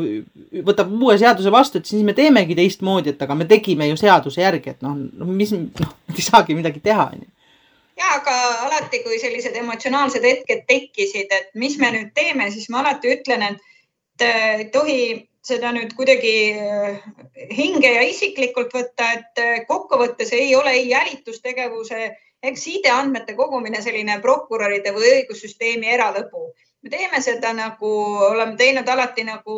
võtab 0.65 0.93
uue 0.97 1.17
seaduse 1.21 1.53
vastu, 1.53 1.81
et 1.81 1.89
siis 1.89 2.05
me 2.05 2.17
teemegi 2.17 2.57
teistmoodi, 2.57 3.13
et 3.13 3.21
aga 3.25 3.37
me 3.37 3.49
tegime 3.49 3.89
ju 3.91 4.01
seaduse 4.01 4.41
järgi, 4.41 4.75
et 4.75 4.85
noh, 4.85 4.97
mis 5.29 5.53
noh, 5.53 5.95
ei 6.13 6.25
saagi 6.25 6.57
midagi 6.57 6.81
teha, 6.81 7.09
on 7.13 7.21
ju 7.21 7.31
ja 7.97 8.15
aga 8.17 8.37
alati, 8.67 9.03
kui 9.03 9.19
sellised 9.21 9.55
emotsionaalsed 9.59 10.25
hetked 10.25 10.65
tekkisid, 10.69 11.31
et 11.31 11.53
mis 11.59 11.77
me 11.81 11.91
nüüd 11.93 12.13
teeme, 12.17 12.49
siis 12.51 12.69
ma 12.69 12.81
alati 12.81 13.13
ütlen, 13.17 13.45
et 13.51 14.25
ei 14.27 14.69
tohi 14.73 15.03
seda 15.43 15.73
nüüd 15.75 15.91
kuidagi 15.97 16.35
äh, 16.55 16.99
hinge 17.51 17.89
ja 17.91 18.03
isiklikult 18.07 18.71
võtta, 18.75 19.09
et 19.17 19.41
äh, 19.43 19.65
kokkuvõttes 19.67 20.31
ei 20.35 20.53
ole 20.55 20.71
ei 20.77 20.85
jälitustegevuse 20.89 21.99
ega 22.43 22.59
sideandmete 22.59 23.35
kogumine 23.35 23.81
selline 23.83 24.19
prokuröride 24.23 24.93
või 24.95 25.11
õigussüsteemi 25.17 25.91
eralõbu. 25.97 26.47
me 26.83 26.89
teeme 26.89 27.21
seda 27.21 27.53
nagu 27.55 27.91
oleme 28.29 28.55
teinud 28.59 28.87
alati 28.89 29.23
nagu 29.23 29.57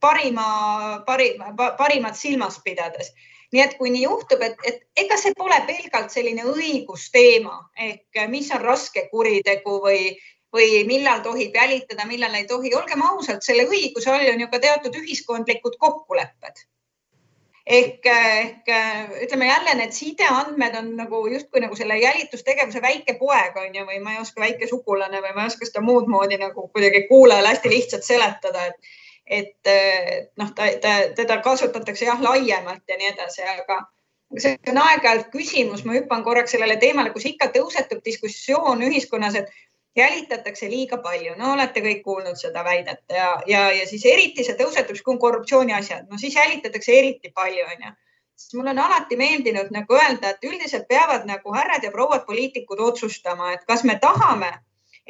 parima, 0.00 1.02
parima, 1.06 1.52
parimat 1.76 2.16
silmas 2.16 2.60
pidades 2.64 3.12
nii 3.52 3.62
et 3.64 3.76
kui 3.78 3.90
nii 3.90 4.04
juhtub, 4.04 4.42
et, 4.46 4.58
et 4.66 5.04
ega 5.04 5.16
see 5.18 5.34
pole 5.38 5.56
pelgalt 5.66 6.12
selline 6.14 6.44
õigusteema 6.46 7.56
ehk 7.88 8.26
mis 8.30 8.50
on 8.54 8.62
raske 8.62 9.08
kuritegu 9.10 9.78
või, 9.82 10.10
või 10.54 10.82
millal 10.86 11.22
tohib 11.24 11.54
jälitada, 11.54 12.06
millal 12.06 12.34
ei 12.38 12.46
tohi. 12.50 12.74
olgem 12.74 13.02
ausad, 13.06 13.42
selle 13.42 13.66
õiguse 13.66 14.10
all 14.10 14.34
on 14.34 14.44
ju 14.44 14.50
ka 14.52 14.62
teatud 14.62 15.00
ühiskondlikud 15.02 15.78
kokkulepped. 15.78 16.66
ehk, 17.70 18.06
ehk 18.06 18.70
ütleme 19.24 19.46
jälle 19.46 19.74
need 19.78 19.92
sideandmed 19.94 20.74
on 20.78 20.94
nagu 20.96 21.26
justkui 21.28 21.60
nagu 21.60 21.76
selle 21.76 21.98
jälitustegevuse 21.98 22.82
väike 22.82 23.14
poeg 23.18 23.56
on 23.56 23.74
ju, 23.74 23.84
või 23.86 24.00
ma 24.02 24.14
ei 24.14 24.22
oska, 24.22 24.40
väike 24.40 24.66
sugulane 24.66 25.20
või 25.22 25.34
ma 25.34 25.44
ei 25.44 25.52
oska 25.52 25.66
seda 25.66 25.82
muud 25.84 26.08
moodi 26.08 26.38
nagu 26.38 26.68
kuidagi 26.68 27.06
kuulajale 27.08 27.52
hästi 27.52 27.70
lihtsalt 27.70 28.06
seletada, 28.06 28.64
et 28.66 28.90
et 29.30 29.70
noh, 30.40 30.50
ta, 30.56 30.66
ta, 30.82 30.94
teda 31.16 31.38
kasutatakse 31.44 32.08
jah, 32.08 32.20
laiemalt 32.22 32.82
ja 32.88 32.98
nii 32.98 33.12
edasi, 33.12 33.46
aga 33.46 33.78
see 34.38 34.56
on 34.70 34.78
aeg-ajalt 34.82 35.30
küsimus, 35.30 35.84
ma 35.86 35.96
hüppan 35.96 36.22
korraks 36.26 36.54
sellele 36.54 36.76
teemale, 36.82 37.12
kus 37.14 37.26
ikka 37.30 37.50
tõusetub 37.54 38.02
diskussioon 38.06 38.82
ühiskonnas, 38.86 39.38
et 39.38 39.50
jälitatakse 39.96 40.68
liiga 40.70 40.98
palju. 41.02 41.34
no 41.38 41.52
olete 41.52 41.82
kõik 41.82 42.02
kuulnud 42.04 42.38
seda 42.38 42.62
väidet 42.64 43.02
ja, 43.10 43.32
ja, 43.46 43.70
ja 43.74 43.86
siis 43.86 44.04
eriti 44.06 44.44
see 44.46 44.54
tõusetub, 44.58 44.98
kui 45.02 45.14
on 45.14 45.18
korruptsiooni 45.18 45.74
asjad, 45.74 46.06
no 46.10 46.18
siis 46.18 46.36
jälitatakse 46.36 46.94
eriti 46.98 47.32
palju, 47.34 47.66
onju. 47.74 47.92
sest 48.36 48.54
mulle 48.54 48.70
on 48.70 48.82
alati 48.86 49.16
meeldinud 49.16 49.70
nagu 49.74 49.98
öelda, 49.98 50.30
et 50.30 50.46
üldiselt 50.46 50.86
peavad 50.88 51.26
nagu 51.26 51.54
härrad 51.54 51.84
ja 51.84 51.90
prouad 51.90 52.26
poliitikud 52.26 52.80
otsustama, 52.80 53.52
et 53.52 53.66
kas 53.66 53.84
me 53.84 53.98
tahame 53.98 54.52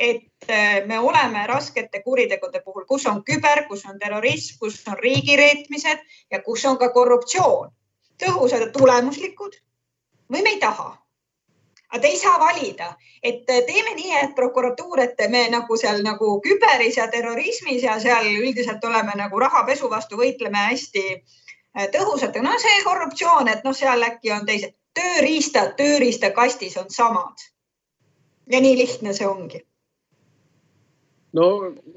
et 0.00 0.50
äh, 0.50 0.86
me 0.86 0.98
oleme 0.98 1.46
raskete 1.46 2.00
kuritegude 2.02 2.62
puhul, 2.64 2.86
kus 2.88 3.04
on 3.06 3.20
küber, 3.24 3.66
kus 3.68 3.84
on 3.84 3.98
terrorism, 4.00 4.56
kus 4.60 4.78
on 4.88 4.96
riigireetmised 4.98 6.00
ja 6.32 6.40
kus 6.42 6.64
on 6.64 6.78
ka 6.80 6.88
korruptsioon, 6.94 7.68
tõhusad 8.22 8.64
ja 8.64 8.70
tulemuslikud 8.72 9.60
või 10.32 10.42
me 10.46 10.56
ei 10.56 10.62
taha. 10.64 10.96
aga 11.90 12.00
te 12.00 12.08
ei 12.08 12.18
saa 12.18 12.38
valida, 12.40 12.96
et 13.22 13.50
äh, 13.50 13.60
teeme 13.68 13.94
nii, 13.98 14.16
et 14.22 14.34
prokuratuur, 14.34 15.04
et 15.04 15.20
me 15.28 15.48
nagu 15.52 15.76
seal 15.76 16.02
nagu 16.06 16.32
küberis 16.40 16.96
ja 16.96 17.08
terrorismis 17.10 17.82
ja 17.82 18.00
seal 18.00 18.32
üldiselt 18.40 18.84
oleme 18.84 19.12
nagu 19.16 19.38
rahapesu 19.38 19.90
vastu 19.90 20.16
võitleme 20.16 20.68
hästi 20.70 21.06
äh, 21.12 21.88
tõhusalt. 21.92 22.40
no 22.42 22.56
see 22.58 22.84
korruptsioon, 22.84 23.48
et 23.48 23.64
noh, 23.64 23.76
seal 23.76 24.02
äkki 24.02 24.32
on 24.32 24.46
teised 24.46 24.78
tööriistad 24.94 25.76
tööriistakastis 25.76 26.76
on 26.76 26.88
samad. 26.88 27.50
ja 28.46 28.60
nii 28.60 28.78
lihtne 28.78 29.12
see 29.12 29.26
ongi 29.28 29.66
no 31.36 31.46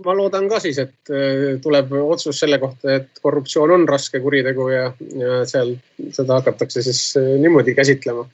ma 0.06 0.16
loodan 0.18 0.48
ka 0.52 0.60
siis, 0.64 0.80
et 0.82 1.12
äh, 1.14 1.58
tuleb 1.64 1.94
otsus 2.04 2.40
selle 2.44 2.60
kohta, 2.62 3.00
et 3.00 3.22
korruptsioon 3.24 3.74
on 3.78 3.88
raske 3.90 4.22
kuritegu 4.24 4.70
ja, 4.74 4.86
ja 5.20 5.42
seal 5.50 5.76
seda 6.14 6.40
hakatakse 6.40 6.84
siis 6.86 7.04
äh, 7.20 7.34
niimoodi 7.42 7.76
käsitlema. 7.78 8.26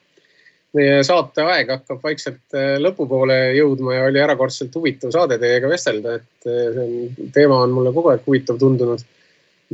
meie 0.78 1.00
saate 1.02 1.42
aeg 1.42 1.72
hakkab 1.74 2.04
vaikselt 2.04 2.58
äh, 2.58 2.76
lõpupoole 2.82 3.38
jõudma 3.58 3.96
ja 3.96 4.04
oli 4.10 4.20
erakordselt 4.22 4.76
huvitav 4.76 5.14
saade 5.16 5.40
teiega 5.42 5.72
vestelda, 5.72 6.20
et 6.20 6.46
see 6.46 6.84
on, 6.84 7.32
teema 7.34 7.64
on 7.64 7.74
mulle 7.74 7.94
kogu 7.96 8.12
aeg 8.12 8.28
huvitav 8.28 8.60
tundunud. 8.62 9.02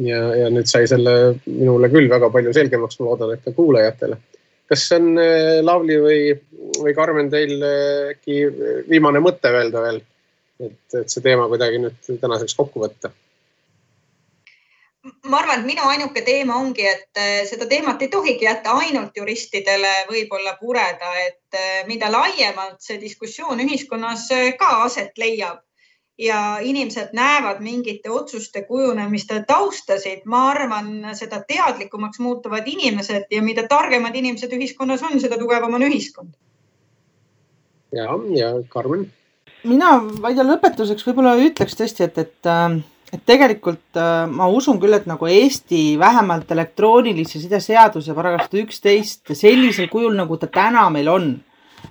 ja, 0.06 0.22
ja 0.44 0.48
nüüd 0.52 0.70
sai 0.72 0.88
selle 0.92 1.36
minule 1.46 1.90
küll 1.92 2.10
väga 2.12 2.30
palju 2.30 2.54
selgemaks, 2.54 3.00
ma 3.00 3.10
loodan, 3.10 3.34
et 3.36 3.44
ka 3.44 3.52
kuulajatele. 3.56 4.18
kas 4.70 4.88
on 4.96 5.14
Lavly 5.66 6.00
või, 6.02 6.20
või 6.80 6.94
Karmen 6.96 7.30
teil 7.34 7.64
äkki 8.14 8.44
viimane 8.90 9.20
mõte 9.24 9.52
öelda 9.52 9.84
veel, 9.84 10.04
et, 10.60 10.82
et 10.94 11.12
see 11.12 11.24
teema 11.24 11.48
kuidagi 11.52 11.82
nüüd 11.84 12.12
tänaseks 12.22 12.56
kokku 12.56 12.84
võtta? 12.86 13.12
ma 15.30 15.38
arvan, 15.38 15.60
et 15.60 15.68
minu 15.68 15.86
ainuke 15.86 16.22
teema 16.26 16.56
ongi, 16.58 16.86
et 16.90 17.20
äh, 17.20 17.44
seda 17.50 17.68
teemat 17.70 18.02
ei 18.02 18.10
tohigi 18.10 18.48
jätta 18.48 18.74
ainult 18.80 19.18
juristidele 19.18 19.92
võib-olla 20.10 20.56
pureda, 20.60 21.12
et 21.28 21.58
äh, 21.60 21.84
mida 21.90 22.10
laiemalt 22.12 22.82
see 22.82 22.98
diskussioon 23.02 23.62
ühiskonnas 23.66 24.26
äh, 24.34 24.52
ka 24.60 24.72
aset 24.88 25.18
leiab 25.22 25.62
ja 26.18 26.58
inimesed 26.64 27.12
näevad 27.14 27.60
mingite 27.62 28.10
otsuste 28.10 28.64
kujunemiste 28.64 29.42
taustasid, 29.48 30.24
ma 30.26 30.46
arvan, 30.54 30.90
seda 31.14 31.42
teadlikumaks 31.48 32.22
muutuvad 32.24 32.68
inimesed 32.72 33.28
ja 33.32 33.44
mida 33.44 33.68
targemad 33.68 34.16
inimesed 34.16 34.54
ühiskonnas 34.56 35.04
on, 35.04 35.20
seda 35.20 35.38
tugevam 35.38 35.76
on 35.76 35.86
ühiskond. 35.90 36.34
ja, 37.92 38.10
ja 38.38 38.54
Karmen? 38.70 39.12
Mina, 39.68 39.96
ma 40.22 40.32
ei 40.32 40.38
tea, 40.38 40.46
lõpetuseks 40.48 41.08
võib-olla 41.08 41.36
ütleks 41.42 41.78
tõesti, 41.78 42.06
et, 42.08 42.22
et 42.26 42.52
äh, 42.52 42.78
et 43.16 43.24
tegelikult 43.28 44.00
äh, 44.00 44.26
ma 44.28 44.48
usun 44.52 44.80
küll, 44.82 44.96
et 44.98 45.08
nagu 45.10 45.28
Eesti 45.30 45.96
vähemalt 46.02 46.52
elektroonilise 46.52 47.42
side 47.42 47.62
seaduse 47.64 48.16
paragrahv 48.18 48.48
sada 48.50 48.64
üksteist 48.64 49.36
sellisel 49.38 49.90
kujul, 49.92 50.16
nagu 50.18 50.40
ta 50.42 50.50
täna 50.52 50.88
meil 50.94 51.12
on, 51.12 51.30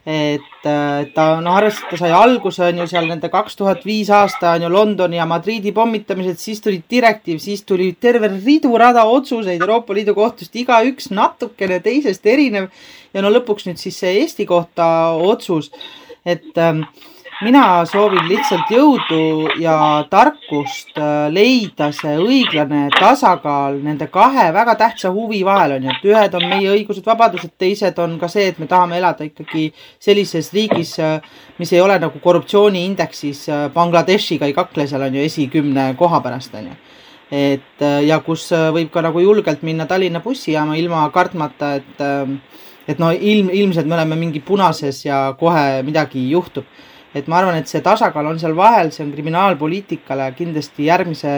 et 0.04 0.66
äh, 0.68 1.06
ta 1.14 1.28
noh, 1.44 1.54
arvestades, 1.54 1.94
ta 1.94 2.00
sai 2.02 2.12
alguse 2.16 2.66
on 2.66 2.82
ju 2.82 2.88
seal 2.90 3.08
nende 3.08 3.30
kaks 3.32 3.56
tuhat 3.60 3.86
viis 3.86 4.10
aasta 4.12 4.56
on 4.58 4.66
ju 4.66 4.72
Londoni 4.74 5.20
ja 5.20 5.28
Madridi 5.30 5.72
pommitamised, 5.76 6.42
siis 6.42 6.60
tuli 6.64 6.82
direktiiv, 6.90 7.40
siis 7.40 7.64
tuli 7.64 7.92
terve 8.00 8.28
ridu-rada 8.34 9.06
otsuseid 9.08 9.62
Euroopa 9.62 9.96
Liidu 9.96 10.16
kohtust, 10.18 10.54
igaüks 10.58 11.12
natukene 11.14 11.80
teisest 11.84 12.26
erinev. 12.26 12.68
Ja 13.14 13.22
no 13.22 13.30
lõpuks 13.30 13.68
nüüd 13.68 13.78
siis 13.78 13.96
see 14.02 14.18
Eesti 14.18 14.44
kohta 14.50 14.86
otsus, 15.14 15.70
et 16.26 16.58
äh, 16.58 16.82
mina 17.42 17.82
soovin 17.88 18.28
lihtsalt 18.28 18.70
jõudu 18.70 19.48
ja 19.58 19.76
tarkust 20.10 20.94
äh, 20.98 21.26
leida 21.34 21.88
see 21.94 22.14
õiglane 22.20 22.86
tasakaal 22.94 23.80
nende 23.82 24.06
kahe 24.12 24.50
väga 24.54 24.76
tähtsa 24.78 25.10
huvi 25.14 25.40
vahel 25.46 25.76
on 25.78 25.88
ju, 25.88 25.94
et 25.94 26.06
ühed 26.12 26.36
on 26.38 26.46
meie 26.52 26.70
õigused, 26.76 27.02
vabadused, 27.06 27.54
teised 27.58 27.98
on 27.98 28.16
ka 28.20 28.28
see, 28.30 28.46
et 28.52 28.60
me 28.62 28.68
tahame 28.70 29.00
elada 29.00 29.26
ikkagi 29.26 29.66
sellises 30.02 30.52
riigis, 30.54 30.94
äh, 31.02 31.18
mis 31.58 31.74
ei 31.74 31.82
ole 31.82 31.98
nagu 32.02 32.22
korruptsiooniindeksis 32.22 33.44
äh, 33.50 33.66
Bangladeshiga 33.74 34.46
ei 34.46 34.54
kakle 34.54 34.86
seal 34.86 35.02
on 35.02 35.18
ju 35.18 35.26
esikümne 35.26 35.90
koha 35.98 36.22
pärast 36.22 36.54
on 36.54 36.70
ju. 36.70 36.80
Et 37.34 37.82
ja 38.04 38.18
kus 38.22 38.44
võib 38.52 38.92
ka 38.92 39.00
nagu 39.02 39.18
julgelt 39.18 39.62
minna 39.66 39.88
Tallinna 39.90 40.20
bussijaama 40.22 40.76
ilma 40.78 41.00
kartmata, 41.10 41.72
et, 41.80 42.02
et 42.86 43.00
no 43.00 43.08
ilm, 43.10 43.48
ilmselt 43.50 43.88
me 43.90 43.96
oleme 43.96 44.18
mingi 44.20 44.42
punases 44.44 45.00
ja 45.06 45.22
kohe 45.40 45.80
midagi 45.82 46.28
juhtub 46.30 46.68
et 47.14 47.28
ma 47.30 47.38
arvan, 47.40 47.58
et 47.58 47.70
see 47.70 47.82
tasakaal 47.84 48.32
on 48.32 48.40
seal 48.42 48.56
vahel, 48.58 48.90
see 48.94 49.04
on 49.06 49.12
kriminaalpoliitikale 49.14 50.30
kindlasti 50.38 50.88
järgmise, 50.88 51.34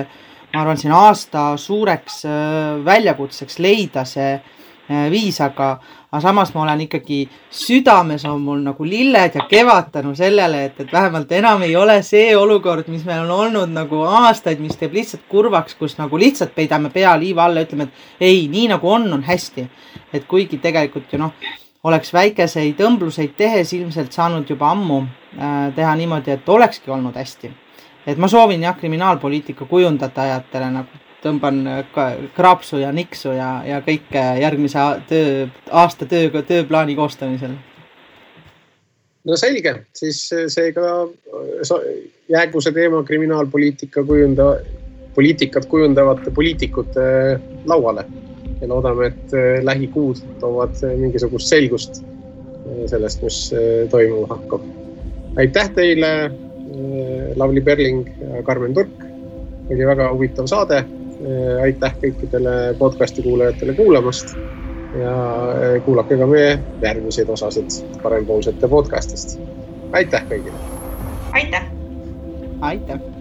ma 0.54 0.62
arvan, 0.62 0.78
siin 0.80 0.94
aasta 0.96 1.50
suureks 1.60 2.22
äh, 2.28 2.84
väljakutseks 2.84 3.58
leida 3.60 4.06
see 4.08 4.30
äh, 4.36 5.06
viis, 5.12 5.40
aga, 5.44 5.74
aga 6.08 6.22
samas 6.24 6.54
ma 6.54 6.62
olen 6.64 6.86
ikkagi, 6.86 7.20
südames 7.52 8.24
on 8.30 8.40
mul 8.46 8.62
nagu 8.64 8.88
lilled 8.88 9.36
ja 9.36 9.44
kevad 9.50 9.92
tänu 9.92 10.14
sellele, 10.16 10.64
et, 10.70 10.80
et 10.80 10.92
vähemalt 10.92 11.36
enam 11.36 11.66
ei 11.66 11.76
ole 11.76 11.98
see 12.06 12.30
olukord, 12.38 12.88
mis 12.92 13.04
meil 13.04 13.26
on 13.26 13.34
olnud 13.36 13.74
nagu 13.76 14.00
aastaid, 14.22 14.62
mis 14.64 14.78
teeb 14.80 14.96
lihtsalt 14.96 15.28
kurvaks, 15.28 15.76
kus 15.76 15.98
nagu 16.00 16.18
lihtsalt 16.20 16.56
peidame 16.56 16.92
pea 16.94 17.12
liiva 17.20 17.48
alla, 17.50 17.66
ütleme, 17.66 17.90
et 17.90 18.26
ei, 18.30 18.46
nii 18.52 18.72
nagu 18.72 18.90
on, 18.96 19.10
on 19.18 19.26
hästi. 19.26 19.68
et 20.14 20.24
kuigi 20.24 20.56
tegelikult 20.62 21.12
ju 21.12 21.18
noh, 21.20 21.34
oleks 21.86 22.12
väikeseid 22.12 22.80
õmbluseid 22.82 23.36
tehes 23.38 23.72
ilmselt 23.72 24.12
saanud 24.12 24.50
juba 24.50 24.70
ammu 24.74 25.04
Äh, 25.36 25.72
teha 25.76 25.92
niimoodi, 26.00 26.32
et 26.32 26.48
olekski 26.48 26.90
olnud 26.90 27.16
hästi. 27.16 27.50
et 28.06 28.18
ma 28.18 28.28
soovin 28.28 28.62
jah, 28.62 28.76
kriminaalpoliitika 28.78 29.66
kujundajatele 29.68 30.68
nagu 30.72 31.00
tõmban 31.24 31.58
kraapsu 32.36 32.78
ja 32.78 32.92
niksu 32.92 33.34
ja, 33.34 33.48
ja 33.66 33.80
kõike 33.84 34.22
järgmise 34.40 34.84
töö, 35.08 35.48
aasta 35.70 36.06
töö, 36.06 36.30
tööplaani 36.48 36.94
koostamisel. 36.96 37.52
no 39.24 39.36
selge, 39.36 39.74
siis 39.92 40.22
seega 40.54 40.86
jäägu 42.32 42.62
see 42.64 42.72
teema 42.72 43.02
kriminaalpoliitika 43.04 44.04
kujunda, 44.08 44.54
poliitikat 45.14 45.66
kujundavate 45.68 46.30
poliitikute 46.30 47.04
lauale 47.66 48.06
ja 48.60 48.68
loodame, 48.68 49.06
et 49.12 49.36
lähikuud 49.62 50.22
toovad 50.40 50.78
mingisugust 50.96 51.52
selgust 51.52 52.02
sellest, 52.90 53.22
mis 53.22 53.38
toimuma 53.90 54.26
hakkab 54.34 54.64
aitäh 55.36 55.70
teile, 55.70 56.24
äh, 56.24 57.36
Lavly 57.36 57.60
Perling 57.60 58.08
ja 58.20 58.42
Karmen 58.42 58.74
Turk. 58.74 58.90
oli 59.70 59.86
väga 59.86 60.12
huvitav 60.12 60.46
saade. 60.46 60.76
Äh, 60.76 61.62
aitäh 61.62 61.94
kõikidele 62.02 62.76
podcast'i 62.78 63.22
kuulajatele 63.22 63.74
kuulamast 63.74 64.36
ja 65.00 65.16
äh, 65.50 65.82
kuulake 65.84 66.18
ka 66.18 66.26
meie 66.26 66.58
järgmiseid 66.82 67.28
osasid 67.28 67.80
parempoolsete 68.02 68.68
podcast'ist. 68.68 69.38
aitäh 69.92 70.24
kõigile. 70.30 70.56
aitäh. 71.32 71.62
aitäh 72.60 73.15